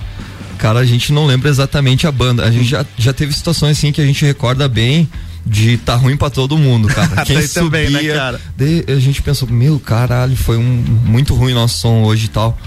Cara, 0.58 0.80
a 0.80 0.86
gente 0.86 1.12
não 1.12 1.26
lembra 1.26 1.50
exatamente 1.50 2.06
a 2.06 2.12
banda. 2.12 2.44
A 2.44 2.52
gente 2.52 2.66
já, 2.66 2.86
já 2.98 3.14
teve 3.14 3.34
situações 3.34 3.78
assim 3.78 3.92
que 3.92 4.02
a 4.02 4.06
gente 4.06 4.24
recorda 4.24 4.68
bem 4.68 5.10
de 5.48 5.78
tá 5.78 5.96
ruim 5.96 6.18
para 6.18 6.30
todo 6.30 6.58
mundo, 6.58 6.88
cara. 6.88 7.24
Quem 7.26 7.42
subia, 7.42 7.86
também, 7.86 7.90
né, 7.90 8.14
cara? 8.14 8.42
De, 8.56 8.86
a 8.88 9.00
gente 9.00 9.22
pensou, 9.22 9.48
meu 9.50 9.80
caralho, 9.80 10.36
foi 10.36 10.58
um 10.58 10.64
muito 10.64 11.34
ruim 11.34 11.54
nosso 11.54 11.80
som 11.80 12.04
hoje 12.04 12.26
e 12.26 12.30
tal. 12.30 12.58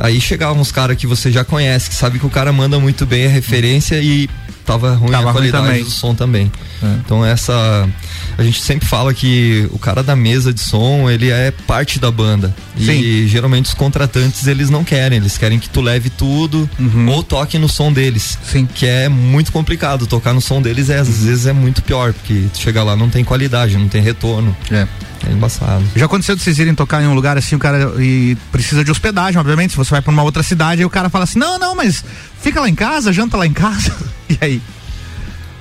Aí 0.00 0.20
chegavam 0.20 0.60
uns 0.60 0.70
caras 0.70 0.96
que 0.96 1.06
você 1.06 1.30
já 1.32 1.44
conhece, 1.44 1.88
que 1.90 1.94
sabe 1.94 2.18
que 2.18 2.26
o 2.26 2.30
cara 2.30 2.52
manda 2.52 2.78
muito 2.78 3.04
bem 3.04 3.26
a 3.26 3.28
referência 3.28 4.00
e 4.00 4.30
tava 4.68 4.94
ruim 4.94 5.10
tava 5.10 5.30
a 5.30 5.32
qualidade 5.32 5.66
ruim 5.66 5.82
do 5.82 5.90
som 5.90 6.14
também. 6.14 6.52
É. 6.82 6.86
Então 7.04 7.24
essa 7.24 7.88
a 8.36 8.42
gente 8.42 8.62
sempre 8.62 8.86
fala 8.86 9.14
que 9.14 9.66
o 9.72 9.78
cara 9.78 10.02
da 10.02 10.14
mesa 10.14 10.52
de 10.52 10.60
som, 10.60 11.08
ele 11.10 11.30
é 11.30 11.50
parte 11.50 11.98
da 11.98 12.10
banda. 12.10 12.54
Sim. 12.78 12.92
E 12.92 13.26
geralmente 13.26 13.66
os 13.66 13.74
contratantes, 13.74 14.46
eles 14.46 14.70
não 14.70 14.84
querem, 14.84 15.18
eles 15.18 15.36
querem 15.38 15.58
que 15.58 15.68
tu 15.68 15.80
leve 15.80 16.10
tudo 16.10 16.68
uhum. 16.78 17.08
ou 17.08 17.22
toque 17.22 17.58
no 17.58 17.68
som 17.68 17.92
deles. 17.92 18.38
Sim. 18.44 18.68
Que 18.72 18.86
é 18.86 19.08
muito 19.08 19.50
complicado, 19.50 20.06
tocar 20.06 20.32
no 20.32 20.40
som 20.40 20.60
deles 20.62 20.90
é, 20.90 20.98
às 20.98 21.08
uhum. 21.08 21.14
vezes 21.14 21.46
é 21.46 21.52
muito 21.52 21.82
pior, 21.82 22.12
porque 22.12 22.44
tu 22.52 22.60
chega 22.60 22.82
lá 22.84 22.94
não 22.94 23.08
tem 23.08 23.24
qualidade, 23.24 23.76
não 23.76 23.88
tem 23.88 24.02
retorno. 24.02 24.56
É. 24.70 24.86
É 25.26 25.32
embaçado. 25.32 25.84
Já 25.96 26.06
aconteceu 26.06 26.36
de 26.36 26.42
vocês 26.42 26.58
irem 26.58 26.74
tocar 26.74 27.02
em 27.02 27.06
um 27.06 27.14
lugar 27.14 27.36
assim, 27.36 27.56
o 27.56 27.58
cara 27.58 27.92
e 27.98 28.36
precisa 28.52 28.84
de 28.84 28.90
hospedagem, 28.90 29.38
obviamente. 29.40 29.72
Se 29.72 29.76
você 29.76 29.90
vai 29.90 30.00
para 30.00 30.12
uma 30.12 30.22
outra 30.22 30.42
cidade, 30.42 30.82
aí 30.82 30.86
o 30.86 30.90
cara 30.90 31.10
fala 31.10 31.24
assim: 31.24 31.38
não, 31.38 31.58
não, 31.58 31.74
mas 31.74 32.04
fica 32.40 32.60
lá 32.60 32.68
em 32.68 32.74
casa, 32.74 33.12
janta 33.12 33.36
lá 33.36 33.46
em 33.46 33.52
casa. 33.52 33.94
e 34.28 34.38
aí? 34.40 34.62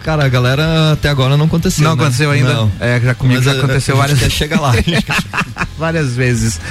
Cara, 0.03 0.23
a 0.23 0.29
galera 0.29 0.93
até 0.93 1.09
agora 1.09 1.35
não 1.35 1.47
aconteceu. 1.47 1.83
Não 1.83 1.95
né? 1.95 2.03
aconteceu 2.03 2.31
ainda? 2.31 2.53
Não. 2.53 2.71
É, 2.79 2.97
já 2.97 3.13
comigo 3.13 3.41
Mas 3.43 3.45
já 3.45 3.59
aconteceu 3.59 3.95
a, 3.95 3.97
a 3.97 4.01
várias 4.01 4.19
vezes. 4.19 4.33
chega 4.33 4.57
lá. 4.57 4.71
várias 5.77 6.15
vezes. 6.15 6.61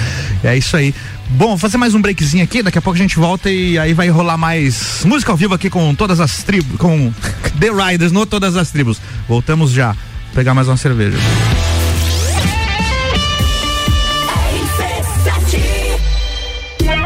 É 0.43 0.57
isso 0.57 0.75
aí. 0.75 0.93
Bom, 1.29 1.49
vou 1.49 1.57
fazer 1.57 1.77
mais 1.77 1.93
um 1.93 2.01
breakzinho 2.01 2.43
aqui, 2.43 2.63
daqui 2.63 2.79
a 2.79 2.81
pouco 2.81 2.97
a 2.97 3.01
gente 3.01 3.15
volta 3.17 3.47
e 3.51 3.77
aí 3.77 3.93
vai 3.93 4.09
rolar 4.09 4.37
mais 4.37 5.03
música 5.05 5.31
ao 5.31 5.37
vivo 5.37 5.53
aqui 5.53 5.69
com 5.69 5.93
todas 5.93 6.19
as 6.19 6.41
tribos, 6.41 6.79
com 6.79 7.13
The 7.59 7.69
Riders, 7.69 8.11
no 8.11 8.25
todas 8.25 8.55
as 8.55 8.71
tribos. 8.71 8.99
Voltamos 9.27 9.71
já. 9.71 9.91
Vou 9.91 10.33
pegar 10.33 10.55
mais 10.55 10.67
uma 10.67 10.77
cerveja. 10.77 11.17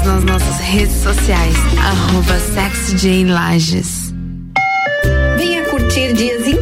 Siga-nos 0.00 0.04
nas 0.04 0.24
nossas 0.24 0.58
redes 0.60 0.96
sociais, 1.02 1.56
arroba 1.78 2.38
Lages. 3.26 4.14
Venha 5.36 5.62
curtir 5.64 6.12
dias 6.12 6.46
incríveis 6.46 6.59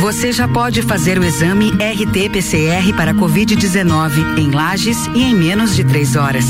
Você 0.00 0.30
já 0.30 0.46
pode 0.46 0.80
fazer 0.82 1.18
o 1.18 1.24
exame 1.24 1.72
RT-PCR 1.72 2.94
para 2.96 3.12
Covid-19 3.12 4.38
em 4.38 4.50
Lages 4.50 5.08
e 5.12 5.22
em 5.24 5.34
menos 5.34 5.74
de 5.74 5.82
três 5.82 6.14
horas. 6.14 6.44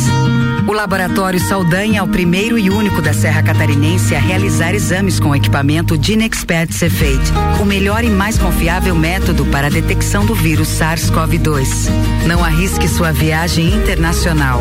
O 0.67 0.73
Laboratório 0.73 1.41
Saldanha 1.41 2.01
é 2.01 2.03
o 2.03 2.09
primeiro 2.09 2.59
e 2.59 2.69
único 2.69 3.01
da 3.01 3.15
Serra 3.15 3.43
Catarinense 3.43 4.15
a 4.15 4.21
realizar 4.21 4.75
exames 4.75 5.19
com 5.19 5.35
equipamento 5.35 5.97
Dinexpert 5.97 6.73
Cefate, 6.73 7.33
o 7.59 7.65
melhor 7.65 8.05
e 8.05 8.11
mais 8.11 8.37
confiável 8.37 8.95
método 8.95 9.47
para 9.47 9.69
a 9.69 9.71
detecção 9.71 10.27
do 10.27 10.35
vírus 10.35 10.69
SARS-CoV-2. 10.69 11.89
Não 12.27 12.45
arrisque 12.45 12.87
sua 12.87 13.13
viagem 13.13 13.75
internacional. 13.75 14.61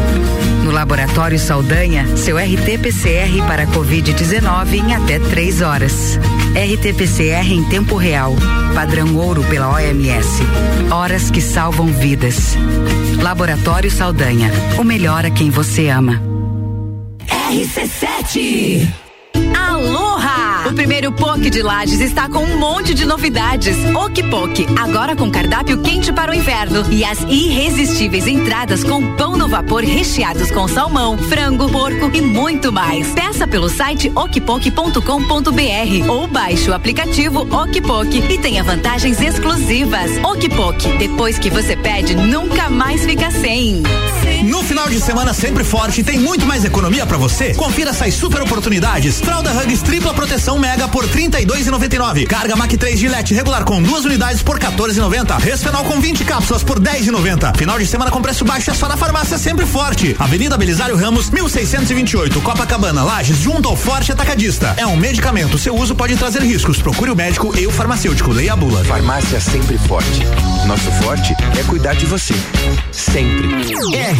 No 0.68 0.74
Laboratório 0.74 1.40
Saldanha, 1.40 2.18
seu 2.18 2.36
RT-PCR 2.36 3.42
para 3.48 3.66
Covid-19 3.68 4.74
em 4.74 4.94
até 4.94 5.18
três 5.18 5.62
horas. 5.62 6.20
RT-PCR 6.54 7.50
em 7.50 7.64
tempo 7.70 7.96
real. 7.96 8.36
Padrão 8.76 9.16
ouro 9.16 9.42
pela 9.46 9.72
OMS. 9.72 10.44
Horas 10.92 11.32
que 11.32 11.40
salvam 11.40 11.88
vidas. 11.88 12.58
Laboratório 13.24 13.90
Saldanha. 13.90 14.52
O 14.78 14.84
melhor 14.84 15.26
a 15.26 15.32
quem 15.32 15.50
você 15.50 15.88
ama. 15.88 16.22
RC7 17.50 18.86
Aloha! 19.58 20.47
O 20.68 20.74
primeiro 20.74 21.14
POC 21.14 21.50
de 21.50 21.62
Lages 21.62 22.02
está 22.02 22.28
com 22.28 22.40
um 22.40 22.60
monte 22.60 22.94
de 22.94 23.06
novidades. 23.06 23.78
Ok 23.96 24.22
Poke, 24.30 24.68
agora 24.78 25.16
com 25.16 25.32
cardápio 25.32 25.82
quente 25.82 26.12
para 26.12 26.30
o 26.30 26.34
inverno 26.36 26.84
e 26.92 27.06
as 27.06 27.22
irresistíveis 27.22 28.28
entradas 28.28 28.84
com 28.84 29.16
pão 29.16 29.38
no 29.38 29.48
vapor 29.48 29.82
recheados 29.82 30.52
com 30.52 30.68
salmão, 30.68 31.18
frango, 31.18 31.72
porco 31.72 32.12
e 32.14 32.20
muito 32.20 32.70
mais. 32.70 33.08
Peça 33.14 33.48
pelo 33.48 33.70
site 33.70 34.12
okpok.com.br 34.14 36.10
ou 36.10 36.28
baixe 36.28 36.70
o 36.70 36.74
aplicativo 36.74 37.44
Okpok 37.44 38.18
e 38.30 38.38
tenha 38.38 38.62
vantagens 38.62 39.22
exclusivas. 39.22 40.18
Okpok, 40.22 40.98
depois 40.98 41.40
que 41.40 41.50
você 41.50 41.78
pede, 41.78 42.14
nunca 42.14 42.70
mais 42.70 43.06
fica 43.06 43.32
sem. 43.32 43.84
No 44.44 44.64
final 44.64 44.90
de 44.90 45.00
semana 45.00 45.34
sempre 45.34 45.64
forte 45.64 46.04
tem 46.04 46.20
muito 46.20 46.46
mais 46.46 46.64
economia 46.64 47.06
para 47.06 47.18
você. 47.18 47.54
Confira 47.56 47.90
essas 47.90 48.14
super 48.14 48.42
oportunidades. 48.42 49.20
Fralda 49.20 49.52
Hugs 49.52 49.82
tripla 49.82 50.14
proteção 50.14 50.60
mega 50.60 50.88
por 50.88 51.08
32,99. 51.08 52.28
Carga 52.28 52.56
Mac 52.56 52.72
3 52.72 53.00
Gillette 53.00 53.34
regular 53.34 53.64
com 53.64 53.82
duas 53.82 54.06
unidades 54.06 54.44
por 54.44 54.60
14,90. 54.60 55.40
Resfenol 55.40 55.84
com 55.86 56.00
20 56.00 56.24
cápsulas 56.24 56.64
por 56.64 56.80
10,90. 56.80 57.58
Final 57.58 57.80
de 57.80 57.86
semana 57.86 58.12
com 58.12 58.22
preço 58.22 58.46
baixo 58.46 58.70
é 58.70 58.74
só 58.74 58.88
na 58.88 58.98
farmácia 58.98 59.38
sempre 59.38 59.66
forte. 59.66 60.16
Avenida 60.20 60.58
Belisário 60.58 60.96
Ramos, 60.96 61.30
1628, 61.30 62.40
Copacabana, 62.42 63.04
Lages, 63.04 63.38
junto 63.38 63.70
ao 63.70 63.76
Forte 63.76 64.12
Atacadista. 64.12 64.74
É 64.78 64.86
um 64.86 64.96
medicamento. 64.96 65.58
Seu 65.58 65.76
uso 65.76 65.96
pode 65.96 66.16
trazer 66.16 66.42
riscos. 66.42 66.82
Procure 66.82 67.12
o 67.12 67.16
médico 67.16 67.58
e 67.58 67.66
o 67.66 67.72
farmacêutico. 67.72 68.32
Leia 68.32 68.54
a 68.54 68.56
bula. 68.56 68.84
Farmácia 68.86 69.40
sempre 69.40 69.78
forte. 69.80 70.22
Nosso 70.66 70.92
forte 71.04 71.34
é 71.60 71.64
cuidar 71.64 71.96
de 71.96 72.06
você. 72.06 72.36
Sempre. 72.92 73.48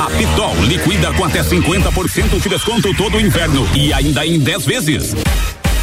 A 0.00 0.08
Pitol 0.10 0.54
liquida 0.64 1.12
com 1.14 1.24
até 1.24 1.42
50% 1.42 2.40
de 2.40 2.48
desconto 2.48 2.94
todo 2.94 3.16
o 3.16 3.20
inverno 3.20 3.68
e 3.74 3.92
ainda 3.92 4.24
em 4.24 4.38
10 4.38 4.64
vezes. 4.64 5.14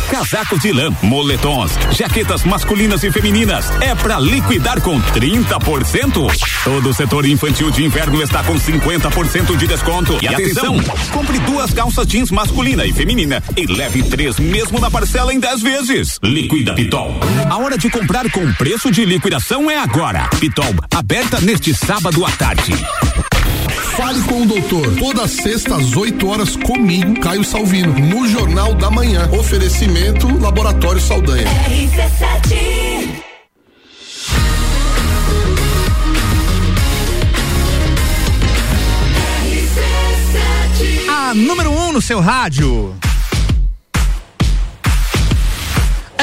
Casacos 0.09 0.59
de 0.61 0.71
lã, 0.71 0.89
moletons, 1.01 1.73
jaquetas 1.91 2.45
masculinas 2.45 3.03
e 3.03 3.11
femininas 3.11 3.69
é 3.81 3.93
para 3.93 4.17
liquidar 4.17 4.79
com 4.79 5.01
30%. 5.01 6.31
Todo 6.63 6.89
o 6.89 6.93
setor 6.93 7.25
infantil 7.25 7.69
de 7.69 7.83
inverno 7.83 8.21
está 8.21 8.41
com 8.41 8.55
50% 8.55 9.57
de 9.57 9.67
desconto. 9.67 10.17
E, 10.21 10.27
atenção, 10.29 10.77
compre 11.11 11.37
duas 11.39 11.73
calças 11.73 12.07
jeans 12.07 12.31
masculina 12.31 12.85
e 12.85 12.93
feminina 12.93 13.43
e 13.57 13.65
leve 13.65 14.01
três 14.03 14.39
mesmo 14.39 14.79
na 14.79 14.89
parcela 14.89 15.33
em 15.33 15.39
10 15.39 15.61
vezes. 15.61 16.19
Liquida 16.23 16.73
Pitol. 16.73 17.19
A 17.49 17.57
hora 17.57 17.77
de 17.77 17.89
comprar 17.89 18.31
com 18.31 18.49
preço 18.53 18.89
de 18.89 19.03
liquidação 19.03 19.69
é 19.69 19.77
agora. 19.77 20.29
Pitol, 20.39 20.73
aberta 20.95 21.41
neste 21.41 21.73
sábado 21.73 22.25
à 22.25 22.31
tarde. 22.31 22.73
Fale 23.95 24.21
com 24.23 24.41
o 24.41 24.45
doutor. 24.45 24.95
Toda 24.95 25.27
sexta 25.27 25.75
às 25.75 25.95
8 25.95 26.27
horas 26.27 26.55
comigo, 26.55 27.19
Caio 27.19 27.43
Salvino, 27.43 27.97
no 27.97 28.27
Jornal 28.27 28.73
da 28.73 28.89
Manhã. 28.89 29.29
Oferecimento 29.31 30.27
Laboratório 30.39 31.01
Saldanha. 31.01 31.45
RC7 31.69 32.95
A 41.09 41.33
número 41.33 41.71
1 41.71 41.87
um 41.87 41.91
no 41.93 42.01
seu 42.01 42.19
rádio. 42.19 42.95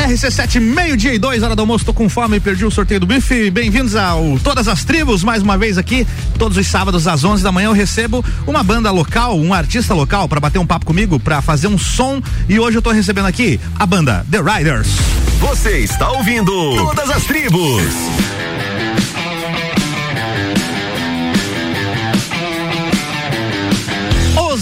RC7, 0.02 0.60
meio-dia 0.60 1.14
e 1.14 1.18
dois, 1.18 1.42
hora 1.42 1.54
do 1.54 1.60
almoço, 1.60 1.84
tô 1.84 1.94
com 1.94 2.08
fome, 2.08 2.40
perdi 2.40 2.64
o 2.64 2.70
sorteio 2.70 2.98
do 2.98 3.06
bife. 3.06 3.50
Bem-vindos 3.50 3.94
ao 3.94 4.38
Todas 4.40 4.66
as 4.66 4.84
Tribos, 4.84 5.22
mais 5.22 5.42
uma 5.42 5.56
vez 5.56 5.78
aqui. 5.78 6.06
Todos 6.38 6.58
os 6.58 6.66
sábados 6.66 7.06
às 7.06 7.22
11 7.22 7.42
da 7.42 7.52
manhã 7.52 7.68
eu 7.68 7.72
recebo 7.72 8.24
uma 8.46 8.64
banda 8.64 8.90
local, 8.90 9.38
um 9.38 9.54
artista 9.54 9.94
local 9.94 10.28
para 10.28 10.40
bater 10.40 10.58
um 10.58 10.66
papo 10.66 10.86
comigo, 10.86 11.20
para 11.20 11.40
fazer 11.40 11.68
um 11.68 11.78
som. 11.78 12.20
E 12.48 12.58
hoje 12.58 12.78
eu 12.78 12.82
tô 12.82 12.90
recebendo 12.90 13.26
aqui 13.26 13.60
a 13.78 13.86
banda 13.86 14.26
The 14.28 14.38
Riders. 14.38 14.88
Você 15.38 15.78
está 15.78 16.10
ouvindo 16.10 16.50
Todas 16.74 17.08
as 17.08 17.24
Tribos. 17.24 17.82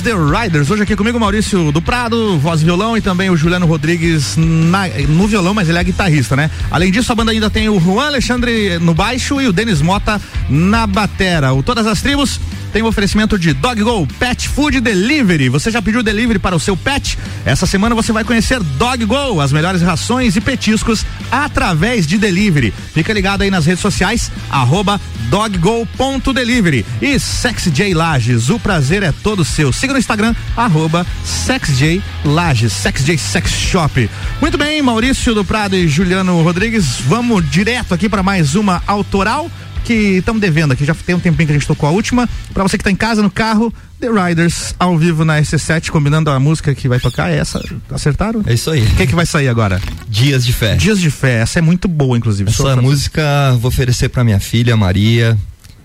The 0.03 0.13
Riders, 0.15 0.71
hoje 0.71 0.83
aqui 0.83 0.97
comigo 0.97 1.21
Maurício 1.21 1.71
do 1.73 1.83
Prado, 1.83 2.39
voz 2.39 2.63
e 2.63 2.65
violão 2.65 2.97
e 2.97 3.01
também 3.01 3.29
o 3.29 3.37
Juliano 3.37 3.67
Rodrigues 3.67 4.35
na- 4.37 4.89
no 5.09 5.27
violão, 5.27 5.53
mas 5.53 5.69
ele 5.69 5.79
é 5.79 5.85
guitarrista, 5.85 6.35
né? 6.37 6.51
Além 6.71 6.91
disso, 6.91 7.13
a 7.13 7.15
banda 7.15 7.33
ainda 7.33 7.51
tem 7.51 7.69
o 7.69 7.79
Juan 7.79 8.07
Alexandre 8.07 8.79
no 8.79 8.95
baixo 8.95 9.41
e 9.41 9.47
o 9.49 9.53
Denis 9.53 9.83
Mota 9.83 10.21
na 10.49 10.87
batera. 10.87 11.53
O 11.53 11.63
Todas 11.63 11.87
as 11.87 12.01
Tribos 12.01 12.41
tem 12.73 12.83
o 12.83 12.87
um 12.87 12.89
oferecimento 12.89 13.39
de 13.39 13.53
Dog 13.53 13.83
Go 13.83 14.07
Pet 14.19 14.49
Food 14.49 14.81
Delivery. 14.81 15.49
Você 15.49 15.71
já 15.71 15.83
pediu 15.83 16.03
delivery 16.03 16.39
para 16.39 16.55
o 16.55 16.61
seu 16.61 16.77
pet? 16.77 17.19
Essa 17.45 17.67
semana 17.67 17.95
você 17.95 18.13
vai 18.13 18.25
conhecer 18.25 18.61
Dog 18.61 19.05
Go, 19.05 19.41
as 19.41 19.53
melhores 19.53 19.83
rações 19.83 20.37
e 20.37 20.41
petiscos 20.41 21.05
através 21.31 22.07
de 22.07 22.19
delivery. 22.19 22.73
Fica 22.95 23.13
ligado 23.13 23.43
aí 23.43 23.51
nas 23.51 23.67
redes 23.67 23.81
sociais, 23.81 24.31
arroba 24.51 25.01
doggo.delivery 25.29 26.85
e 27.01 27.19
SexJ 27.19 27.95
Lages. 27.95 28.51
O 28.51 28.59
prazer 28.59 29.03
é 29.03 29.13
todo 29.13 29.45
seu. 29.45 29.73
Siga 29.73 29.93
no 29.93 29.99
Instagram, 29.99 30.35
arroba 30.57 31.07
SexJ 31.25 32.03
Lages, 32.25 32.73
Sex 32.73 33.51
Shop. 33.53 34.11
Muito 34.41 34.59
bem, 34.59 34.83
Maurício 34.83 35.35
do 35.35 35.45
Prado 35.45 35.77
e 35.77 35.89
Juliano 35.89 36.43
Rodrigues, 36.43 37.01
vamos 37.01 37.49
direto 37.51 37.95
aqui 37.95 38.09
para 38.09 38.23
mais 38.23 38.55
uma 38.55 38.83
autoral 38.87 39.51
que 39.85 40.19
estamos 40.19 40.41
devendo 40.41 40.73
aqui. 40.73 40.85
Já 40.85 40.95
tem 40.95 41.15
um 41.15 41.21
tempinho 41.21 41.47
que 41.47 41.53
a 41.53 41.59
gente 41.59 41.67
tocou 41.67 41.89
a 41.89 41.93
última. 41.93 42.29
Para 42.53 42.63
você 42.63 42.77
que 42.77 42.83
está 42.83 42.91
em 42.91 42.97
casa, 42.97 43.23
no 43.23 43.31
carro, 43.31 43.73
The 44.01 44.09
Riders 44.09 44.75
ao 44.79 44.97
vivo 44.97 45.25
na 45.25 45.41
SC7, 45.41 45.91
combinando 45.91 46.31
a 46.31 46.41
música 46.41 46.75
que 46.75 46.89
vai 46.89 46.99
tocar. 46.99 47.31
É 47.31 47.39
essa? 47.39 47.63
Acertaram? 47.91 48.43
É 48.47 48.55
isso 48.55 48.71
aí. 48.71 48.83
O 48.83 48.97
que, 48.97 49.07
que 49.07 49.15
vai 49.15 49.27
sair 49.27 49.49
agora? 49.49 49.81
Dias 50.09 50.45
de 50.45 50.53
Fé. 50.53 50.77
Dias 50.77 51.01
de 51.01 51.11
Fé. 51.11 51.41
Essa 51.41 51.59
é 51.59 51.63
muito 51.63 51.89
boa, 51.89 52.17
inclusive. 52.17 52.51
Essa 52.51 52.77
música 52.77 53.57
vou 53.61 53.69
oferecer 53.69 54.09
para 54.09 54.25
minha 54.25 54.41
filha 54.41 54.77
Maria 54.77 55.37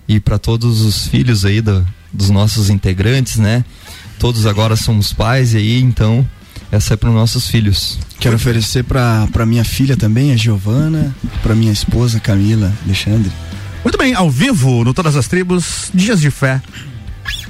e 0.08 0.20
para 0.20 0.38
todos 0.38 0.80
os 0.80 1.08
filhos 1.08 1.44
aí 1.44 1.60
do, 1.60 1.86
dos 2.12 2.30
nossos 2.30 2.70
integrantes, 2.70 3.36
né? 3.36 3.64
Todos 4.18 4.46
agora 4.46 4.76
somos 4.76 5.12
pais 5.12 5.52
e 5.52 5.58
aí, 5.58 5.80
então 5.80 6.26
essa 6.70 6.94
é 6.94 6.96
para 6.96 7.08
os 7.08 7.14
nossos 7.14 7.48
filhos. 7.48 7.98
Quero 8.18 8.36
oferecer 8.36 8.84
para 8.84 9.46
minha 9.46 9.64
filha 9.64 9.96
também, 9.96 10.32
a 10.32 10.36
Giovana, 10.36 11.14
para 11.42 11.54
minha 11.54 11.72
esposa 11.72 12.18
Camila 12.18 12.72
Alexandre. 12.84 13.30
Muito 13.86 13.98
bem, 13.98 14.14
ao 14.14 14.28
vivo 14.28 14.82
no 14.82 14.92
Todas 14.92 15.14
as 15.14 15.28
Tribos, 15.28 15.92
Dias 15.94 16.20
de 16.20 16.28
Fé, 16.28 16.60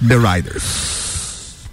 The 0.07 0.16
Riders. 0.16 1.64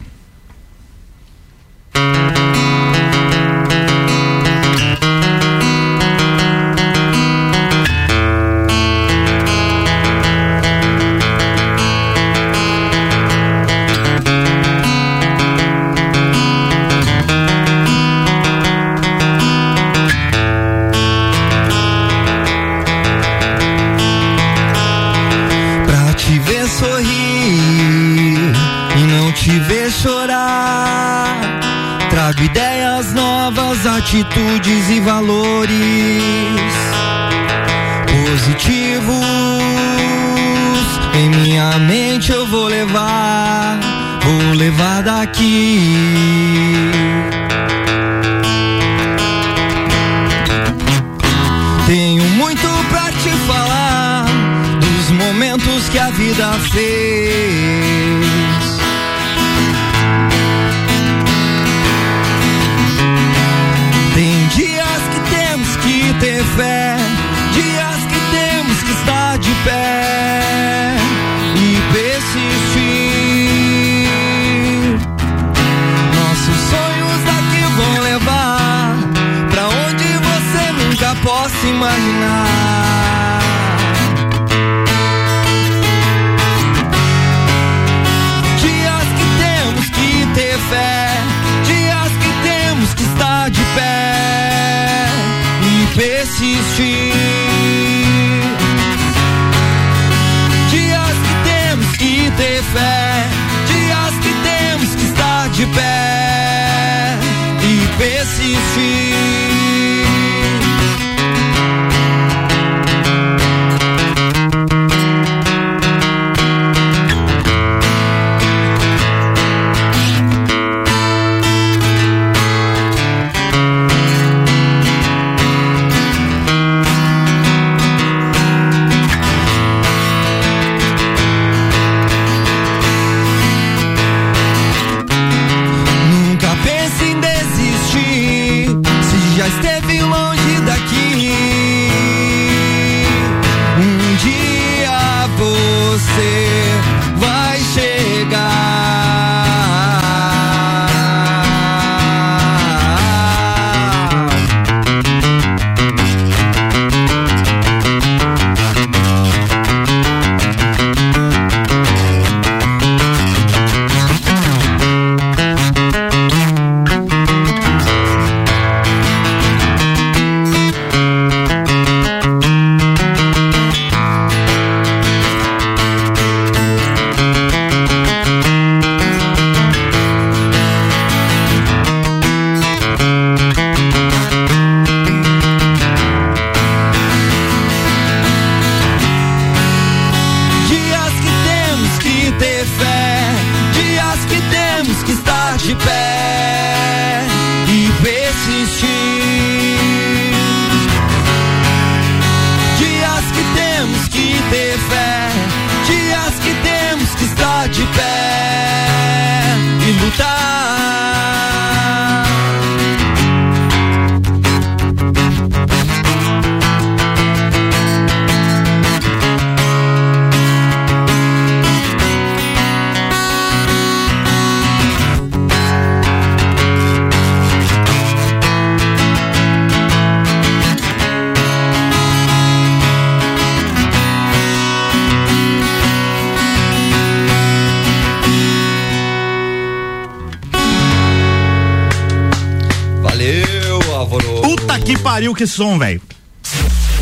Que 245.44 245.48
som, 245.48 245.78
velho. 245.78 246.02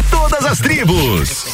Todas 0.09 0.43
as 0.45 0.57
tribos. 0.57 1.45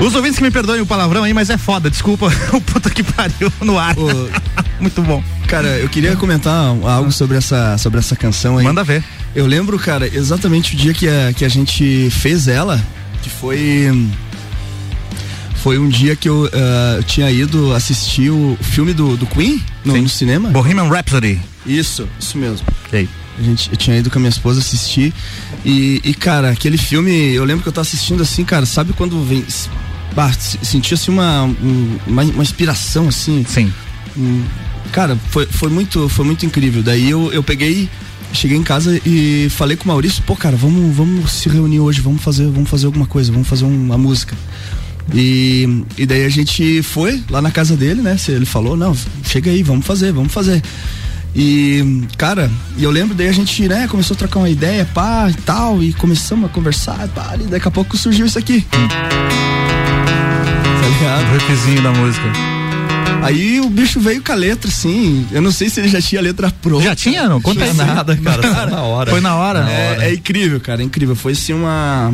Os 0.00 0.14
ouvintes 0.14 0.38
que 0.38 0.44
me 0.44 0.50
perdoem 0.52 0.80
o 0.80 0.86
palavrão 0.86 1.24
aí, 1.24 1.34
mas 1.34 1.50
é 1.50 1.58
foda, 1.58 1.90
desculpa 1.90 2.26
o 2.54 2.60
puta 2.60 2.88
que 2.88 3.02
pariu 3.02 3.52
no 3.60 3.76
ar. 3.76 3.96
Muito 4.78 5.02
bom. 5.02 5.22
Cara, 5.48 5.66
eu 5.80 5.88
queria 5.88 6.14
comentar 6.14 6.76
algo 6.84 7.10
sobre 7.10 7.36
essa, 7.36 7.76
sobre 7.78 7.98
essa 7.98 8.14
canção 8.14 8.58
aí. 8.58 8.64
Manda 8.64 8.84
ver. 8.84 9.02
Eu 9.34 9.46
lembro, 9.46 9.76
cara, 9.76 10.06
exatamente 10.06 10.74
o 10.74 10.76
dia 10.76 10.94
que 10.94 11.08
a, 11.08 11.32
que 11.32 11.44
a 11.44 11.48
gente 11.48 12.10
fez 12.10 12.46
ela, 12.46 12.80
que 13.22 13.30
foi. 13.30 13.90
Foi 15.62 15.78
um 15.78 15.88
dia 15.88 16.16
que 16.16 16.28
eu 16.28 16.46
uh, 16.46 17.02
tinha 17.04 17.30
ido 17.30 17.72
assistir 17.72 18.30
o 18.30 18.58
filme 18.60 18.92
do, 18.92 19.16
do 19.16 19.24
Queen 19.26 19.62
no, 19.84 19.96
no 19.96 20.08
cinema. 20.08 20.48
Bohemian 20.48 20.88
Rhapsody. 20.88 21.40
Isso, 21.64 22.08
isso 22.18 22.36
mesmo. 22.36 22.66
Ei. 22.92 23.08
A 23.38 23.42
gente, 23.42 23.70
eu 23.70 23.76
tinha 23.76 23.96
ido 23.96 24.10
com 24.10 24.18
a 24.18 24.20
minha 24.20 24.28
esposa 24.28 24.58
assistir. 24.58 25.14
E, 25.64 26.00
e, 26.02 26.14
cara, 26.14 26.50
aquele 26.50 26.76
filme, 26.76 27.32
eu 27.32 27.44
lembro 27.44 27.62
que 27.62 27.68
eu 27.68 27.72
tava 27.72 27.86
assistindo 27.86 28.24
assim, 28.24 28.44
cara, 28.44 28.66
sabe 28.66 28.92
quando 28.92 29.22
vem. 29.24 29.44
Bah, 30.16 30.32
senti 30.32 30.94
assim 30.94 31.12
uma, 31.12 31.44
uma, 32.08 32.22
uma 32.24 32.42
inspiração, 32.42 33.06
assim. 33.06 33.44
Sim. 33.48 33.72
Um, 34.16 34.42
cara, 34.90 35.16
foi, 35.30 35.46
foi, 35.46 35.70
muito, 35.70 36.08
foi 36.08 36.24
muito 36.24 36.44
incrível. 36.44 36.82
Daí 36.82 37.08
eu, 37.08 37.32
eu 37.32 37.42
peguei, 37.42 37.88
cheguei 38.32 38.58
em 38.58 38.64
casa 38.64 39.00
e 39.06 39.46
falei 39.48 39.76
com 39.76 39.84
o 39.84 39.88
Maurício, 39.88 40.24
pô, 40.24 40.34
cara, 40.34 40.56
vamos, 40.56 40.92
vamos 40.92 41.30
se 41.30 41.48
reunir 41.48 41.78
hoje, 41.78 42.00
vamos 42.00 42.20
fazer, 42.20 42.46
vamos 42.48 42.68
fazer 42.68 42.86
alguma 42.86 43.06
coisa, 43.06 43.30
vamos 43.30 43.46
fazer 43.46 43.64
uma 43.64 43.96
música. 43.96 44.36
E, 45.14 45.84
e 45.98 46.06
daí 46.06 46.24
a 46.24 46.28
gente 46.28 46.82
foi 46.82 47.22
lá 47.28 47.42
na 47.42 47.50
casa 47.50 47.76
dele, 47.76 48.00
né? 48.00 48.16
Ele 48.28 48.46
falou, 48.46 48.76
não, 48.76 48.96
chega 49.24 49.50
aí, 49.50 49.62
vamos 49.62 49.86
fazer, 49.86 50.12
vamos 50.12 50.32
fazer. 50.32 50.62
E, 51.34 52.02
cara, 52.18 52.50
e 52.76 52.84
eu 52.84 52.90
lembro 52.90 53.14
daí 53.14 53.28
a 53.28 53.32
gente, 53.32 53.66
né, 53.66 53.88
começou 53.88 54.14
a 54.14 54.18
trocar 54.18 54.38
uma 54.38 54.50
ideia, 54.50 54.86
pá, 54.92 55.30
e 55.30 55.34
tal, 55.34 55.82
e 55.82 55.92
começamos 55.94 56.44
a 56.44 56.52
conversar, 56.52 57.08
pá, 57.08 57.34
e 57.40 57.44
daqui 57.44 57.66
a 57.66 57.70
pouco 57.70 57.96
surgiu 57.96 58.26
isso 58.26 58.38
aqui. 58.38 58.66
Tá 58.70 58.78
ligado? 60.88 61.24
O 61.30 61.32
riffzinho 61.32 61.82
da 61.82 61.90
música. 61.92 62.26
Aí 63.22 63.60
o 63.60 63.70
bicho 63.70 64.00
veio 64.00 64.20
com 64.20 64.32
a 64.32 64.34
letra, 64.34 64.68
assim. 64.68 65.24
Eu 65.30 65.40
não 65.40 65.52
sei 65.52 65.70
se 65.70 65.78
ele 65.80 65.88
já 65.88 66.02
tinha 66.02 66.20
a 66.20 66.24
letra 66.24 66.50
pronta. 66.50 66.82
Já 66.82 66.96
tinha? 66.96 67.28
Não 67.28 67.40
conta 67.40 67.64
aí 67.64 67.72
nada, 67.72 68.16
cara. 68.16 68.42
cara 68.42 68.66
na 68.66 68.82
hora. 68.82 69.10
Foi 69.12 69.20
na 69.20 69.36
hora. 69.36 69.70
É, 69.70 70.08
é, 70.08 70.14
incrível, 70.14 70.60
cara, 70.60 70.82
é 70.82 70.84
incrível. 70.84 71.14
Foi 71.14 71.32
assim 71.32 71.52
uma. 71.52 72.12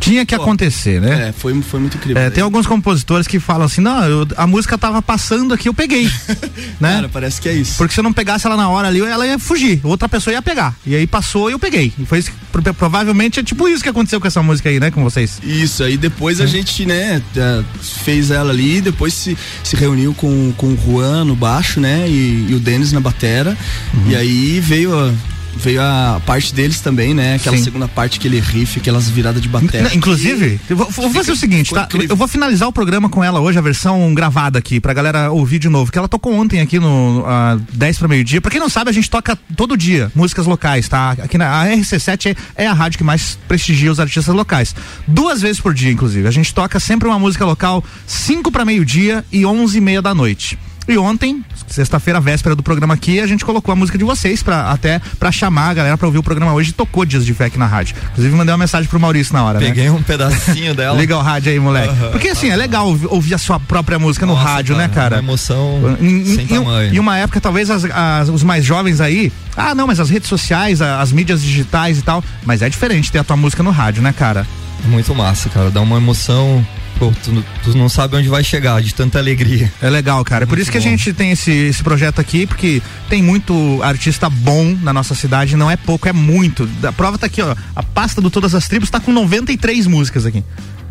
Tinha 0.00 0.26
que 0.26 0.36
Pô, 0.36 0.42
acontecer, 0.42 1.00
né? 1.00 1.28
É, 1.28 1.32
foi, 1.32 1.60
foi 1.62 1.80
muito 1.80 1.96
incrível. 1.96 2.22
É, 2.22 2.30
tem 2.30 2.42
alguns 2.42 2.66
compositores 2.66 3.26
que 3.26 3.40
falam 3.40 3.66
assim: 3.66 3.80
não, 3.80 4.04
eu, 4.04 4.28
a 4.36 4.46
música 4.46 4.76
tava 4.76 5.00
passando 5.00 5.54
aqui, 5.54 5.68
eu 5.68 5.74
peguei. 5.74 6.04
né? 6.80 6.96
Cara, 6.96 7.08
parece 7.08 7.40
que 7.40 7.48
é 7.48 7.52
isso. 7.52 7.76
Porque 7.76 7.94
se 7.94 8.00
eu 8.00 8.04
não 8.04 8.12
pegasse 8.12 8.46
ela 8.46 8.56
na 8.56 8.68
hora 8.68 8.88
ali, 8.88 9.00
ela 9.00 9.26
ia 9.26 9.38
fugir. 9.38 9.80
Outra 9.82 10.08
pessoa 10.08 10.34
ia 10.34 10.42
pegar. 10.42 10.74
E 10.84 10.94
aí 10.94 11.06
passou 11.06 11.48
e 11.48 11.52
eu 11.52 11.58
peguei. 11.58 11.92
E 11.98 12.04
foi 12.04 12.18
isso, 12.18 12.30
provavelmente 12.78 13.40
é 13.40 13.42
tipo 13.42 13.68
isso 13.68 13.82
que 13.82 13.88
aconteceu 13.88 14.20
com 14.20 14.26
essa 14.26 14.42
música 14.42 14.68
aí, 14.68 14.78
né? 14.78 14.90
Com 14.90 15.02
vocês. 15.02 15.40
Isso, 15.42 15.82
aí 15.82 15.96
depois 15.96 16.40
a 16.40 16.46
gente, 16.46 16.84
né, 16.84 17.22
é, 17.36 17.64
fez 17.80 18.30
ela 18.30 18.50
ali, 18.50 18.80
depois 18.80 19.14
se, 19.14 19.36
se 19.62 19.76
reuniu 19.76 20.14
com, 20.14 20.52
com 20.56 20.68
o 20.68 20.76
Juan 20.76 21.24
no 21.24 21.34
baixo, 21.34 21.80
né? 21.80 22.06
E, 22.08 22.46
e 22.50 22.54
o 22.54 22.60
Denis 22.60 22.92
na 22.92 23.00
batera. 23.00 23.56
Uhum. 23.94 24.10
E 24.10 24.16
aí 24.16 24.60
veio 24.60 24.98
a 24.98 25.12
veio 25.56 25.82
a 25.82 26.20
parte 26.24 26.54
deles 26.54 26.80
também, 26.80 27.14
né? 27.14 27.34
Aquela 27.34 27.56
Sim. 27.56 27.64
segunda 27.64 27.88
parte, 27.88 28.18
aquele 28.18 28.40
riff, 28.40 28.78
aquelas 28.78 29.08
viradas 29.08 29.40
de 29.42 29.48
bateria. 29.48 29.94
Inclusive, 29.94 30.60
eu 30.68 30.76
vou, 30.76 30.90
vou 30.90 31.10
fazer 31.10 31.32
o 31.32 31.36
seguinte, 31.36 31.72
tá? 31.72 31.84
Incrível. 31.84 32.10
Eu 32.10 32.16
vou 32.16 32.28
finalizar 32.28 32.68
o 32.68 32.72
programa 32.72 33.08
com 33.08 33.22
ela 33.22 33.40
hoje, 33.40 33.58
a 33.58 33.62
versão 33.62 34.12
gravada 34.14 34.58
aqui, 34.58 34.80
pra 34.80 34.92
galera 34.92 35.30
ouvir 35.30 35.58
de 35.58 35.68
novo, 35.68 35.90
que 35.90 35.98
ela 35.98 36.08
tocou 36.08 36.34
ontem 36.34 36.60
aqui 36.60 36.78
no 36.78 37.20
uh, 37.20 37.60
10 37.72 37.98
para 37.98 38.08
meio-dia. 38.08 38.40
Pra 38.40 38.50
quem 38.50 38.60
não 38.60 38.68
sabe, 38.68 38.90
a 38.90 38.92
gente 38.92 39.10
toca 39.10 39.36
todo 39.56 39.76
dia 39.76 40.10
músicas 40.14 40.46
locais, 40.46 40.88
tá? 40.88 41.12
Aqui 41.12 41.38
na 41.38 41.46
a 41.46 41.66
RC7 41.66 42.36
é, 42.56 42.64
é 42.64 42.66
a 42.66 42.72
rádio 42.72 42.98
que 42.98 43.04
mais 43.04 43.38
prestigia 43.48 43.90
os 43.90 44.00
artistas 44.00 44.34
locais. 44.34 44.74
Duas 45.06 45.40
vezes 45.40 45.60
por 45.60 45.72
dia, 45.72 45.90
inclusive. 45.90 46.26
A 46.26 46.30
gente 46.30 46.52
toca 46.52 46.78
sempre 46.78 47.08
uma 47.08 47.18
música 47.18 47.44
local, 47.44 47.82
5 48.06 48.50
para 48.50 48.64
meio-dia 48.64 49.24
e 49.32 49.46
11 49.46 49.78
e 49.78 49.80
meia 49.80 50.02
da 50.02 50.14
noite. 50.14 50.58
E 50.88 50.96
ontem, 50.96 51.44
sexta-feira, 51.66 52.20
véspera 52.20 52.54
do 52.54 52.62
programa 52.62 52.94
aqui, 52.94 53.18
a 53.18 53.26
gente 53.26 53.44
colocou 53.44 53.72
a 53.72 53.76
música 53.76 53.98
de 53.98 54.04
vocês 54.04 54.40
para 54.40 54.70
até 54.70 55.00
para 55.18 55.32
chamar 55.32 55.70
a 55.70 55.74
galera 55.74 55.98
para 55.98 56.06
ouvir 56.06 56.18
o 56.18 56.22
programa 56.22 56.52
hoje. 56.52 56.72
Tocou 56.72 57.04
Dias 57.04 57.26
de 57.26 57.34
Fé 57.34 57.46
aqui 57.46 57.58
na 57.58 57.66
rádio. 57.66 57.96
Inclusive 58.12 58.36
mandei 58.36 58.52
uma 58.52 58.58
mensagem 58.58 58.88
pro 58.88 59.00
Maurício 59.00 59.34
na 59.34 59.42
hora, 59.42 59.58
né? 59.58 59.66
Peguei 59.66 59.86
né? 59.86 59.90
um 59.90 60.02
pedacinho 60.02 60.74
dela. 60.76 60.96
Liga 60.96 61.16
o 61.16 61.20
rádio 61.20 61.50
aí, 61.50 61.58
moleque. 61.58 61.88
Uhum, 61.88 62.10
Porque 62.12 62.28
assim, 62.28 62.50
é 62.50 62.56
legal 62.56 62.86
ouvir 63.08 63.34
a 63.34 63.38
sua 63.38 63.58
própria 63.58 63.98
música 63.98 64.24
Nossa, 64.24 64.38
no 64.38 64.46
rádio, 64.46 64.76
cara, 64.76 64.88
né, 64.88 64.94
cara? 64.94 65.16
Uma 65.16 65.22
emoção 65.22 65.96
em, 66.00 66.24
sem 66.24 66.44
em, 66.44 66.46
tamanho. 66.46 66.94
Em 66.94 66.98
uma 67.00 67.16
época, 67.18 67.40
talvez 67.40 67.68
as, 67.68 67.84
as, 67.84 68.28
os 68.28 68.44
mais 68.44 68.64
jovens 68.64 69.00
aí, 69.00 69.32
ah, 69.56 69.74
não, 69.74 69.88
mas 69.88 69.98
as 69.98 70.08
redes 70.08 70.28
sociais, 70.28 70.80
as 70.80 71.10
mídias 71.10 71.42
digitais 71.42 71.98
e 71.98 72.02
tal, 72.02 72.22
mas 72.44 72.62
é 72.62 72.68
diferente 72.68 73.10
ter 73.10 73.18
a 73.18 73.24
tua 73.24 73.36
música 73.36 73.60
no 73.60 73.70
rádio, 73.70 74.02
né, 74.02 74.14
cara? 74.16 74.46
Muito 74.84 75.12
massa, 75.16 75.48
cara. 75.48 75.68
Dá 75.68 75.80
uma 75.80 75.96
emoção 75.96 76.64
pô, 76.98 77.12
tu, 77.22 77.44
tu, 77.62 77.76
não 77.76 77.88
sabe 77.88 78.16
onde 78.16 78.28
vai 78.28 78.42
chegar 78.42 78.80
de 78.82 78.94
tanta 78.94 79.18
alegria. 79.18 79.72
É 79.80 79.88
legal, 79.88 80.24
cara. 80.24 80.44
É 80.44 80.46
por 80.46 80.58
isso 80.58 80.70
que 80.70 80.78
bom. 80.78 80.84
a 80.84 80.88
gente 80.88 81.12
tem 81.12 81.30
esse, 81.30 81.50
esse 81.50 81.82
projeto 81.82 82.20
aqui, 82.20 82.46
porque 82.46 82.82
tem 83.08 83.22
muito 83.22 83.80
artista 83.82 84.28
bom 84.28 84.76
na 84.82 84.92
nossa 84.92 85.14
cidade, 85.14 85.56
não 85.56 85.70
é 85.70 85.76
pouco, 85.76 86.08
é 86.08 86.12
muito. 86.12 86.68
A 86.82 86.92
prova 86.92 87.18
tá 87.18 87.26
aqui, 87.26 87.42
ó. 87.42 87.54
A 87.74 87.82
pasta 87.82 88.20
do 88.20 88.30
Todas 88.30 88.54
as 88.54 88.68
Tribos 88.68 88.90
tá 88.90 89.00
com 89.00 89.12
93 89.12 89.86
músicas 89.86 90.26
aqui. 90.26 90.42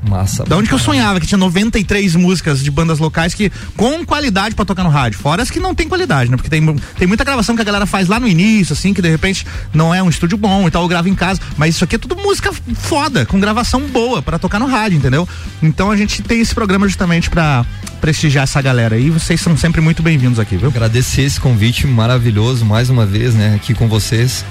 Massa. 0.10 0.44
Da 0.44 0.58
onde 0.58 0.68
que 0.68 0.74
eu 0.74 0.80
sonhava 0.80 1.20
que 1.20 1.28
tinha 1.28 1.38
93 1.38 2.16
músicas 2.16 2.64
de 2.64 2.70
bandas 2.70 3.00
locais 3.00 3.34
que 3.34 3.52
com 3.76 4.06
qualidade 4.06 4.56
para 4.56 4.66
tocar 4.66 4.84
no 4.84 4.90
rádio. 4.90 5.20
Fora 5.20 5.42
as 5.42 5.50
que 5.50 5.60
não 5.60 5.74
tem 5.74 5.88
qualidade, 5.88 6.30
né? 6.30 6.38
Porque 6.38 6.50
tem, 6.50 6.64
tem 6.98 7.08
muita 7.08 7.24
gravação 7.24 7.56
que 7.56 7.62
a 7.62 7.66
galera 7.66 7.86
faz 7.86 8.08
lá 8.08 8.20
no 8.20 8.28
início, 8.28 8.74
assim, 8.74 8.94
que 8.94 9.02
de 9.02 9.10
repente 9.10 9.46
não 9.74 9.94
é 9.94 10.02
um 10.02 10.10
estúdio 10.10 10.38
bom 10.38 10.68
e 10.68 10.72
tal, 10.72 10.88
grava 10.88 11.10
em 11.10 11.16
casa. 11.16 11.40
Mas 11.58 11.76
isso 11.76 11.84
aqui 11.84 11.96
é 11.96 12.00
tudo 12.00 12.16
música 12.16 12.52
foda, 12.76 13.26
com 13.26 13.40
gravação 13.40 13.82
boa 13.82 14.22
para 14.22 14.40
tocar 14.40 14.60
no 14.60 14.66
rádio, 14.66 14.98
entendeu? 14.98 15.28
Então 15.62 15.92
a 15.92 15.98
gente 15.98 16.22
tem 16.22 16.40
esse 16.40 16.54
programa 16.54 16.88
justamente 16.88 17.30
para 17.30 17.66
prestigiar 18.00 18.44
essa 18.44 18.62
galera 18.62 18.96
aí. 18.96 19.10
Vocês 19.10 19.42
são 19.42 19.58
sempre 19.58 19.82
muito 19.82 20.04
bem-vindos 20.04 20.40
aqui, 20.40 20.58
viu? 20.58 20.70
Agradecer 20.70 21.24
esse 21.24 21.40
convite 21.40 21.88
maravilhoso 21.88 22.66
mais 22.66 22.90
uma 22.90 23.06
vez, 23.06 23.34
né, 23.34 23.56
aqui 23.56 23.74
com 23.74 23.88
vocês 23.88 24.46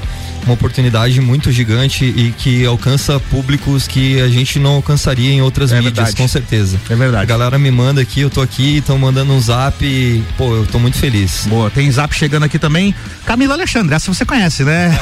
uma 0.44 0.54
oportunidade 0.54 1.20
muito 1.20 1.50
gigante 1.50 2.04
e 2.04 2.32
que 2.32 2.64
alcança 2.64 3.18
públicos 3.18 3.88
que 3.88 4.20
a 4.20 4.28
gente 4.28 4.58
não 4.58 4.72
alcançaria 4.72 5.30
em 5.30 5.42
outras 5.42 5.72
é 5.72 5.76
mídias, 5.76 5.94
verdade. 5.94 6.16
com 6.16 6.28
certeza. 6.28 6.80
É 6.88 6.94
verdade. 6.94 7.22
A 7.22 7.26
galera 7.26 7.58
me 7.58 7.70
manda 7.70 8.00
aqui, 8.00 8.20
eu 8.20 8.30
tô 8.30 8.40
aqui, 8.40 8.78
estão 8.78 8.98
mandando 8.98 9.32
um 9.32 9.40
zap, 9.40 9.84
e, 9.84 10.22
pô, 10.36 10.54
eu 10.54 10.66
tô 10.66 10.78
muito 10.78 10.98
feliz. 10.98 11.46
Boa, 11.46 11.70
tem 11.70 11.90
zap 11.90 12.14
chegando 12.14 12.44
aqui 12.44 12.58
também. 12.58 12.94
Camila 13.24 13.54
Alexandre, 13.54 13.94
essa 13.94 14.12
você 14.12 14.24
conhece, 14.24 14.64
né? 14.64 14.98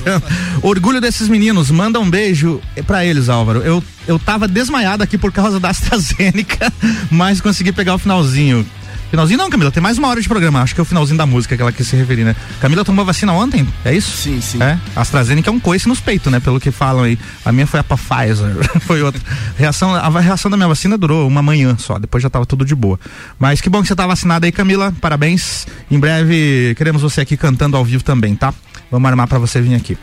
Orgulho 0.62 1.00
desses 1.00 1.28
meninos, 1.28 1.70
manda 1.70 2.00
um 2.00 2.08
beijo 2.08 2.60
para 2.86 3.04
eles, 3.04 3.28
Álvaro. 3.28 3.60
Eu 3.60 3.82
eu 4.06 4.18
tava 4.18 4.48
desmaiado 4.48 5.02
aqui 5.02 5.18
por 5.18 5.30
causa 5.30 5.60
da 5.60 5.68
AstraZeneca, 5.70 6.72
mas 7.10 7.42
consegui 7.42 7.72
pegar 7.72 7.94
o 7.94 7.98
finalzinho. 7.98 8.66
Finalzinho 9.10 9.38
não, 9.38 9.48
Camila, 9.48 9.70
tem 9.70 9.82
mais 9.82 9.96
uma 9.96 10.08
hora 10.08 10.20
de 10.20 10.28
programa. 10.28 10.60
Acho 10.60 10.74
que 10.74 10.80
é 10.80 10.82
o 10.82 10.84
finalzinho 10.84 11.16
da 11.16 11.24
música 11.24 11.56
que 11.56 11.62
ela 11.62 11.72
quis 11.72 11.86
se 11.86 11.96
referir, 11.96 12.24
né? 12.24 12.36
Camila 12.60 12.84
tomou 12.84 13.04
vacina 13.04 13.32
ontem? 13.32 13.66
É 13.84 13.94
isso? 13.94 14.16
Sim, 14.16 14.40
sim. 14.40 14.62
É? 14.62 14.78
AstraZeneca 14.94 15.48
é 15.48 15.52
um 15.52 15.58
coice 15.58 15.88
nos 15.88 15.98
peitos, 15.98 16.30
né? 16.30 16.40
Pelo 16.40 16.60
que 16.60 16.70
falam 16.70 17.04
aí. 17.04 17.18
A 17.44 17.50
minha 17.50 17.66
foi 17.66 17.80
a 17.80 17.84
Pfizer, 17.84 18.54
foi 18.82 19.02
outra. 19.02 19.20
Reação, 19.56 19.94
a 19.94 20.20
reação 20.20 20.50
da 20.50 20.56
minha 20.56 20.68
vacina 20.68 20.98
durou 20.98 21.26
uma 21.26 21.42
manhã 21.42 21.76
só, 21.78 21.98
depois 21.98 22.22
já 22.22 22.28
tava 22.28 22.44
tudo 22.44 22.64
de 22.64 22.74
boa. 22.74 23.00
Mas 23.38 23.60
que 23.60 23.70
bom 23.70 23.80
que 23.80 23.88
você 23.88 23.96
tá 23.96 24.06
vacinada 24.06 24.46
aí, 24.46 24.52
Camila. 24.52 24.92
Parabéns. 25.00 25.66
Em 25.90 25.98
breve 25.98 26.74
queremos 26.76 27.00
você 27.00 27.22
aqui 27.22 27.36
cantando 27.36 27.76
ao 27.76 27.84
vivo 27.84 28.04
também, 28.04 28.34
tá? 28.34 28.52
Vamos 28.90 29.08
armar 29.08 29.26
para 29.26 29.38
você 29.38 29.60
vir 29.60 29.74
aqui. 29.74 29.96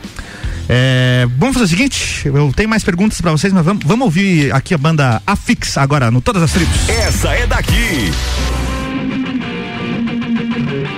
É, 0.68 1.26
vamos 1.38 1.54
fazer 1.54 1.66
o 1.66 1.68
seguinte, 1.68 2.26
eu 2.26 2.52
tenho 2.54 2.68
mais 2.68 2.82
perguntas 2.82 3.20
para 3.20 3.30
vocês, 3.30 3.52
mas 3.52 3.64
vamos, 3.64 3.84
vamos 3.84 4.04
ouvir 4.04 4.52
aqui 4.52 4.74
a 4.74 4.78
banda 4.78 5.22
Afix 5.24 5.78
agora 5.78 6.10
no 6.10 6.20
Todas 6.20 6.42
as 6.42 6.52
Tribos. 6.52 6.88
Essa 6.88 7.28
é 7.34 7.46
daqui. 7.46 8.10
Thank 10.56 10.70
you. 10.70 10.95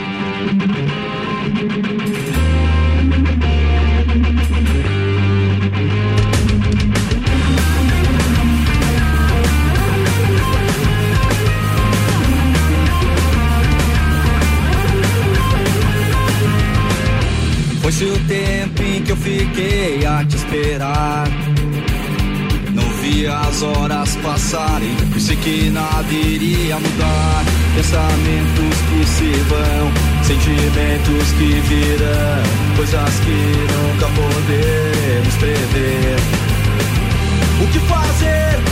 As 23.49 23.63
horas 23.63 24.15
passarem, 24.17 24.95
pensei 25.13 25.37
que 25.37 25.71
nada 25.71 26.13
iria 26.13 26.79
mudar. 26.79 27.45
Pensamentos 27.75 28.77
que 28.89 29.07
se 29.07 29.33
vão, 29.49 29.93
sentimentos 30.23 31.33
que 31.33 31.61
virão, 31.69 32.77
coisas 32.77 33.21
que 33.21 33.67
nunca 33.73 34.07
podemos 34.09 35.35
prever. 35.37 36.17
O 37.63 37.67
que 37.73 37.79
fazer 37.81 38.68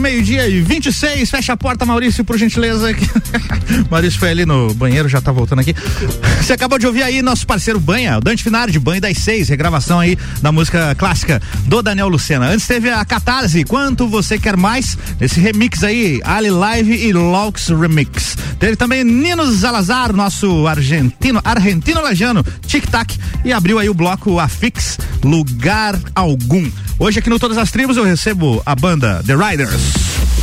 RC7, 0.00 0.10
meio-dia 0.10 0.48
e 0.48 0.60
26. 0.60 1.30
Fecha 1.30 1.52
a 1.52 1.56
porta, 1.56 1.84
Maurício, 1.84 2.24
por 2.24 2.38
gentileza. 2.38 2.88
Maurício 3.90 4.18
foi 4.18 4.30
ali 4.30 4.46
no 4.46 4.72
banheiro, 4.74 5.08
já 5.08 5.20
tá 5.20 5.30
voltando 5.30 5.60
aqui. 5.60 5.74
Você 6.40 6.54
acabou 6.54 6.78
de 6.78 6.86
ouvir 6.86 7.02
aí 7.02 7.22
nosso 7.22 7.46
parceiro 7.46 7.78
Banha, 7.78 8.18
o 8.18 8.20
Dante 8.20 8.42
Finardi, 8.42 8.78
Banho 8.78 9.00
das 9.00 9.18
Seis, 9.18 9.48
regravação 9.48 10.00
aí 10.00 10.18
da 10.40 10.50
música 10.50 10.94
clássica 10.94 11.40
do 11.66 11.82
Daniel 11.82 12.08
Lucena. 12.08 12.48
Antes 12.48 12.66
teve 12.66 12.90
a 12.90 13.04
Catarse, 13.04 13.64
Quanto 13.64 14.08
Você 14.08 14.38
Quer 14.38 14.56
Mais, 14.56 14.96
esse 15.20 15.38
remix 15.38 15.84
aí, 15.84 16.20
Ali 16.24 16.50
Live 16.50 16.92
e 16.92 17.12
Laux 17.12 17.68
Remix. 17.68 18.36
Teve 18.58 18.76
também 18.76 19.04
Nino 19.04 19.50
Zalazar, 19.52 20.12
nosso 20.12 20.66
argentino, 20.66 21.40
argentino 21.44 22.00
lajano, 22.00 22.44
Tic 22.66 22.86
Tac, 22.86 23.16
e 23.44 23.52
abriu 23.52 23.78
aí 23.78 23.88
o 23.88 23.94
bloco 23.94 24.38
Afix, 24.38 24.98
Lugar 25.22 25.98
Algum. 26.14 26.70
Hoje 27.02 27.18
aqui 27.18 27.30
no 27.30 27.38
Todas 27.38 27.56
as 27.56 27.70
Tribos 27.70 27.96
eu 27.96 28.04
recebo 28.04 28.62
a 28.66 28.74
banda 28.74 29.22
The 29.26 29.34
Riders. 29.34 29.80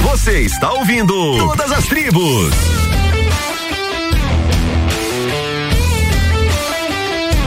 Você 0.02 0.40
está 0.40 0.74
ouvindo 0.74 1.14
Todas 1.38 1.72
as 1.72 1.86
Tribos. 1.86 2.52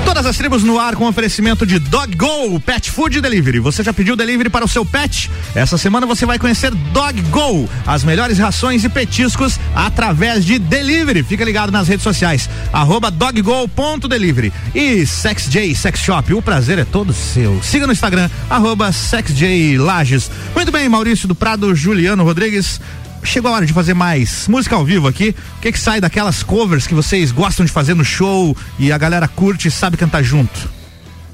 Todas 0.04 0.26
as 0.26 0.36
tribos 0.36 0.62
no 0.62 0.78
ar 0.78 0.94
com 0.96 1.08
oferecimento 1.08 1.64
de 1.64 1.78
Dog 1.78 2.14
Go, 2.14 2.60
Pet 2.60 2.90
Food 2.90 3.20
Delivery. 3.20 3.58
Você 3.58 3.82
já 3.82 3.92
pediu 3.92 4.14
delivery 4.14 4.50
para 4.50 4.64
o 4.64 4.68
seu 4.68 4.84
pet? 4.84 5.30
Essa 5.54 5.78
semana 5.78 6.06
você 6.06 6.26
vai 6.26 6.38
conhecer 6.38 6.72
Dog 6.72 7.20
Go, 7.30 7.68
as 7.86 8.04
melhores 8.04 8.38
rações 8.38 8.84
e 8.84 8.88
petiscos 8.88 9.58
através 9.86 10.44
de 10.44 10.58
delivery. 10.58 11.22
Fica 11.22 11.44
ligado 11.44 11.72
nas 11.72 11.88
redes 11.88 12.02
sociais, 12.02 12.48
arroba 12.72 13.10
doggo.delivery. 13.10 14.52
E 14.74 15.06
SexJ 15.06 15.74
Sex 15.74 16.00
Shop, 16.00 16.32
o 16.34 16.42
prazer 16.42 16.78
é 16.78 16.84
todo 16.84 17.12
seu. 17.12 17.62
Siga 17.62 17.86
no 17.86 17.92
Instagram, 17.92 18.28
arroba 18.48 18.92
SexJ 18.92 19.78
Lages. 19.78 20.30
Muito 20.54 20.70
bem, 20.70 20.88
Maurício 20.88 21.26
do 21.26 21.34
Prado, 21.34 21.74
Juliano 21.74 22.24
Rodrigues 22.24 22.80
chegou 23.22 23.50
a 23.50 23.54
hora 23.54 23.66
de 23.66 23.72
fazer 23.74 23.92
mais 23.92 24.48
música 24.48 24.74
ao 24.74 24.84
vivo 24.84 25.06
aqui. 25.06 25.34
O 25.58 25.60
que 25.60 25.72
que 25.72 25.78
sai 25.78 26.00
daquelas 26.00 26.42
covers 26.42 26.86
que 26.86 26.94
vocês 26.94 27.30
gostam 27.30 27.66
de 27.66 27.72
fazer 27.72 27.94
no 27.94 28.04
show 28.04 28.56
e 28.78 28.90
a 28.90 28.98
galera 28.98 29.28
curte 29.28 29.68
e 29.68 29.70
sabe 29.70 29.96
cantar 29.96 30.22
junto? 30.22 30.70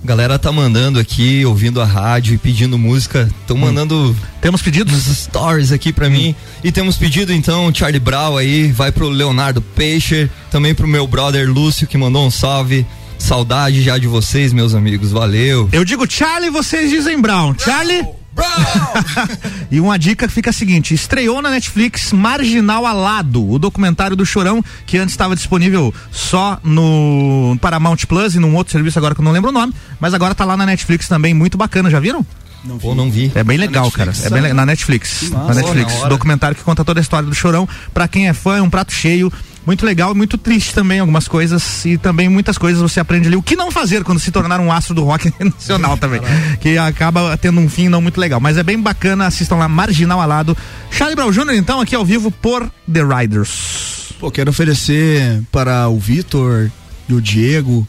Galera 0.05 0.39
tá 0.39 0.52
mandando 0.52 1.01
aqui, 1.01 1.44
ouvindo 1.44 1.81
a 1.81 1.85
rádio 1.85 2.35
e 2.35 2.39
pedindo 2.39 2.78
música. 2.78 3.28
Estão 3.40 3.56
mandando. 3.56 4.14
Temos 4.40 4.62
pedidos? 4.62 5.06
stories 5.36 5.72
aqui 5.72 5.92
para 5.92 6.08
mim. 6.08 6.34
E 6.62 6.70
temos 6.70 6.96
pedido 6.96 7.32
então 7.32 7.72
Charlie 7.74 8.00
Brown 8.00 8.36
aí, 8.36 8.70
vai 8.70 8.92
pro 8.92 9.08
Leonardo 9.08 9.60
Peixe, 9.60 10.30
também 10.50 10.74
pro 10.74 10.86
meu 10.86 11.06
brother 11.06 11.50
Lúcio 11.50 11.86
que 11.86 11.98
mandou 11.98 12.26
um 12.26 12.30
salve. 12.30 12.86
Saudade 13.18 13.82
já 13.82 13.96
de 13.96 14.06
vocês, 14.06 14.52
meus 14.52 14.74
amigos. 14.74 15.10
Valeu. 15.10 15.68
Eu 15.72 15.84
digo 15.84 16.10
Charlie, 16.10 16.50
vocês 16.50 16.90
dizem 16.90 17.20
Brown. 17.20 17.54
Charlie? 17.58 18.04
e 19.70 19.80
uma 19.80 19.98
dica 19.98 20.28
fica 20.28 20.50
a 20.50 20.52
seguinte: 20.52 20.92
estreou 20.92 21.40
na 21.40 21.50
Netflix 21.50 22.12
Marginal 22.12 22.84
Alado, 22.84 23.50
o 23.50 23.58
documentário 23.58 24.14
do 24.14 24.26
Chorão, 24.26 24.62
que 24.84 24.98
antes 24.98 25.14
estava 25.14 25.34
disponível 25.34 25.92
só 26.12 26.58
no 26.62 27.56
Paramount 27.60 28.04
Plus 28.06 28.34
e 28.34 28.38
num 28.38 28.54
outro 28.54 28.72
serviço 28.72 28.98
agora 28.98 29.14
que 29.14 29.20
eu 29.22 29.24
não 29.24 29.32
lembro 29.32 29.48
o 29.48 29.52
nome, 29.52 29.72
mas 29.98 30.12
agora 30.12 30.34
tá 30.34 30.44
lá 30.44 30.54
na 30.56 30.66
Netflix 30.66 31.08
também, 31.08 31.32
muito 31.32 31.56
bacana, 31.56 31.88
já 31.88 31.98
viram? 31.98 32.24
Não 32.66 32.78
vi. 32.78 32.94
não 32.94 33.10
vi. 33.10 33.32
É 33.34 33.44
bem 33.44 33.56
legal, 33.56 33.90
cara. 33.90 34.12
É 34.24 34.30
bem 34.30 34.52
na 34.52 34.66
Netflix. 34.66 35.30
Na 35.30 35.55
Netflix. 35.55 36.01
Na 36.02 36.09
documentário 36.09 36.56
que 36.56 36.62
conta 36.62 36.84
toda 36.84 37.01
a 37.01 37.02
história 37.02 37.28
do 37.28 37.34
Chorão. 37.34 37.68
Pra 37.94 38.09
quem 38.09 38.28
é 38.28 38.32
fã, 38.32 38.56
é 38.59 38.62
um 38.62 38.70
prato 38.70 38.93
cheio 38.93 39.32
muito 39.66 39.84
legal 39.84 40.12
e 40.12 40.14
muito 40.14 40.38
triste 40.38 40.72
também 40.72 41.01
algumas 41.01 41.26
coisas 41.26 41.84
e 41.84 41.98
também 41.98 42.28
muitas 42.28 42.56
coisas 42.56 42.80
você 42.80 43.01
aprende 43.01 43.26
ali 43.26 43.36
o 43.36 43.43
que 43.43 43.56
não 43.56 43.72
fazer 43.72 44.05
quando 44.05 44.20
se 44.20 44.30
tornar 44.30 44.60
um 44.60 44.70
astro 44.70 44.94
do 44.94 45.02
rock 45.02 45.32
nacional 45.43 45.97
também, 45.97 46.20
que 46.60 46.78
acaba 46.78 47.36
tendo 47.36 47.60
um 47.60 47.68
fim 47.68 47.88
não 47.88 48.01
muito 48.01 48.20
legal, 48.20 48.38
mas 48.38 48.56
é 48.56 48.62
bem 48.62 48.80
bacana, 48.80 49.26
assistam 49.26 49.56
lá 49.56 49.68
Marginal 49.68 50.20
Alado. 50.20 50.56
Charlie 50.88 51.16
Brown 51.16 51.32
Jr. 51.32 51.55
então 51.55 51.80
aqui 51.80 51.97
ao 51.97 52.05
vivo 52.05 52.30
por 52.30 52.70
The 52.90 53.02
Riders. 53.02 54.14
Pô, 54.20 54.30
quero 54.30 54.51
oferecer 54.51 55.43
para 55.51 55.88
o 55.88 55.98
Vitor 55.98 56.70
e 57.09 57.12
o 57.12 57.20
Diego 57.20 57.86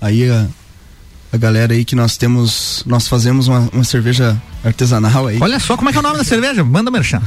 aí 0.00 0.28
a, 0.30 0.46
a 1.32 1.36
galera 1.36 1.74
aí 1.74 1.84
que 1.84 1.94
nós 1.94 2.16
temos, 2.16 2.82
nós 2.86 3.06
fazemos 3.06 3.48
uma, 3.48 3.68
uma 3.72 3.84
cerveja 3.84 4.40
artesanal 4.64 5.26
aí. 5.26 5.38
Olha 5.40 5.60
só 5.60 5.76
como 5.76 5.90
é 5.90 5.92
que 5.92 5.98
é 5.98 6.00
o 6.00 6.02
nome 6.02 6.18
da 6.18 6.24
cerveja, 6.24 6.64
manda 6.64 6.90
merchan. 6.90 7.20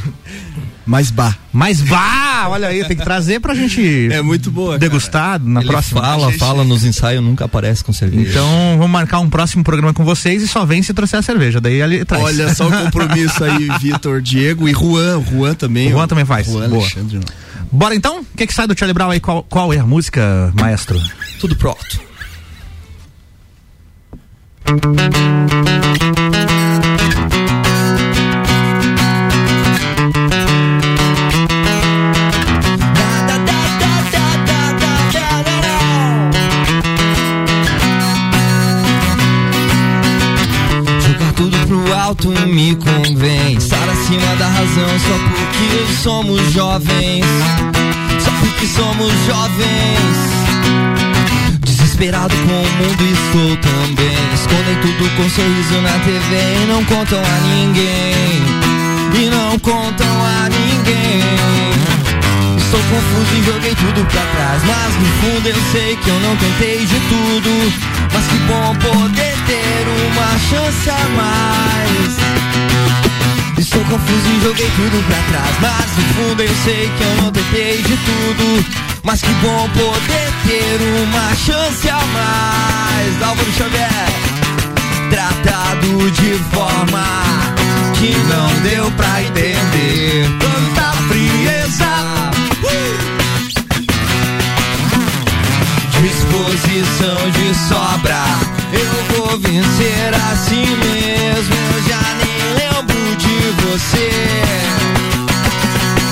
Mais 0.85 1.11
bar. 1.11 1.37
Mais 1.53 1.79
bar! 1.81 2.49
Olha 2.49 2.67
aí, 2.67 2.83
tem 2.85 2.97
que 2.97 3.03
trazer 3.03 3.39
pra 3.39 3.53
gente. 3.53 4.09
É 4.11 4.21
muito 4.21 4.49
boa. 4.49 4.79
Degustar 4.79 5.39
cara. 5.39 5.43
na 5.43 5.61
Ele 5.61 5.69
próxima. 5.69 6.01
Fala, 6.01 6.31
fala 6.33 6.63
nos 6.63 6.83
ensaios, 6.83 7.23
nunca 7.23 7.45
aparece 7.45 7.83
com 7.83 7.93
cerveja. 7.93 8.31
Então 8.31 8.75
vamos 8.77 8.89
marcar 8.89 9.19
um 9.19 9.29
próximo 9.29 9.63
programa 9.63 9.93
com 9.93 10.03
vocês 10.03 10.41
e 10.41 10.47
só 10.47 10.65
vem 10.65 10.81
se 10.81 10.93
trouxer 10.93 11.19
a 11.19 11.21
cerveja. 11.21 11.61
Daí 11.61 11.81
ele 11.81 12.03
traz. 12.03 12.23
Olha 12.23 12.53
só 12.55 12.67
o 12.67 12.71
compromisso 12.71 13.43
aí, 13.43 13.69
Vitor, 13.79 14.21
Diego 14.21 14.67
e 14.67 14.73
Juan. 14.73 15.23
Juan 15.23 15.53
também. 15.53 15.87
O 15.87 15.91
Juan 15.91 16.03
ó. 16.03 16.07
também 16.07 16.25
faz. 16.25 16.47
Juan 16.47 16.67
Boa. 16.67 16.81
Alexandre. 16.81 17.19
Bora 17.71 17.95
então? 17.95 18.21
O 18.21 18.25
que, 18.35 18.47
que 18.47 18.53
sai 18.53 18.67
do 18.67 18.77
Charlie 18.77 18.93
Brown 18.93 19.11
aí? 19.11 19.19
Qual, 19.19 19.43
qual 19.43 19.71
é 19.71 19.77
a 19.77 19.85
música, 19.85 20.51
maestro? 20.55 20.99
Tudo 21.39 21.55
pronto. 21.55 22.10
Me 42.51 42.75
convém. 42.75 43.55
Estar 43.55 43.89
acima 43.89 44.35
da 44.35 44.47
razão 44.47 44.99
só 44.99 45.17
porque 45.29 45.93
somos 46.03 46.51
jovens. 46.51 47.25
Só 48.19 48.31
porque 48.39 48.67
somos 48.67 49.11
jovens. 49.25 51.10
Desesperado 52.01 52.35
com 52.35 52.41
o 52.41 52.71
mundo 52.81 53.03
estou 53.05 53.57
também. 53.57 54.17
Escondem 54.33 54.75
tudo 54.81 55.07
com 55.15 55.29
sorriso 55.29 55.81
na 55.81 55.99
TV 55.99 56.63
e 56.63 56.65
não 56.67 56.83
contam 56.85 57.19
a 57.19 57.39
ninguém. 57.41 58.41
E 59.21 59.29
não 59.29 59.59
contam 59.59 60.07
a 60.07 60.49
ninguém. 60.49 61.21
Estou 62.57 62.79
confuso 62.79 63.35
e 63.37 63.43
joguei 63.43 63.75
tudo 63.75 64.03
pra 64.07 64.21
trás. 64.33 64.63
Mas 64.63 64.95
no 64.95 65.05
fundo 65.21 65.47
eu 65.47 65.61
sei 65.71 65.95
que 65.97 66.09
eu 66.09 66.19
não 66.21 66.35
tentei 66.37 66.79
de 66.79 66.99
tudo. 67.01 67.71
Mas 68.11 68.25
que 68.25 68.37
bom 68.47 68.75
poder 68.77 69.35
ter 69.45 69.85
uma 70.09 70.39
chance 70.49 70.89
a 70.89 71.07
mais. 71.15 72.70
Estou 73.61 73.83
confuso 73.85 74.27
e 74.27 74.41
joguei 74.43 74.71
tudo 74.75 75.05
pra 75.05 75.17
trás. 75.29 75.55
Mas 75.61 75.95
no 75.95 76.13
fundo 76.15 76.41
eu 76.41 76.55
sei 76.63 76.91
que 76.97 77.03
eu 77.03 77.15
não 77.21 77.31
tentei 77.31 77.77
de 77.77 77.95
tudo. 77.95 78.65
Mas 79.03 79.21
que 79.21 79.31
bom 79.35 79.69
poder 79.69 80.33
ter 80.47 80.79
uma 81.03 81.35
chance 81.35 81.87
a 81.87 81.99
mais. 82.07 83.21
Álvaro 83.21 83.51
Xavier, 83.53 84.09
tratado 85.11 86.09
de 86.09 86.33
forma 86.51 87.05
que 87.99 88.15
não 88.33 88.49
deu 88.63 88.91
pra 88.93 89.21
entender. 89.21 90.27
Tanta 90.39 90.91
frieza. 91.07 91.91
disposição 96.01 97.29
de 97.29 97.53
sobra. 97.69 98.23
Eu 98.73 99.15
vou 99.15 99.39
vencer 99.39 100.13
assim 100.31 100.65
mesmo. 100.65 101.55
Eu 101.75 101.83
já 101.87 102.01
de 102.15 102.20
você. 103.67 104.09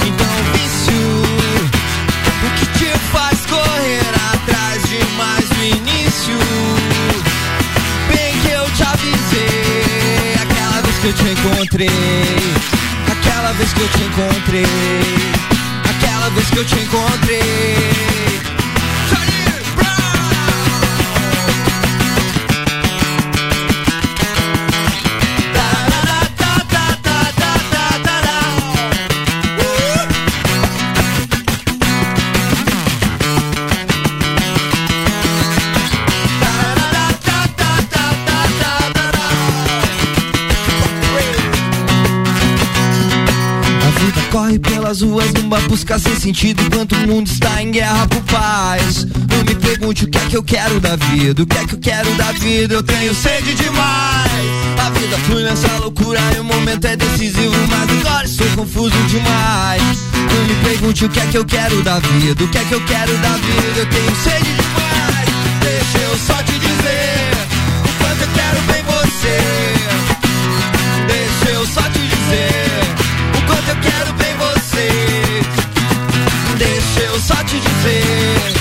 Então, 0.06 0.28
vício, 0.54 1.24
o 2.46 2.50
que 2.60 2.66
te 2.78 3.00
faz 3.12 3.46
correr 3.46 4.02
atrás 4.34 4.84
demais 4.84 5.50
do 5.50 5.64
início? 5.64 6.38
Bem 8.14 8.38
que 8.42 8.52
eu 8.52 8.66
te 8.72 8.84
avisei. 8.84 10.36
Aquela 10.42 10.82
vez 10.82 10.98
que 11.00 11.08
eu 11.08 11.14
te 11.14 11.30
encontrei. 11.30 11.90
Aquela 13.12 13.54
vez 13.54 13.74
que 13.74 13.82
eu 13.82 13.90
te 13.90 14.04
encontrei. 14.04 14.66
Aquela 15.90 16.30
vez 16.30 16.50
que 16.50 16.58
eu 16.58 16.66
te 16.66 16.76
encontrei. 16.76 18.09
Pelas 45.00 45.02
ruas 45.02 45.34
numa 45.34 45.60
busca 45.62 45.98
sem 45.98 46.16
sentido 46.16 46.62
enquanto 46.64 46.94
o 46.94 47.08
mundo 47.08 47.28
está 47.28 47.62
em 47.62 47.72
guerra 47.72 48.08
por 48.08 48.22
paz. 48.24 49.06
Não 49.06 49.44
me 49.46 49.56
pergunte 49.56 50.06
o 50.06 50.10
que 50.10 50.18
é 50.18 50.22
que 50.22 50.38
eu 50.38 50.44
quero 50.44 50.80
da 50.80 50.96
vida, 50.96 51.42
o 51.42 51.46
que 51.46 51.58
é 51.58 51.66
que 51.66 51.76
eu 51.76 51.80
quero 51.80 52.14
da 52.16 52.32
vida, 52.34 52.74
eu 52.74 52.84
tenho 52.84 53.14
sede 53.14 53.54
demais. 53.56 54.32
A 54.78 54.90
vida 54.92 55.18
flui 55.20 55.44
nessa 55.44 55.68
loucura 55.78 56.20
e 56.36 56.40
o 56.40 56.44
momento 56.44 56.86
é 56.86 56.96
decisivo, 56.96 57.56
mas 57.70 57.90
agora 58.00 58.26
estou 58.26 58.48
confuso 58.56 58.96
demais. 59.08 59.82
Não 60.14 60.46
me 60.46 60.56
pergunte 60.64 61.06
o 61.06 61.10
que 61.10 61.20
é 61.20 61.26
que 61.28 61.38
eu 61.38 61.46
quero 61.46 61.82
da 61.84 62.00
vida, 62.00 62.44
o 62.44 62.48
que 62.48 62.58
é 62.58 62.64
que 62.64 62.74
eu 62.74 62.86
quero 62.86 63.18
da 63.18 63.32
vida, 63.32 63.80
eu 63.80 63.86
tenho 63.86 64.16
sede 64.16 64.52
demais. 64.54 65.30
Deixa 65.62 65.98
eu 66.06 66.18
só 66.18 66.44
te 66.44 66.54
dizer 66.54 67.32
o 67.86 68.04
quanto 68.04 68.22
eu 68.22 68.30
quero 68.34 68.62
bem 68.68 68.84
você. 68.84 69.38
Deixa 71.08 71.56
eu 71.56 71.68
só 71.68 71.82
te 71.84 72.00
dizer 72.00 72.69
eu 77.86 78.59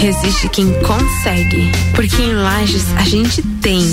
resiste 0.00 0.48
quem 0.48 0.72
consegue. 0.80 1.70
Porque 1.94 2.22
em 2.22 2.32
Lages 2.32 2.86
a 2.96 3.02
gente 3.02 3.42
tem. 3.60 3.84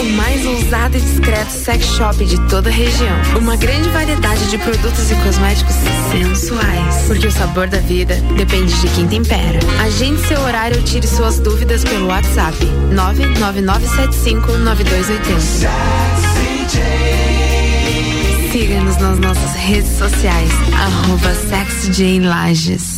O 0.00 0.04
mais 0.12 0.46
ousado 0.46 0.96
e 0.96 1.00
discreto 1.00 1.50
sex 1.50 1.84
shop 1.84 2.24
de 2.24 2.38
toda 2.48 2.70
a 2.70 2.72
região. 2.72 3.16
Uma 3.36 3.56
grande 3.56 3.88
variedade 3.88 4.48
de 4.48 4.58
produtos 4.58 5.10
e 5.10 5.14
cosméticos 5.16 5.74
sensuais. 6.12 7.06
Porque 7.08 7.26
o 7.26 7.32
sabor 7.32 7.66
da 7.66 7.80
vida 7.80 8.14
depende 8.36 8.72
de 8.80 8.86
quem 8.94 9.08
tempera. 9.08 9.58
Agende 9.84 10.24
seu 10.28 10.40
horário 10.40 10.76
ou 10.76 10.84
tire 10.84 11.08
suas 11.08 11.40
dúvidas 11.40 11.82
pelo 11.82 12.06
WhatsApp 12.06 12.56
999759280. 12.92 15.68
Siga-nos 18.52 18.98
nas 18.98 19.18
nossas 19.18 19.52
redes 19.56 19.98
sociais, 19.98 20.52
arroba 20.72 21.34
SexyJLages. 21.34 22.97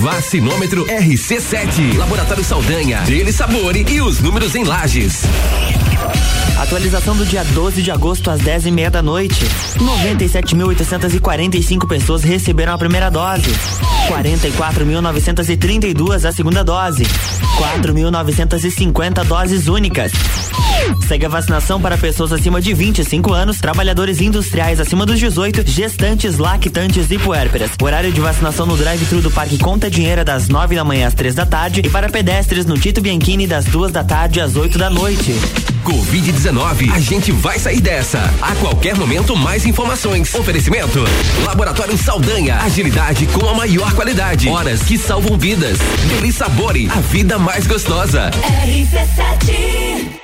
Vacinômetro 0.00 0.84
RC7. 0.86 1.96
Laboratório 1.96 2.44
Saldanha. 2.44 3.00
Dele 3.02 3.32
Sabore 3.32 3.84
e 3.88 4.00
os 4.00 4.20
números 4.20 4.54
em 4.54 4.62
lajes. 4.64 5.22
Atualização 6.58 7.16
do 7.16 7.24
dia 7.26 7.42
12 7.44 7.82
de 7.82 7.90
agosto 7.90 8.30
às 8.30 8.40
10 8.40 8.66
e 8.66 8.70
meia 8.70 8.90
da 8.90 9.02
noite. 9.02 9.44
97.845 9.78 11.88
pessoas 11.88 12.22
receberam 12.22 12.74
a 12.74 12.78
primeira 12.78 13.10
dose. 13.10 13.50
44.932 14.08 16.28
a 16.28 16.32
segunda 16.32 16.62
dose. 16.62 17.02
4.950 17.82 19.24
doses 19.24 19.66
únicas. 19.68 20.12
Segue 21.06 21.26
a 21.26 21.28
vacinação 21.28 21.80
para 21.80 21.98
pessoas 21.98 22.32
acima 22.32 22.60
de 22.60 22.72
25 22.72 23.32
anos, 23.32 23.58
trabalhadores 23.58 24.20
industriais 24.20 24.80
acima 24.80 25.04
dos 25.04 25.18
18, 25.18 25.64
gestantes, 25.66 26.38
lactantes 26.38 27.10
e 27.10 27.18
puérperas. 27.18 27.70
O 27.80 27.84
horário 27.84 28.12
de 28.12 28.20
vacinação 28.20 28.66
no 28.66 28.76
drive-thru 28.76 29.20
do 29.20 29.30
Parque 29.30 29.58
Conta 29.58 29.90
Dinheiro 29.90 30.20
é 30.20 30.24
das 30.24 30.48
9 30.48 30.74
da 30.74 30.84
manhã 30.84 31.06
às 31.06 31.14
3 31.14 31.34
da 31.34 31.46
tarde 31.46 31.82
e 31.84 31.90
para 31.90 32.08
pedestres 32.08 32.66
no 32.66 32.78
Tito 32.78 33.00
Bianchini 33.00 33.46
das 33.46 33.66
2 33.66 33.92
da 33.92 34.02
tarde 34.02 34.40
às 34.40 34.56
8 34.56 34.78
da 34.78 34.90
noite. 34.90 35.34
Covid-19, 35.84 36.92
a 36.92 36.98
gente 36.98 37.30
vai 37.30 37.58
sair 37.58 37.80
dessa. 37.80 38.18
A 38.40 38.54
qualquer 38.56 38.96
momento, 38.96 39.36
mais 39.36 39.66
informações. 39.66 40.34
Oferecimento: 40.34 41.04
Laboratório 41.44 41.96
Saldanha. 41.98 42.56
Agilidade 42.56 43.26
com 43.26 43.46
a 43.46 43.54
maior 43.54 43.92
qualidade. 43.92 44.48
Horas 44.48 44.82
que 44.82 44.96
salvam 44.96 45.36
vidas. 45.36 45.78
Deli 46.08 46.32
Sabore, 46.32 46.88
a 46.90 47.00
vida 47.00 47.38
mais 47.38 47.66
gostosa. 47.66 48.30
RC7 48.30 50.23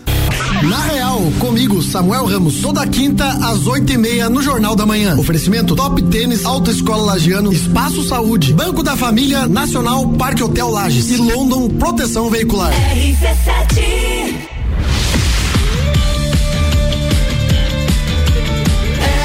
Na 0.63 0.79
Real, 0.83 1.19
comigo, 1.39 1.81
Samuel 1.81 2.25
Ramos, 2.25 2.61
toda 2.61 2.85
quinta 2.85 3.27
às 3.27 3.65
oito 3.65 3.91
e 3.91 3.97
meia 3.97 4.29
no 4.29 4.43
Jornal 4.43 4.75
da 4.75 4.85
Manhã. 4.85 5.15
Oferecimento 5.17 5.75
Top 5.75 5.99
Tênis, 6.03 6.45
Autoescola 6.45 7.03
Lagiano, 7.13 7.51
Espaço 7.51 8.03
Saúde, 8.03 8.53
Banco 8.53 8.83
da 8.83 8.95
Família, 8.95 9.47
Nacional, 9.47 10.07
Parque 10.09 10.43
Hotel 10.43 10.69
Lages 10.69 11.09
e 11.09 11.17
London 11.17 11.67
Proteção 11.67 12.29
Veicular. 12.29 12.71
RC7 12.71 14.41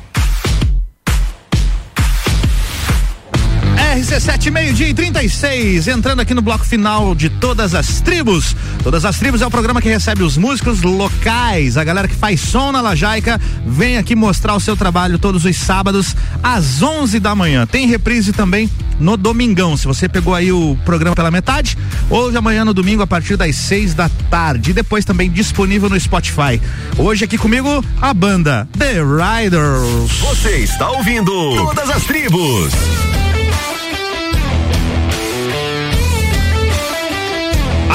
RC7, 3.96 4.52
meio-dia 4.52 4.90
e 4.90 4.94
36, 4.94 5.88
entrando 5.88 6.20
aqui 6.20 6.34
no 6.34 6.42
bloco 6.42 6.66
final 6.66 7.16
de 7.16 7.30
Todas 7.30 7.74
as 7.74 8.02
Tribos. 8.02 8.54
Todas 8.84 9.06
as 9.06 9.18
Tribos 9.18 9.42
é 9.42 9.48
o 9.48 9.50
programa 9.50 9.82
que 9.82 9.88
recebe 9.88 10.22
os 10.22 10.36
músicos 10.36 10.82
locais, 10.82 11.78
a 11.78 11.84
galera 11.86 12.06
que 12.06 12.14
faz 12.14 12.42
som 12.42 12.74
na 12.74 12.82
Lajaica, 12.82 13.40
vem 13.66 13.98
aqui 13.98 14.14
mostrar 14.14 14.54
o 14.54 14.60
seu 14.60 14.76
trabalho 14.76 15.18
todos 15.18 15.46
os 15.46 15.56
sábados 15.56 16.14
às 16.44 16.82
11 16.84 17.22
da 17.22 17.34
manhã. 17.34 17.66
Tem 17.66 17.88
reprise 17.88 18.34
também 18.34 18.70
no 19.00 19.16
domingão. 19.16 19.78
Se 19.78 19.88
você 19.88 20.10
pegou 20.10 20.36
aí 20.36 20.52
o 20.52 20.78
programa 20.84 21.16
pela 21.16 21.32
metade, 21.32 21.78
hoje 22.10 22.36
amanhã 22.36 22.66
no 22.66 22.74
domingo 22.74 23.02
a 23.02 23.08
partir 23.08 23.38
das 23.38 23.56
6 23.56 23.94
da 23.94 24.10
tarde 24.30 24.72
e 24.72 24.74
depois 24.74 25.06
também 25.06 25.30
disponível 25.32 25.90
no 25.90 25.98
Spotify. 25.98 26.62
Hoje 26.98 27.24
aqui 27.24 27.38
comigo 27.38 27.82
a 28.02 28.14
banda 28.14 28.68
The 28.78 28.96
Riders. 28.96 30.20
Você 30.20 30.58
está 30.58 30.92
ouvindo 30.92 31.32
Todas 31.56 31.90
as 31.90 32.04
Tribos. 32.04 32.74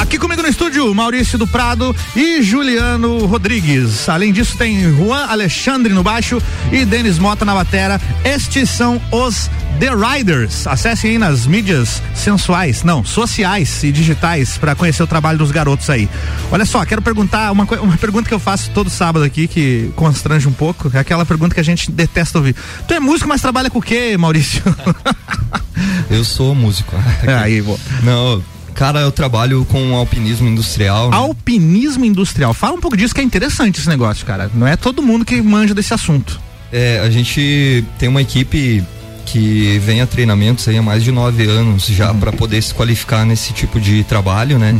Aqui 0.01 0.17
comigo 0.17 0.41
no 0.41 0.47
estúdio, 0.47 0.93
Maurício 0.95 1.37
do 1.37 1.45
Prado 1.45 1.95
e 2.15 2.41
Juliano 2.41 3.23
Rodrigues. 3.27 4.09
Além 4.09 4.33
disso, 4.33 4.57
tem 4.57 4.81
Juan 4.95 5.27
Alexandre 5.27 5.93
no 5.93 6.01
baixo 6.01 6.41
e 6.71 6.83
Denis 6.83 7.19
Mota 7.19 7.45
na 7.45 7.53
batera. 7.53 8.01
Estes 8.25 8.71
são 8.71 8.99
os 9.11 9.47
The 9.79 9.91
Riders. 9.93 10.65
Acessem 10.65 11.11
aí 11.11 11.17
nas 11.19 11.45
mídias 11.45 12.01
sensuais, 12.15 12.83
não, 12.83 13.05
sociais 13.05 13.83
e 13.83 13.91
digitais 13.91 14.57
para 14.57 14.73
conhecer 14.73 15.03
o 15.03 15.07
trabalho 15.07 15.37
dos 15.37 15.51
garotos 15.51 15.87
aí. 15.87 16.09
Olha 16.51 16.65
só, 16.65 16.83
quero 16.83 17.03
perguntar 17.03 17.51
uma, 17.51 17.63
uma 17.63 17.97
pergunta 17.97 18.27
que 18.27 18.33
eu 18.33 18.39
faço 18.39 18.71
todo 18.71 18.89
sábado 18.89 19.23
aqui 19.23 19.47
que 19.47 19.91
constrange 19.95 20.47
um 20.47 20.53
pouco, 20.53 20.89
é 20.95 20.99
aquela 20.99 21.27
pergunta 21.27 21.53
que 21.53 21.61
a 21.61 21.63
gente 21.63 21.91
detesta 21.91 22.39
ouvir. 22.39 22.55
Tu 22.87 22.93
é 22.95 22.99
músico, 22.99 23.29
mas 23.29 23.39
trabalha 23.39 23.69
com 23.69 23.77
o 23.77 23.81
quê, 23.81 24.17
Maurício? 24.17 24.63
Eu 26.09 26.25
sou 26.25 26.55
músico. 26.55 26.95
É, 27.25 27.33
aí, 27.37 27.61
vou. 27.61 27.79
Não, 28.03 28.43
cara, 28.73 28.99
eu 28.99 29.11
trabalho 29.11 29.65
com 29.65 29.95
alpinismo 29.95 30.47
industrial. 30.47 31.09
né? 31.09 31.17
Alpinismo 31.17 32.05
industrial. 32.05 32.53
Fala 32.53 32.75
um 32.75 32.79
pouco 32.79 32.97
disso 32.97 33.13
que 33.13 33.21
é 33.21 33.23
interessante 33.23 33.79
esse 33.79 33.89
negócio, 33.89 34.25
cara. 34.25 34.49
Não 34.53 34.67
é 34.67 34.75
todo 34.75 35.01
mundo 35.01 35.25
que 35.25 35.41
manja 35.41 35.73
desse 35.73 35.93
assunto. 35.93 36.39
É, 36.71 37.01
a 37.03 37.09
gente 37.09 37.83
tem 37.99 38.07
uma 38.07 38.21
equipe 38.21 38.83
que 39.25 39.79
vem 39.79 40.01
a 40.01 40.07
treinamentos 40.07 40.67
aí 40.67 40.77
há 40.77 40.81
mais 40.81 41.03
de 41.03 41.11
nove 41.11 41.45
anos 41.45 41.85
já 41.85 42.13
para 42.13 42.31
poder 42.33 42.61
se 42.61 42.73
qualificar 42.73 43.25
nesse 43.25 43.53
tipo 43.53 43.79
de 43.79 44.03
trabalho, 44.03 44.59
né? 44.59 44.75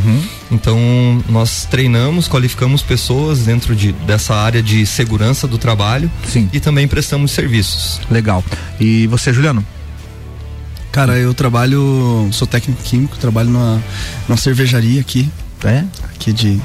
Então 0.52 0.78
nós 1.30 1.66
treinamos, 1.70 2.28
qualificamos 2.28 2.82
pessoas 2.82 3.40
dentro 3.46 3.76
de, 3.76 3.94
dessa 3.94 4.36
área 4.36 4.62
de 4.62 4.86
segurança 4.86 5.48
do 5.48 5.58
trabalho 5.58 6.12
Sim. 6.28 6.50
e 6.52 6.60
também 6.60 6.88
prestamos 6.88 7.32
serviços. 7.32 8.02
Legal. 8.10 8.44
E 8.80 9.08
você, 9.08 9.32
Juliano? 9.32 9.66
Cara, 10.92 11.18
eu 11.18 11.34
trabalho, 11.34 12.30
sou 12.34 12.46
técnico 12.46 12.82
químico, 12.84 13.18
trabalho 13.18 13.50
numa, 13.50 13.82
numa 14.28 14.38
cervejaria 14.38 15.00
aqui. 15.00 15.30
É? 15.64 15.86
Aqui 16.14 16.34
de. 16.34 16.60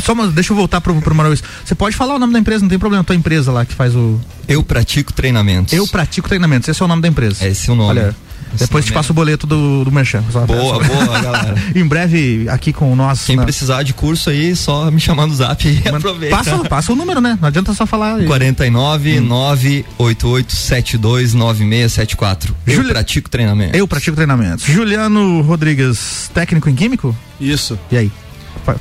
Só 0.00 0.12
uma, 0.12 0.28
deixa 0.28 0.52
eu 0.52 0.56
voltar 0.56 0.80
pro, 0.80 0.94
pro 1.02 1.14
Maurício. 1.14 1.44
Você 1.64 1.74
pode 1.74 1.96
falar 1.96 2.14
o 2.14 2.18
nome 2.18 2.32
da 2.32 2.38
empresa, 2.38 2.62
não 2.62 2.68
tem 2.68 2.78
problema. 2.78 3.02
Tua 3.04 3.16
empresa 3.16 3.50
lá 3.52 3.64
que 3.64 3.74
faz 3.74 3.94
o. 3.94 4.20
Eu 4.48 4.62
pratico 4.62 5.12
treinamentos. 5.12 5.72
Eu 5.72 5.86
pratico 5.86 6.28
treinamentos. 6.28 6.68
Esse 6.68 6.80
é 6.80 6.84
o 6.84 6.88
nome 6.88 7.02
da 7.02 7.08
empresa. 7.08 7.46
Esse 7.46 7.68
é 7.68 7.72
o 7.72 7.76
nome. 7.76 7.90
Olha, 7.90 8.14
Esse 8.54 8.64
depois 8.64 8.84
te 8.84 8.90
é- 8.90 8.94
passo 8.94 9.12
o 9.12 9.14
boleto 9.14 9.46
do, 9.46 9.84
do 9.84 9.90
Merchan. 9.92 10.22
Só- 10.30 10.44
Boa, 10.46 10.82
boa, 10.82 11.20
galera. 11.20 11.54
em 11.74 11.86
breve, 11.86 12.46
aqui 12.50 12.72
com 12.72 12.94
nós. 12.94 13.24
Quem 13.24 13.36
na- 13.36 13.44
precisar 13.44 13.82
de 13.82 13.94
curso 13.94 14.28
aí, 14.30 14.54
só 14.54 14.90
me 14.90 15.00
chamar 15.00 15.26
no 15.26 15.34
zap 15.34 15.66
e 15.66 15.82
aproveita. 15.88 16.36
Passa, 16.36 16.58
passa 16.64 16.92
o 16.92 16.96
número, 16.96 17.20
né? 17.20 17.38
Não 17.40 17.48
adianta 17.48 17.72
só 17.72 17.86
falar. 17.86 18.16
aí. 18.16 18.26
49 18.26 19.20
988 19.20 20.52
72 20.54 21.34
9674. 21.34 22.54
Eu 22.66 22.74
Júlia- 22.74 22.92
pratico 22.92 23.30
treinamento. 23.30 23.76
Eu 23.76 23.86
pratico 23.88 24.14
treinamentos. 24.14 24.64
Juliano 24.66 25.40
Rodrigues, 25.42 26.30
técnico 26.34 26.68
em 26.68 26.74
químico? 26.74 27.16
Isso. 27.40 27.78
E 27.90 27.96
aí? 27.96 28.12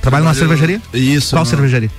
Trabalha 0.01 0.23
numa 0.23 0.33
cervejaria? 0.33 0.81
Isso. 0.93 1.31
Qual 1.35 1.43
na- 1.43 1.49
cervejaria? 1.49 1.89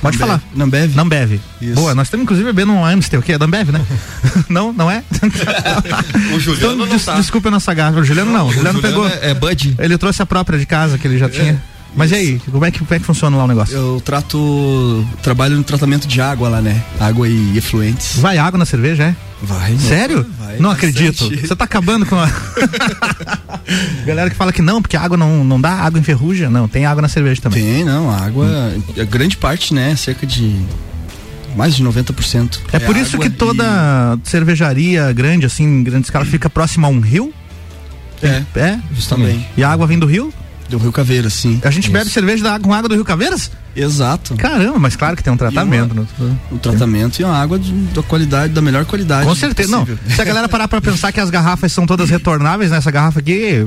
Pode 0.00 0.16
Nambev. 0.16 0.38
falar. 0.38 0.42
Nambev. 0.54 0.94
Nambev. 0.94 1.40
Isso. 1.60 1.74
Boa, 1.74 1.92
nós 1.94 2.06
estamos 2.06 2.22
inclusive 2.22 2.46
bebendo 2.52 2.72
um 2.72 2.84
Amstel, 2.84 3.20
que 3.20 3.32
é 3.32 3.38
da 3.38 3.46
Ambev, 3.46 3.70
né? 3.72 3.80
não, 4.48 4.72
não 4.72 4.88
é? 4.90 5.02
O 6.34 6.38
Juliano 6.40 6.74
então, 6.74 6.76
não 6.76 6.86
des- 6.86 7.04
tá. 7.04 7.14
Desculpa 7.16 7.48
a 7.48 7.50
nossa 7.50 7.74
garra. 7.74 7.98
O 8.00 8.04
Juliano 8.04 8.30
não. 8.30 8.46
O 8.46 8.52
Juliano, 8.52 8.80
Juliano 8.80 9.02
pegou. 9.02 9.20
é- 9.22 9.30
é 9.30 9.34
Bud. 9.34 9.74
Ele 9.78 9.98
trouxe 9.98 10.22
a 10.22 10.26
própria 10.26 10.58
de 10.58 10.66
casa 10.66 10.96
que 10.98 11.06
ele 11.06 11.18
já 11.18 11.28
tinha. 11.28 11.60
Mas 11.96 12.12
e 12.12 12.14
aí, 12.14 12.40
como 12.50 12.64
é, 12.64 12.70
que, 12.70 12.78
como 12.78 12.94
é 12.94 12.98
que 13.00 13.04
funciona 13.06 13.36
lá 13.36 13.44
o 13.44 13.48
negócio? 13.48 13.74
Eu 13.74 14.00
trato. 14.04 15.04
Trabalho 15.22 15.56
no 15.56 15.64
tratamento 15.64 16.06
de 16.06 16.20
água 16.20 16.48
lá, 16.48 16.60
né? 16.60 16.80
Água 17.00 17.26
e 17.28 17.56
efluentes. 17.58 18.16
Vai 18.18 18.38
água 18.38 18.56
na 18.58 18.66
cerveja, 18.66 19.02
é? 19.04 19.16
Vai. 19.42 19.76
Sério? 19.78 20.26
Vai, 20.38 20.58
não 20.58 20.70
acredito. 20.70 21.28
Você 21.28 21.54
tá 21.54 21.64
acabando 21.64 22.04
com 22.04 22.16
a. 22.16 22.28
Galera 24.04 24.28
que 24.30 24.36
fala 24.36 24.52
que 24.52 24.62
não, 24.62 24.82
porque 24.82 24.96
a 24.96 25.00
água 25.00 25.16
não, 25.16 25.44
não 25.44 25.60
dá, 25.60 25.70
água 25.72 26.00
enferruja. 26.00 26.50
Não, 26.50 26.66
tem 26.66 26.86
água 26.86 27.02
na 27.02 27.08
cerveja 27.08 27.40
também. 27.40 27.62
Tem, 27.62 27.84
não. 27.84 28.10
A 28.10 28.16
água. 28.16 28.46
A 29.00 29.04
grande 29.04 29.36
parte, 29.36 29.72
né? 29.72 29.94
Cerca 29.96 30.26
de. 30.26 30.56
Mais 31.54 31.74
de 31.74 31.84
90%. 31.84 32.58
É, 32.72 32.78
por 32.78 32.96
isso 32.96 33.18
que 33.18 33.26
e- 33.26 33.30
toda 33.30 34.18
cervejaria 34.24 35.12
grande, 35.12 35.46
assim, 35.46 35.64
em 35.64 35.82
grande 35.82 36.06
escala, 36.06 36.24
fica 36.24 36.48
próxima 36.50 36.86
a 36.88 36.90
um 36.90 37.00
rio? 37.00 37.32
É. 38.22 38.42
É? 38.56 38.78
Justamente. 38.94 39.46
E 39.56 39.62
a 39.64 39.70
água 39.70 39.86
vem 39.86 39.98
do 39.98 40.06
rio? 40.06 40.32
Do 40.68 40.76
Rio 40.78 40.92
Caveira, 40.92 41.30
sim. 41.30 41.60
A 41.64 41.70
gente 41.70 41.90
bebe 41.90 42.10
cerveja 42.10 42.44
da, 42.44 42.58
com 42.60 42.72
água 42.74 42.88
do 42.88 42.94
Rio 42.94 43.04
Caveiras? 43.04 43.50
Exato. 43.74 44.34
Caramba, 44.34 44.78
mas 44.78 44.96
claro 44.96 45.16
que 45.16 45.22
tem 45.22 45.32
um 45.32 45.36
tratamento. 45.36 45.94
né? 45.94 46.04
O 46.50 46.58
tratamento 46.58 47.20
e 47.20 47.24
uma 47.24 47.34
água 47.40 47.58
de, 47.58 47.72
da 47.72 48.02
qualidade, 48.02 48.52
da 48.52 48.60
melhor 48.60 48.84
qualidade. 48.84 49.26
Com 49.26 49.34
certeza. 49.34 49.70
Não, 49.70 49.86
se 49.86 50.20
a 50.20 50.24
galera 50.24 50.48
parar 50.48 50.68
pra 50.68 50.80
pensar 50.80 51.10
que 51.12 51.20
as 51.20 51.30
garrafas 51.30 51.72
são 51.72 51.86
todas 51.86 52.10
retornáveis, 52.10 52.70
né? 52.70 52.76
Essa 52.76 52.90
garrafa 52.90 53.20
aqui, 53.20 53.66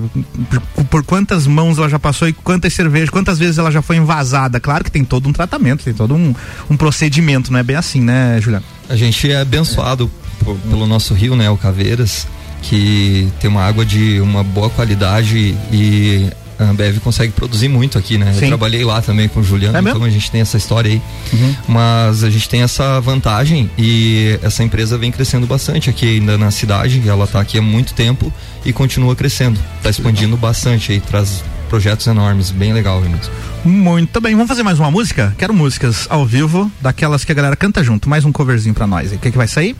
por, 0.76 0.84
por 0.86 1.04
quantas 1.04 1.48
mãos 1.48 1.78
ela 1.80 1.90
já 1.90 1.98
passou 1.98 2.28
e 2.28 2.34
quantas 2.34 2.74
cervejas, 2.74 3.10
quantas 3.10 3.40
vezes 3.40 3.58
ela 3.58 3.72
já 3.72 3.82
foi 3.82 3.96
envasada? 3.98 4.60
Claro 4.60 4.84
que 4.84 4.92
tem 4.92 5.04
todo 5.04 5.28
um 5.28 5.34
tratamento, 5.34 5.84
tem 5.84 5.94
todo 5.94 6.14
um, 6.14 6.36
um 6.70 6.78
procedimento, 6.78 7.52
não 7.52 7.58
é 7.60 7.64
bem 7.64 7.78
assim, 7.78 8.02
né, 8.02 8.38
Juliano? 8.42 8.66
A 8.90 8.96
gente 8.96 9.32
é 9.32 9.40
abençoado 9.42 10.12
por- 10.44 10.58
pelo 10.58 10.86
nosso 10.86 11.14
rio, 11.14 11.36
né, 11.36 11.50
o 11.50 11.58
Caveiras, 11.58 12.28
que 12.62 13.28
tem 13.40 13.50
uma 13.50 13.64
água 13.64 13.84
de 13.86 14.20
uma 14.20 14.44
boa 14.44 14.70
qualidade 14.70 15.56
e 15.72 16.30
a 16.64 16.70
Ambev 16.70 17.00
consegue 17.00 17.32
produzir 17.32 17.68
muito 17.68 17.98
aqui, 17.98 18.18
né? 18.18 18.34
Sim. 18.34 18.44
Eu 18.46 18.48
trabalhei 18.50 18.84
lá 18.84 19.02
também 19.02 19.28
com 19.28 19.40
o 19.40 19.44
Juliano, 19.44 19.78
É 19.78 19.82
mesmo? 19.82 19.98
então 19.98 20.08
a 20.08 20.12
gente 20.12 20.30
tem 20.30 20.42
essa 20.42 20.58
história 20.58 20.92
aí. 20.92 21.02
Uhum. 21.34 21.56
Mas 21.68 22.24
a 22.24 22.30
gente 22.30 22.48
tem 22.48 22.62
essa 22.62 23.00
vantagem 23.02 23.70
e 23.78 24.40
essa 24.42 24.64
empresa 24.64 24.98
vem 24.98 25.12
crescendo 25.12 25.48
bastante 25.48 25.90
aqui 25.90 26.18
ainda 26.20 26.38
na 26.38 26.52
cidade. 26.52 27.02
Ela 27.08 27.26
está 27.26 27.42
aqui 27.42 27.58
há 27.58 27.62
muito 27.62 27.94
tempo 27.94 28.32
e 28.64 28.72
continua 28.72 29.16
crescendo. 29.16 29.60
Está 29.78 29.90
expandindo 29.90 30.38
bastante 30.38 30.92
aí, 30.92 31.00
traz 31.00 31.44
projetos 31.70 32.06
enormes, 32.08 32.52
bem 32.52 32.74
legal, 32.74 33.02
Vinícius. 33.02 33.32
Muito 33.64 34.20
bem, 34.20 34.34
vamos 34.36 34.48
fazer 34.50 34.62
mais 34.64 34.78
uma 34.80 34.92
música? 34.92 35.34
Quero 35.38 35.54
músicas 35.54 36.06
ao 36.10 36.26
vivo, 36.26 36.70
daquelas 36.82 37.24
que 37.24 37.32
a 37.32 37.36
galera 37.36 37.56
canta 37.56 37.84
junto. 37.84 38.10
Mais 38.10 38.26
um 38.26 38.32
coverzinho 38.32 38.74
pra 38.76 38.86
nós. 38.86 39.12
O 39.14 39.18
que, 39.18 39.32
que 39.32 39.38
vai 39.38 39.48
sair? 39.48 39.76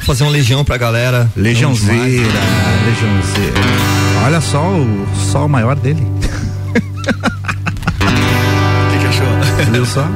Fazer 0.00 0.24
um 0.24 0.28
legião 0.28 0.64
pra 0.64 0.76
galera. 0.76 1.30
Legiãozeira. 1.34 2.28
Legiãozeira. 2.84 3.83
Olha 4.24 4.40
só 4.40 4.66
o 4.78 5.06
sol 5.30 5.46
maior 5.46 5.76
dele. 5.76 6.00
O 6.00 6.20
que, 8.90 8.98
que 8.98 9.06
achou? 9.06 9.26
Viu 9.70 9.84
só? 9.84 10.08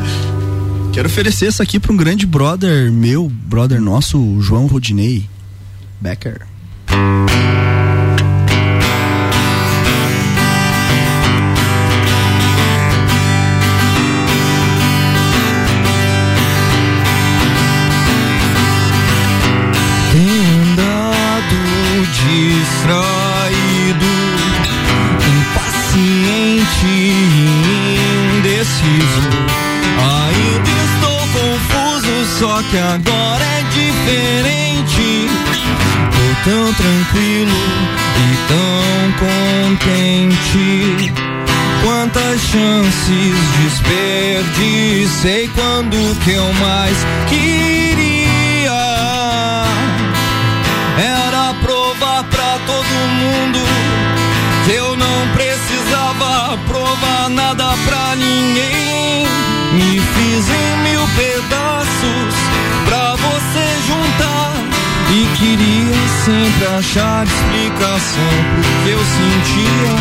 Quero 0.94 1.08
oferecer 1.08 1.48
essa 1.48 1.62
aqui 1.62 1.78
para 1.78 1.92
um 1.92 1.96
grande 1.96 2.26
brother 2.26 2.90
meu, 2.90 3.28
brother 3.28 3.82
nosso, 3.82 4.40
João 4.40 4.66
Rodinei 4.66 5.28
Becker. 6.00 6.40
Que 32.70 32.76
agora 32.76 33.44
é 33.44 33.62
diferente. 33.72 35.28
Tô 36.12 36.50
tão 36.50 36.74
tranquilo 36.74 37.58
e 38.16 38.36
tão 38.48 38.88
contente. 39.76 41.12
Quantas 41.84 42.40
chances 42.40 43.36
desperdicei 43.62 45.48
quando 45.54 45.96
que 46.24 46.32
eu 46.32 46.52
mais 46.54 46.96
queria 47.28 47.77
sempre 66.28 66.66
achar 66.66 67.24
explicação 67.26 68.32
porque 68.54 68.90
eu 68.90 68.98
sentia 68.98 69.94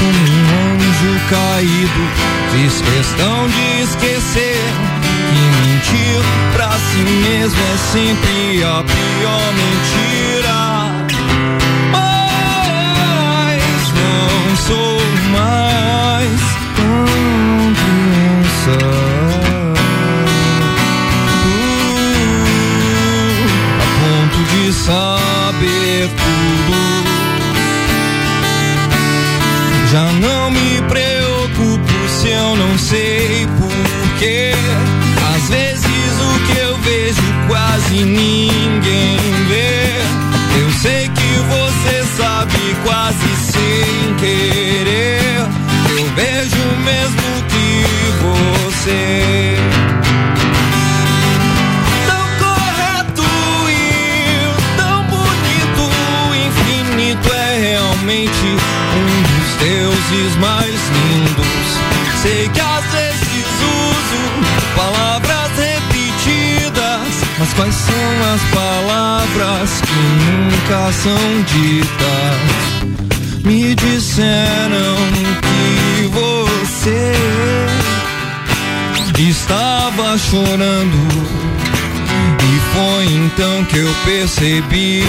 como 0.00 0.20
um 0.34 0.46
anjo 0.74 1.14
caído. 1.30 2.02
Fiz 2.50 2.74
questão 2.80 3.46
de 3.46 3.82
esquecer 3.82 4.60
que 5.30 5.40
mentir 5.68 6.20
pra 6.52 6.70
si 6.72 7.02
mesmo 7.28 7.60
é 7.62 7.76
sempre 7.92 8.64
a 8.64 8.82
pior 8.82 9.52
mentira. 9.54 10.58
Mas 11.92 13.62
não 13.94 14.56
sou 14.66 14.98
mais 15.30 16.40
tão 16.74 17.06
criança. 17.78 18.76
Uh, 21.54 22.18
a 23.80 23.86
ponto 24.00 24.38
de 24.50 24.72
saber 25.48 26.08
tudo. 26.08 26.78
Já 29.90 30.04
não 30.20 30.50
me 30.50 30.82
preocupo 30.82 32.08
se 32.08 32.28
eu 32.28 32.56
não 32.56 32.78
sei 32.78 33.48
porquê. 33.58 34.52
Às 35.34 35.48
vezes 35.48 35.86
o 35.86 36.52
que 36.52 36.58
eu 36.58 36.76
vejo 36.78 37.22
quase 37.46 38.04
ninguém 38.04 39.16
vê. 39.48 40.02
Eu 40.60 40.70
sei 40.82 41.08
que 41.08 41.32
você 41.54 42.04
sabe 42.18 42.76
quase 42.84 43.36
sem 43.52 44.14
querer. 44.16 45.46
Eu 45.98 46.06
vejo 46.14 46.64
mesmo 46.84 47.28
que 47.48 47.84
você. 48.22 49.67
Palavras 64.78 65.50
repetidas, 65.56 67.10
mas 67.38 67.52
quais 67.54 67.74
são 67.74 68.34
as 68.34 68.42
palavras 68.54 69.80
que 69.80 70.00
nunca 70.30 70.92
são 70.92 71.42
ditas? 71.52 72.38
Me 73.44 73.74
disseram 73.74 74.96
que 75.42 76.06
você 76.06 77.12
estava 79.18 80.16
chorando. 80.16 81.08
E 82.40 82.60
foi 82.74 83.04
então 83.14 83.64
que 83.64 83.78
eu 83.78 83.94
percebi 84.04 85.02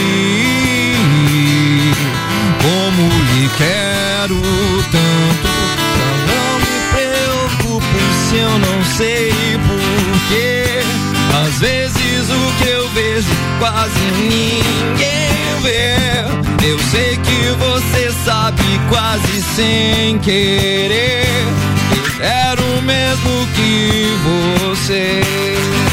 como 2.61 3.09
lhe 3.09 3.49
quero 3.57 4.41
tanto. 4.91 5.58
Se 8.29 8.37
eu 8.37 8.59
não 8.59 8.85
sei 8.95 9.31
porquê. 9.67 10.83
Às 11.47 11.59
vezes 11.59 12.29
o 12.29 12.63
que 12.63 12.69
eu 12.69 12.87
vejo 12.89 13.27
quase 13.57 13.99
ninguém 14.19 15.61
vê. 15.63 16.67
Eu 16.69 16.77
sei 16.91 17.17
que 17.17 17.55
você 17.57 18.11
sabe 18.23 18.61
quase 18.87 19.41
sem 19.55 20.19
querer. 20.19 21.25
Eu 21.97 22.17
quero 22.19 22.63
o 22.77 22.81
mesmo 22.83 23.47
que 23.55 24.15
você. 24.75 25.88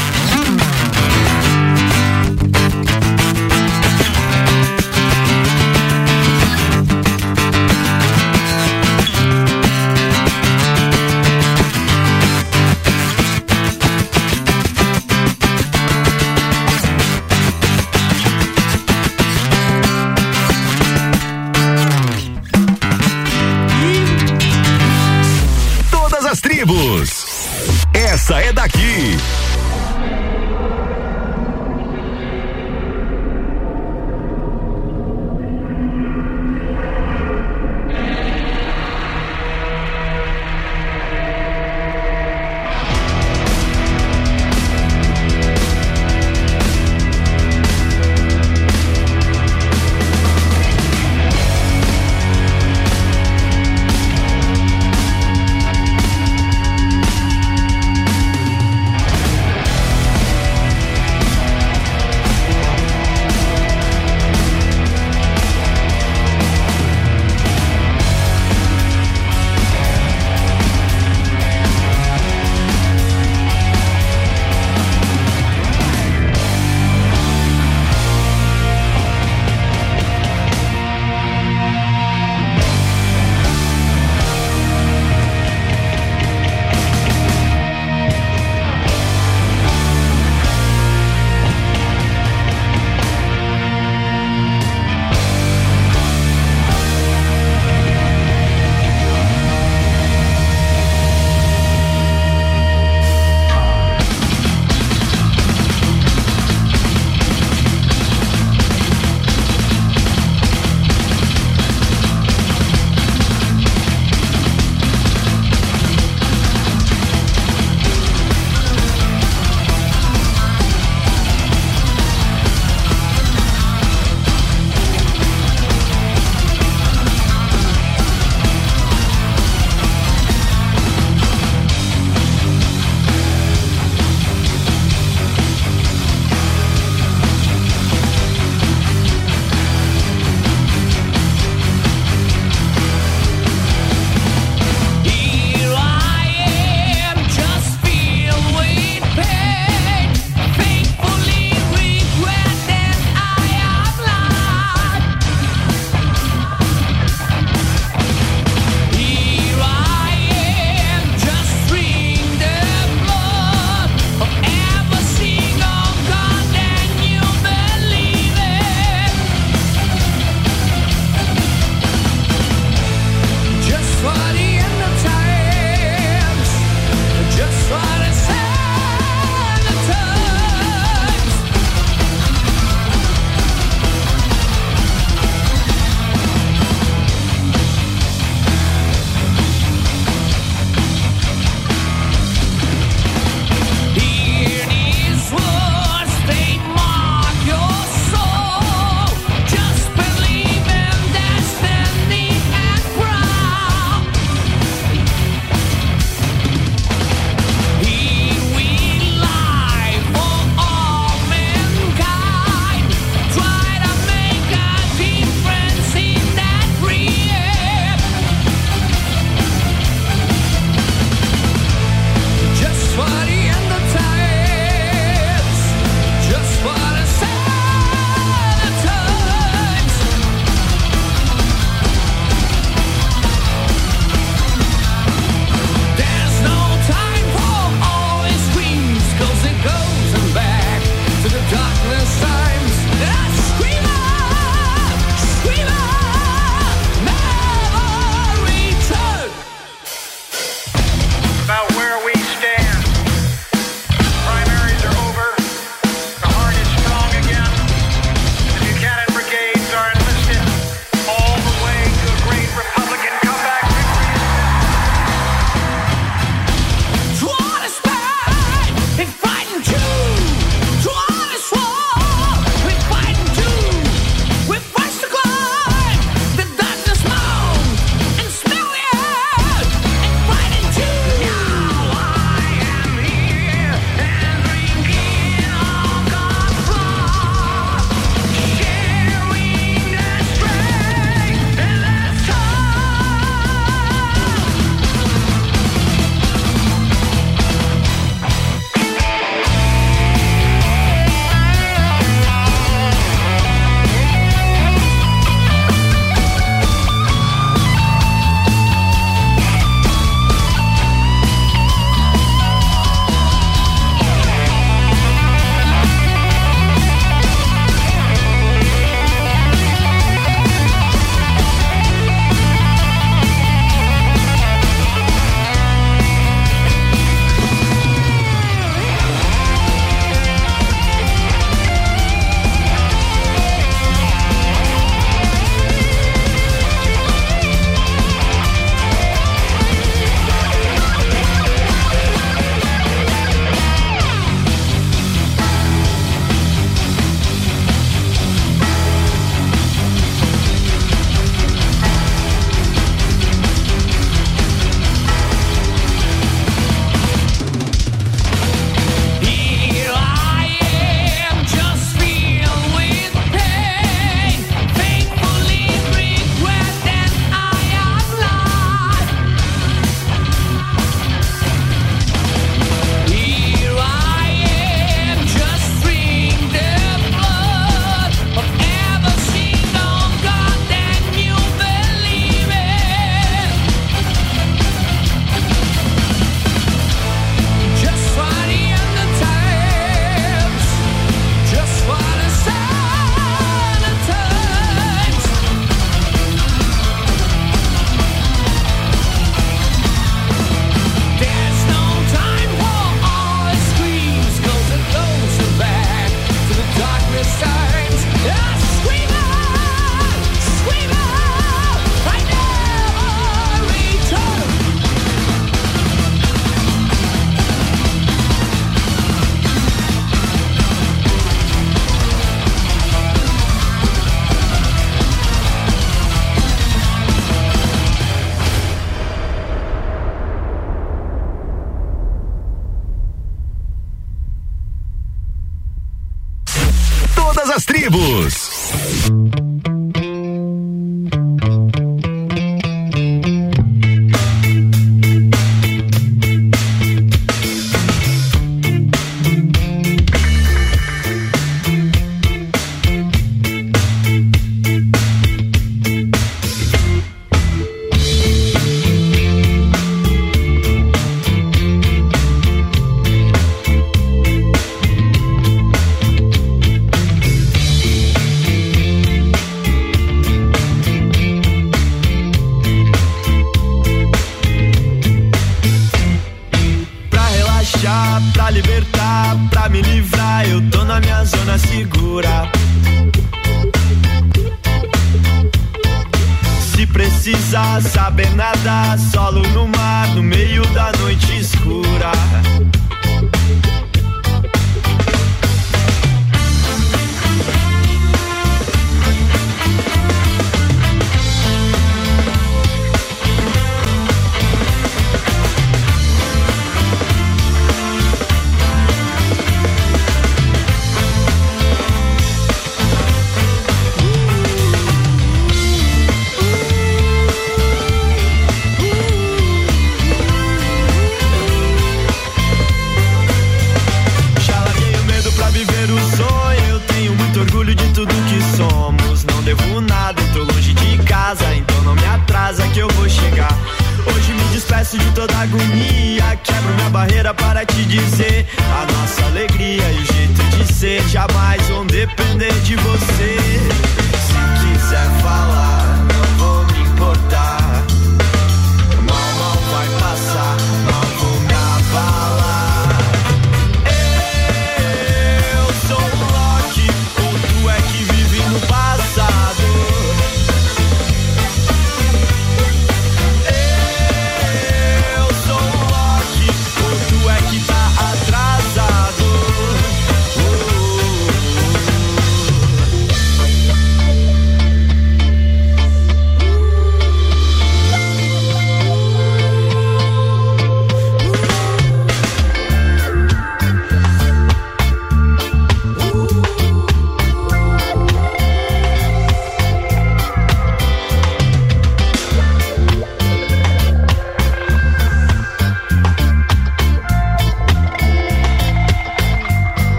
barreira 536.97 537.31
para 537.31 537.63
te 537.63 537.85
dizer 537.85 538.47
a 538.57 538.91
nossa 538.91 539.23
alegria 539.25 539.91
e 539.91 540.01
o 540.01 540.05
jeito 540.13 540.43
de 540.57 540.73
ser. 540.73 541.07
Jamais 541.09 541.61
vão 541.67 541.85
depender 541.85 542.53
de 542.61 542.75
você. 542.75 543.96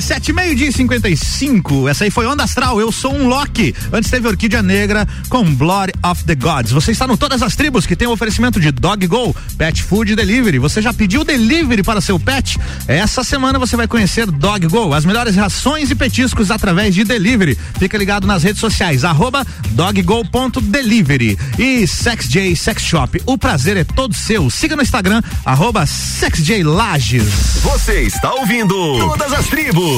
17, 0.00 0.32
meio-dia 0.32 0.68
e 0.68 0.72
55. 0.72 1.86
Essa 1.86 2.04
aí 2.04 2.10
foi 2.10 2.26
Onda 2.26 2.42
Astral. 2.42 2.80
Eu 2.80 2.90
sou 2.90 3.14
um 3.14 3.28
Loki. 3.28 3.74
Antes 3.92 4.10
teve 4.10 4.26
Orquídea 4.26 4.62
Negra 4.62 5.06
com 5.28 5.44
Blood 5.54 5.92
of 6.02 6.24
the 6.24 6.34
Gods. 6.34 6.72
Você 6.72 6.90
está 6.90 7.06
no 7.06 7.18
Todas 7.18 7.42
as 7.42 7.54
Tribos, 7.54 7.84
que 7.84 7.94
tem 7.94 8.08
o 8.08 8.10
um 8.10 8.14
oferecimento 8.14 8.58
de 8.58 8.72
Dog 8.72 9.06
Go, 9.06 9.36
Pet 9.58 9.82
Food 9.82 10.16
Delivery. 10.16 10.58
Você 10.58 10.80
já 10.80 10.94
pediu 10.94 11.22
delivery 11.22 11.82
para 11.82 12.00
seu 12.00 12.18
pet? 12.18 12.58
Essa 12.88 13.22
semana 13.22 13.58
você 13.58 13.76
vai 13.76 13.86
conhecer 13.86 14.24
Dog 14.30 14.66
Go, 14.68 14.94
as 14.94 15.04
melhores 15.04 15.36
rações 15.36 15.90
e 15.90 15.94
petiscos 15.94 16.50
através 16.50 16.94
de 16.94 17.04
delivery. 17.04 17.58
Fica 17.78 17.98
ligado 17.98 18.26
nas 18.26 18.42
redes 18.42 18.60
sociais, 18.60 19.04
arroba 19.04 19.46
doggo.delivery. 19.72 21.38
E 21.58 21.86
Sex 21.86 22.26
J 22.26 22.56
Sex 22.56 22.82
Shop, 22.82 23.20
o 23.26 23.36
prazer 23.36 23.76
é 23.76 23.84
todo 23.84 24.14
seu. 24.14 24.48
Siga 24.48 24.76
no 24.76 24.82
Instagram, 24.82 25.20
arroba 25.44 25.84
Sex 25.84 26.42
J 26.42 26.62
Lages. 26.62 27.28
Você 27.62 28.00
está 28.00 28.32
ouvindo 28.32 28.74
Todas 28.98 29.30
as 29.34 29.46
Tribos. 29.46 29.89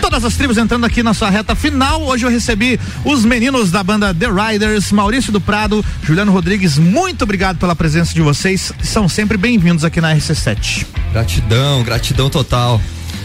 Todas 0.00 0.24
as 0.24 0.36
tribos 0.36 0.56
entrando 0.56 0.86
aqui 0.86 1.02
na 1.02 1.12
sua 1.12 1.30
reta 1.30 1.54
final. 1.54 2.02
Hoje 2.02 2.24
eu 2.24 2.30
recebi 2.30 2.78
os 3.04 3.24
meninos 3.24 3.70
da 3.70 3.82
banda 3.82 4.14
The 4.14 4.26
Riders, 4.26 4.90
Maurício 4.92 5.32
do 5.32 5.40
Prado, 5.40 5.84
Juliano 6.02 6.32
Rodrigues. 6.32 6.78
Muito 6.78 7.22
obrigado 7.22 7.58
pela 7.58 7.76
presença 7.76 8.14
de 8.14 8.22
vocês. 8.22 8.72
São 8.82 9.08
sempre 9.08 9.36
bem-vindos 9.36 9.84
aqui 9.84 10.00
na 10.00 10.14
RC7. 10.14 10.86
Gratidão, 11.12 11.82
gratidão 11.82 12.30
total. 12.30 12.80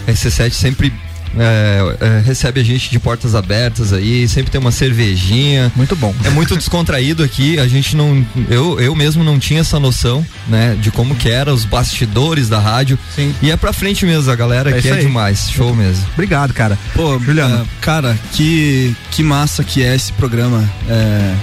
RC7 0.07 0.51
sempre 0.51 0.91
é, 1.37 1.95
é, 1.99 2.21
recebe 2.25 2.59
a 2.59 2.63
gente 2.63 2.89
de 2.89 2.99
portas 2.99 3.35
abertas 3.35 3.93
aí, 3.93 4.27
sempre 4.27 4.51
tem 4.51 4.59
uma 4.59 4.71
cervejinha. 4.71 5.71
Muito 5.75 5.95
bom. 5.95 6.13
É 6.23 6.29
muito 6.29 6.55
descontraído 6.55 7.23
aqui, 7.23 7.59
a 7.59 7.67
gente 7.67 7.95
não. 7.95 8.25
Eu, 8.49 8.79
eu 8.79 8.95
mesmo 8.95 9.23
não 9.23 9.39
tinha 9.39 9.61
essa 9.61 9.79
noção, 9.79 10.25
né, 10.47 10.75
de 10.79 10.91
como 10.91 11.15
que 11.15 11.29
era 11.29 11.53
os 11.53 11.65
bastidores 11.65 12.49
da 12.49 12.59
rádio. 12.59 12.97
Sim. 13.15 13.33
E 13.41 13.51
é 13.51 13.57
pra 13.57 13.73
frente 13.73 14.05
mesmo, 14.05 14.31
a 14.31 14.35
galera 14.35 14.71
É 14.71 14.77
aqui 14.77 14.89
é 14.89 14.93
aí. 14.93 15.01
demais, 15.01 15.49
show 15.49 15.73
mesmo. 15.75 16.05
Obrigado, 16.13 16.53
cara. 16.53 16.77
Pô, 16.93 17.17
Juliano. 17.19 17.61
ah, 17.63 17.65
cara, 17.81 18.17
que, 18.33 18.95
que 19.11 19.23
massa 19.23 19.63
que 19.63 19.83
é 19.83 19.95
esse 19.95 20.11
programa. 20.13 20.67
É, 20.89 21.35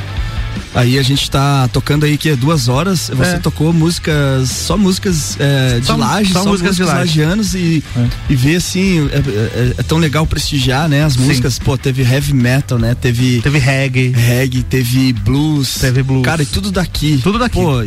aí 0.75 0.99
a 0.99 1.03
gente 1.03 1.31
tá 1.31 1.69
tocando 1.69 2.05
aí 2.05 2.17
que 2.17 2.31
é 2.31 2.37
duas 2.37 2.69
horas. 2.69 3.11
Você 3.15 3.37
É. 3.37 3.39
tocou 3.39 3.73
músicas, 3.73 4.49
só 4.51 4.77
músicas 4.77 5.37
é, 5.41 5.81
de 5.81 5.87
Só- 5.87 5.97
laje, 5.97 6.33
só 6.33 6.43
só, 6.43 6.49
músicas 6.51 6.77
de 6.77 6.83
laje. 6.85 7.21
e, 7.55 7.83
e 8.29 8.37
ver 8.37 8.57
assim, 8.57 9.09
é, 9.13 9.17
é- 9.19 9.75
é 9.79 9.83
tão 9.83 9.99
legal 9.99 10.27
prestigiar, 10.27 10.89
né? 10.89 11.05
As 11.05 11.17
músicas, 11.17 11.59
pô, 11.59 11.77
teve 11.77 12.03
heavy 12.03 12.33
metal, 12.33 12.79
né? 12.79 12.95
Teve. 12.95 13.41
Teve 13.41 13.59
reggae. 13.59 14.09
Reggae, 14.09 14.63
teve 14.63 15.13
blues. 15.13 15.75
Teve 15.81 16.03
blues. 16.03 16.25
Cara, 16.25 16.43
e 16.43 16.47
tudo 16.47 16.71
daqui. 16.71 17.19
Tudo 17.23 17.39
daqui. 17.39 17.57
Pô, 17.61 17.83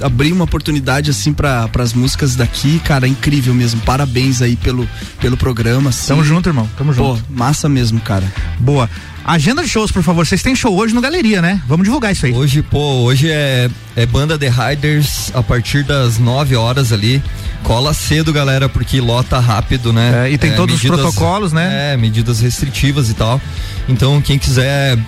abrir 0.00 0.32
uma 0.32 0.44
oportunidade 0.44 1.10
assim 1.10 1.32
para 1.32 1.68
as 1.78 1.92
músicas 1.92 2.36
daqui, 2.36 2.78
cara, 2.80 3.06
é 3.06 3.08
incrível 3.08 3.54
mesmo. 3.54 3.80
Parabéns 3.82 4.42
aí 4.42 4.56
pelo, 4.56 4.88
pelo 5.20 5.36
programa. 5.36 5.90
Assim. 5.90 6.08
Tamo 6.08 6.24
junto, 6.24 6.48
irmão. 6.48 6.68
Tamo 6.76 6.92
junto. 6.92 7.20
Pô, 7.20 7.26
massa 7.30 7.68
mesmo, 7.68 8.00
cara. 8.00 8.24
Boa. 8.58 8.88
Agenda 9.24 9.62
de 9.62 9.68
shows, 9.68 9.90
por 9.90 10.02
favor. 10.02 10.26
Vocês 10.26 10.42
têm 10.42 10.54
show 10.54 10.76
hoje 10.76 10.94
no 10.94 11.00
Galeria, 11.00 11.40
né? 11.40 11.62
Vamos 11.66 11.84
divulgar 11.84 12.12
isso 12.12 12.26
aí. 12.26 12.32
Hoje, 12.32 12.60
pô, 12.60 12.78
hoje 12.78 13.30
é, 13.30 13.70
é 13.96 14.04
banda 14.04 14.38
The 14.38 14.50
Riders 14.50 15.30
a 15.34 15.42
partir 15.42 15.82
das 15.82 16.18
9 16.18 16.54
horas 16.56 16.92
ali. 16.92 17.22
Cola 17.62 17.94
cedo, 17.94 18.34
galera, 18.34 18.68
porque 18.68 19.00
lota 19.00 19.38
rápido, 19.38 19.94
né? 19.94 20.28
É, 20.28 20.30
e 20.30 20.36
tem 20.36 20.54
todos 20.54 20.74
os 20.74 20.82
protocolos, 20.82 21.54
né? 21.54 21.94
É, 21.94 21.96
medidas 21.96 22.40
restritivas 22.40 23.08
e 23.08 23.14
tal. 23.14 23.40
Então, 23.88 24.20
quem 24.20 24.38
quiser 24.38 24.98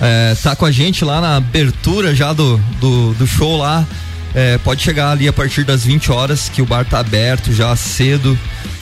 é, 0.00 0.36
tá 0.40 0.54
com 0.54 0.64
a 0.64 0.70
gente 0.70 1.04
lá 1.04 1.20
na 1.20 1.36
abertura 1.36 2.14
já 2.14 2.32
do, 2.32 2.58
do, 2.80 3.14
do 3.14 3.26
show 3.26 3.56
lá, 3.56 3.84
é, 4.36 4.58
pode 4.58 4.82
chegar 4.82 5.12
ali 5.12 5.26
a 5.26 5.32
partir 5.32 5.64
das 5.64 5.82
20 5.82 6.12
horas, 6.12 6.50
que 6.50 6.60
o 6.60 6.66
bar 6.66 6.84
tá 6.84 7.00
aberto 7.00 7.54
já 7.54 7.74
cedo 7.74 8.38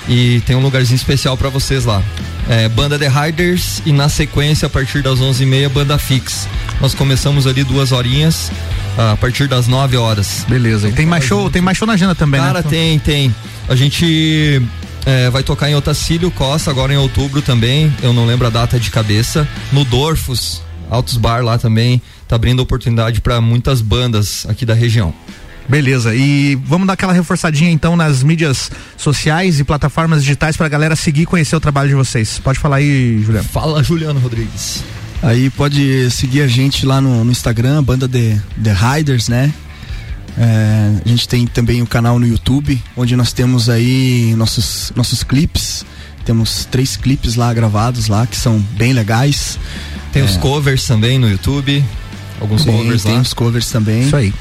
e 0.09 0.41
tem 0.41 0.57
um 0.57 0.61
lugarzinho 0.61 0.97
especial 0.97 1.37
pra 1.37 1.49
vocês 1.49 1.85
lá. 1.85 2.03
É, 2.49 2.69
banda 2.69 2.99
The 2.99 3.09
Riders 3.09 3.81
e 3.87 3.93
na 3.93 4.09
sequência, 4.09 4.67
a 4.67 4.69
partir 4.69 5.01
das 5.01 5.21
11h30, 5.21 5.69
banda 5.69 5.97
Fix. 5.97 6.49
Nós 6.81 6.93
começamos 6.93 7.47
ali 7.47 7.63
duas 7.63 7.93
horinhas 7.93 8.51
a 8.99 9.17
partir 9.17 9.47
das 9.47 9.69
9 9.69 9.97
horas. 9.97 10.45
Beleza. 10.49 10.89
E 10.89 10.93
tem 10.93 11.07
mais 11.07 11.25
show, 11.25 11.49
tem 11.49 11.63
mais 11.63 11.79
show 11.79 11.87
na 11.87 11.93
agenda 11.93 12.17
também, 12.17 12.41
Cara, 12.41 12.61
né? 12.61 12.67
tem, 12.69 12.99
tem. 12.99 13.35
A 13.69 13.77
gente 13.77 14.61
é, 15.07 15.31
vai 15.31 15.45
tocar 15.45 15.71
em 15.71 15.77
Otacílio 15.77 16.33
Costa 16.33 16.69
agora 16.69 16.93
em 16.93 16.97
outubro 16.97 17.41
também. 17.41 17.95
Eu 18.03 18.13
não 18.13 18.27
lembro 18.27 18.49
a 18.49 18.51
data 18.51 18.79
de 18.79 18.91
cabeça. 18.91 19.49
No 19.73 19.85
Dorfos, 19.85 20.61
Altos 20.91 21.17
Bar 21.17 21.45
lá 21.45 21.59
também. 21.59 22.03
Tá 22.27 22.35
abrindo 22.35 22.59
oportunidade 22.61 23.21
para 23.21 23.41
muitas 23.41 23.81
bandas 23.81 24.45
aqui 24.49 24.67
da 24.67 24.75
região. 24.75 25.15
Beleza. 25.69 26.15
E 26.15 26.57
vamos 26.67 26.87
dar 26.87 26.93
aquela 26.93 27.13
reforçadinha 27.13 27.71
então 27.71 27.97
nas 27.97 28.23
mídias 28.23 28.71
sociais 28.97 29.59
e 29.61 29.65
plataformas 29.65 30.23
digitais 30.23 30.57
pra 30.57 30.69
galera 30.69 30.95
seguir 30.95 31.23
e 31.23 31.27
conhecer 31.27 31.57
o 31.57 31.61
trabalho 31.61 31.89
de 31.89 31.95
vocês. 31.95 32.39
Pode 32.39 32.59
falar 32.59 32.77
aí, 32.77 33.23
Juliano. 33.25 33.49
Fala, 33.49 33.83
Juliano 33.83 34.21
Rodrigues. 34.21 34.83
Aí 35.23 35.49
pode 35.49 36.11
seguir 36.11 36.43
a 36.43 36.47
gente 36.47 36.85
lá 36.85 37.01
no, 37.01 37.25
no 37.25 37.31
Instagram, 37.31 37.79
a 37.79 37.83
banda 37.83 38.07
The, 38.07 38.39
The 38.63 38.73
Riders, 38.75 39.29
né? 39.29 39.53
É, 40.37 40.91
a 41.05 41.09
gente 41.09 41.27
tem 41.29 41.47
também 41.47 41.81
o 41.81 41.87
canal 41.87 42.19
no 42.19 42.27
YouTube, 42.27 42.83
onde 42.97 43.17
nós 43.17 43.33
temos 43.33 43.69
aí 43.71 44.35
nossos, 44.37 44.93
nossos 44.95 45.23
clipes. 45.23 45.85
Temos 46.27 46.67
três 46.71 46.97
clipes 46.97 47.37
lá 47.37 47.53
gravados 47.55 48.09
lá, 48.09 48.27
que 48.27 48.37
são 48.37 48.59
bem 48.59 48.93
legais. 48.93 49.59
Tem 50.13 50.23
os 50.23 50.37
É, 50.37 50.39
covers 50.41 50.85
também 50.87 51.19
no 51.19 51.29
YouTube. 51.29 51.83
Alguns 52.45 52.65
tem, 52.65 52.77
covers 52.77 53.03
tem 53.03 53.15
lá. 53.15 53.21
os 53.21 53.33
covers 53.33 53.71
também. 53.71 54.03
Isso 54.03 54.17
aí. 54.17 54.33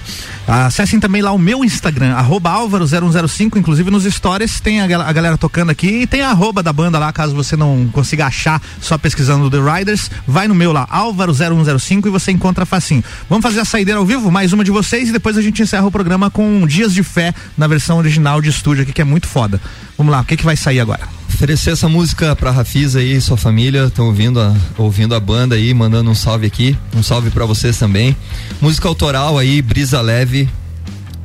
Acessem 0.46 1.00
também 1.00 1.22
lá 1.22 1.32
o 1.32 1.40
meu 1.40 1.64
Instagram, 1.64 2.14
arroba 2.14 2.52
Álvaro0105, 2.52 3.56
inclusive 3.56 3.90
nos 3.90 4.04
stories 4.04 4.60
tem 4.60 4.82
a, 4.82 5.08
a 5.08 5.14
galera 5.14 5.38
tocando 5.38 5.70
aqui 5.70 6.02
e 6.02 6.08
tem 6.08 6.22
a 6.22 6.32
arroba 6.32 6.62
da 6.62 6.74
banda 6.74 7.00
lá, 7.00 7.14
caso 7.14 7.34
você 7.34 7.56
não 7.56 7.88
consiga 7.94 8.26
achar 8.26 8.62
só 8.82 8.98
pesquisando 8.98 9.50
The 9.50 9.58
Riders, 9.58 10.12
vai 10.28 10.50
no 10.50 10.54
meu 10.54 10.74
lá, 10.74 10.86
Álvaro0105 10.88 12.08
e 12.08 12.10
você 12.10 12.32
encontra 12.34 12.66
facinho. 12.66 13.02
Vamos 13.30 13.42
fazer 13.42 13.62
a 13.62 13.66
saideira 13.66 14.00
ao 14.00 14.06
vivo, 14.06 14.30
mais 14.30 14.52
uma 14.52 14.66
de 14.66 14.72
vocês 14.72 15.08
e 15.08 15.14
depois 15.14 15.38
a 15.38 15.42
gente 15.42 15.62
encerra 15.62 15.86
o 15.86 15.92
programa 15.92 16.30
com 16.30 16.68
Dias 16.68 16.94
de 16.94 17.04
Fé 17.04 17.34
na 17.58 17.66
versão 17.66 17.98
original 17.98 18.42
de 18.42 18.50
estúdio 18.50 18.84
aqui, 18.84 18.92
que 18.92 19.02
é 19.02 19.06
muito 19.06 19.28
foda. 19.28 19.62
Vamos 19.98 20.12
lá, 20.12 20.20
o 20.20 20.26
que 20.26 20.36
que 20.36 20.44
vai 20.44 20.58
sair 20.58 20.82
agora? 20.82 21.23
Oferecer 21.34 21.72
essa 21.72 21.90
música 21.90 22.36
pra 22.36 22.52
Rafisa 22.52 23.00
aí, 23.00 23.20
sua 23.20 23.36
família, 23.36 23.86
estão 23.86 24.06
ouvindo 24.06 24.40
a, 24.40 24.56
ouvindo 24.78 25.16
a 25.16 25.20
banda 25.20 25.56
aí, 25.56 25.74
mandando 25.74 26.10
um 26.10 26.16
salve 26.16 26.46
aqui. 26.46 26.78
Um 26.96 27.02
salve 27.02 27.32
pra 27.32 27.46
vocês 27.46 27.78
também. 27.78 28.16
Música 28.62 28.88
autoral 28.88 29.38
aí, 29.38 29.62
Brisa 29.62 30.00
Leve. 30.00 30.48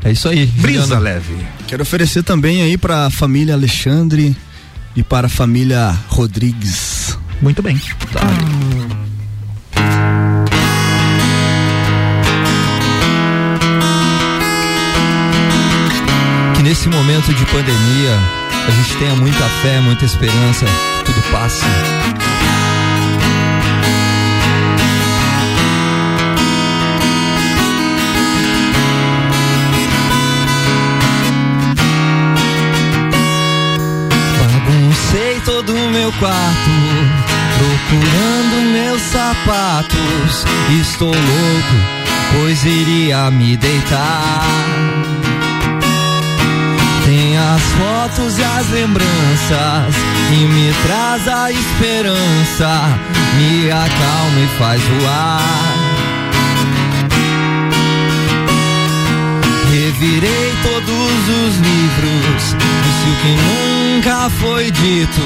É 0.02 0.10
isso 0.10 0.28
aí. 0.28 0.46
Brisa 0.46 0.82
Juliano. 0.82 1.02
Leve. 1.02 1.36
Quero 1.66 1.82
oferecer 1.82 2.22
também 2.22 2.62
aí 2.62 2.78
para 2.78 3.06
a 3.06 3.10
família 3.10 3.54
Alexandre 3.54 4.34
e 4.96 5.02
para 5.02 5.26
a 5.26 5.30
família 5.30 5.94
Rodrigues. 6.08 7.16
Muito 7.40 7.62
bem. 7.62 7.80
Que 16.56 16.62
nesse 16.62 16.88
momento 16.88 17.32
de 17.32 17.44
pandemia 17.46 18.37
a 18.68 18.70
gente 18.70 18.96
tenha 18.98 19.16
muita 19.16 19.44
fé, 19.62 19.80
muita 19.80 20.04
esperança, 20.04 20.66
que 20.98 21.04
tudo 21.04 21.22
passe. 21.32 21.64
Baguncei 34.38 35.40
todo 35.46 35.74
o 35.74 35.90
meu 35.90 36.12
quarto, 36.12 36.70
procurando 37.56 38.70
meus 38.70 39.00
sapatos. 39.00 40.44
Estou 40.78 41.08
louco, 41.08 41.74
pois 42.34 42.62
iria 42.66 43.30
me 43.30 43.56
deitar. 43.56 45.17
As 47.54 47.62
fotos 47.62 48.38
e 48.38 48.44
as 48.44 48.68
lembranças 48.72 49.94
e 50.32 50.36
me 50.36 50.70
traz 50.86 51.26
a 51.26 51.50
esperança, 51.50 52.98
me 53.38 53.70
acalma 53.70 54.40
e 54.40 54.48
faz 54.58 54.82
voar. 54.82 55.74
Revirei 59.72 60.52
todos 60.62 60.88
os 60.90 61.56
livros, 61.56 62.54
disse 62.84 63.08
o 63.08 63.16
que 63.22 63.32
nunca 63.96 64.28
foi 64.28 64.70
dito, 64.70 65.22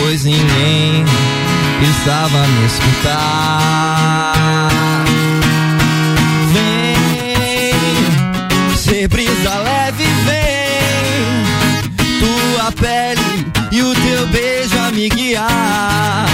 pois 0.00 0.24
ninguém 0.24 1.04
estava 1.80 2.42
a 2.42 2.46
me 2.48 2.66
escutar. 2.66 4.36
Me 14.96 15.10
guiar. 15.10 16.26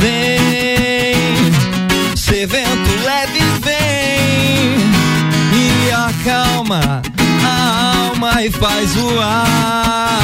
Vem, 0.00 1.36
ser 2.16 2.46
vento 2.46 2.90
leve, 3.04 3.40
vem, 3.60 4.78
e 5.52 5.92
acalma 5.92 7.02
a 7.44 8.06
alma 8.06 8.42
e 8.42 8.50
faz 8.50 8.94
voar. 8.94 10.20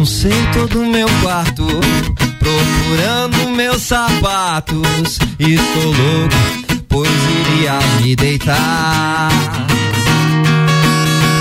Baguncei 0.00 0.32
todo 0.54 0.78
meu 0.86 1.06
quarto, 1.20 1.66
procurando 2.38 3.50
meus 3.50 3.82
sapatos. 3.82 5.18
Estou 5.38 5.84
louco, 5.84 6.86
pois 6.88 7.10
iria 7.10 7.78
me 8.00 8.16
deitar. 8.16 9.28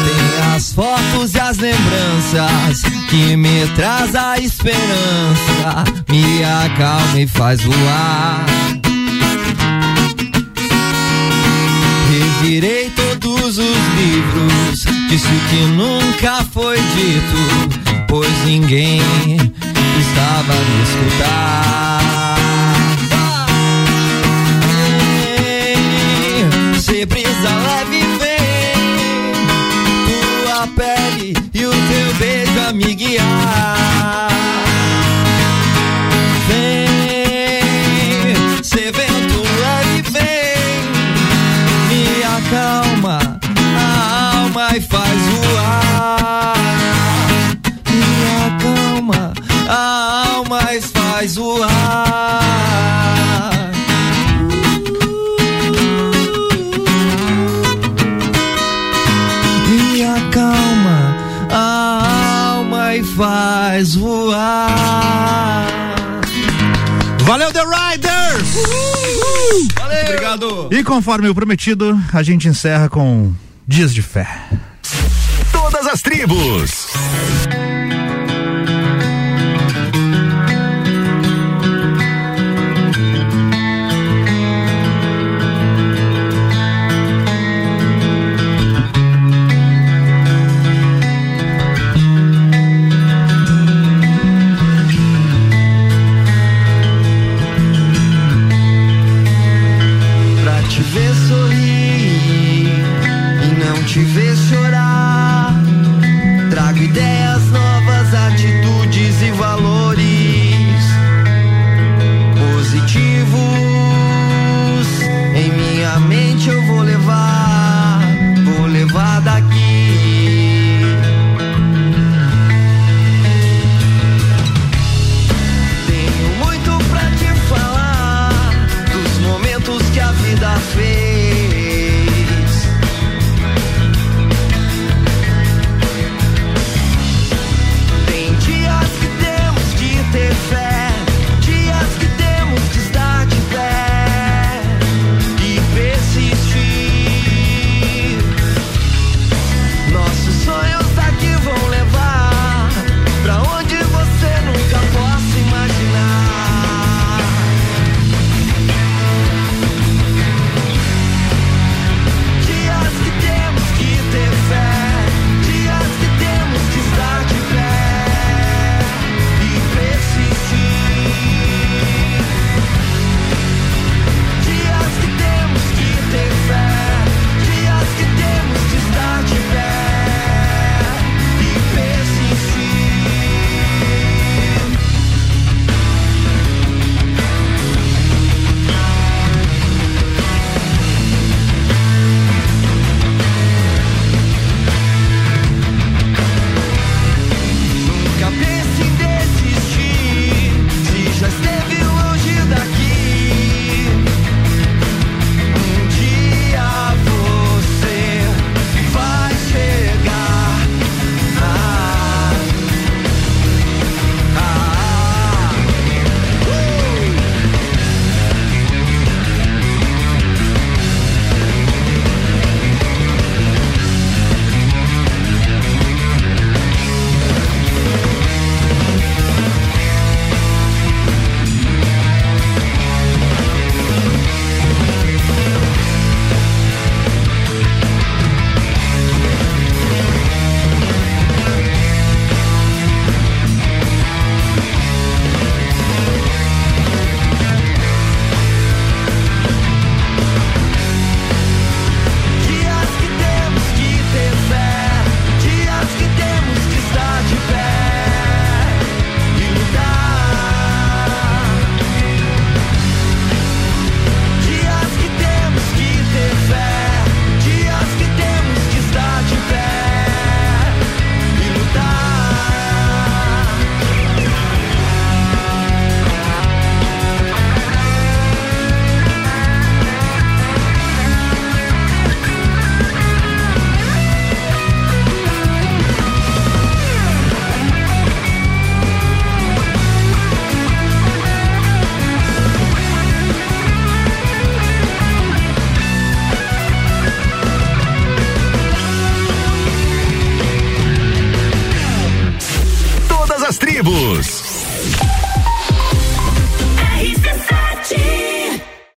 Tem 0.04 0.56
as 0.56 0.74
fotos 0.74 1.36
e 1.36 1.40
as 1.40 1.58
lembranças 1.58 2.84
que 3.10 3.38
me 3.38 3.66
traz 3.78 4.14
a 4.14 4.38
esperança, 4.38 5.86
me 6.10 6.44
acalma 6.44 7.22
e 7.22 7.28
faz 7.28 7.62
voar. 7.62 8.46
Revirei 12.12 12.90
todos 12.90 13.58
os 13.58 13.78
livros, 13.96 14.86
disse 15.08 15.28
o 15.28 15.50
que 15.50 15.66
nunca 15.78 16.44
foi 16.52 16.76
dito, 16.76 17.89
pois 18.10 18.44
ninguém 18.44 19.00
estava 20.00 20.52
a 20.52 20.56
me 20.56 20.84
escutar. 20.84 22.36
Vem, 25.46 26.80
Se 26.80 27.06
brisa 27.06 27.50
leve 27.68 28.02
vem, 28.18 29.32
tua 30.44 30.68
pele 30.76 31.34
e 31.54 31.66
o 31.66 31.70
teu 31.72 32.14
beijo 32.16 32.60
a 32.68 32.74
me 32.74 32.96
guiar. 32.96 34.30
Vem, 36.48 37.62
se 38.64 38.92
vento 38.92 39.44
leve 39.62 40.02
vem, 40.12 40.82
me 41.88 42.04
acalma 42.24 43.40
a 43.78 44.38
alma 44.40 44.66
e 44.76 44.82
faz 44.82 45.22
voar. 45.22 46.19
E 50.58 50.82
faz 50.82 51.36
voar. 51.36 51.70
Me 59.68 60.04
acalma 60.04 61.16
a 61.52 62.54
alma 62.54 62.96
e 62.96 63.04
faz 63.04 63.96
voar. 63.96 65.68
Valeu, 67.20 67.54
The 67.54 67.62
Riders! 67.62 68.56
Valeu! 69.76 70.04
Obrigado! 70.04 70.70
E 70.72 70.84
conforme 70.84 71.30
o 71.30 71.36
prometido, 71.36 72.00
a 72.12 72.24
gente 72.24 72.48
encerra 72.48 72.90
com 72.90 73.32
Dias 73.68 73.94
de 73.94 74.02
Fé. 74.02 74.28
Todas 75.52 75.86
as 75.86 76.02
tribos. 76.02 76.88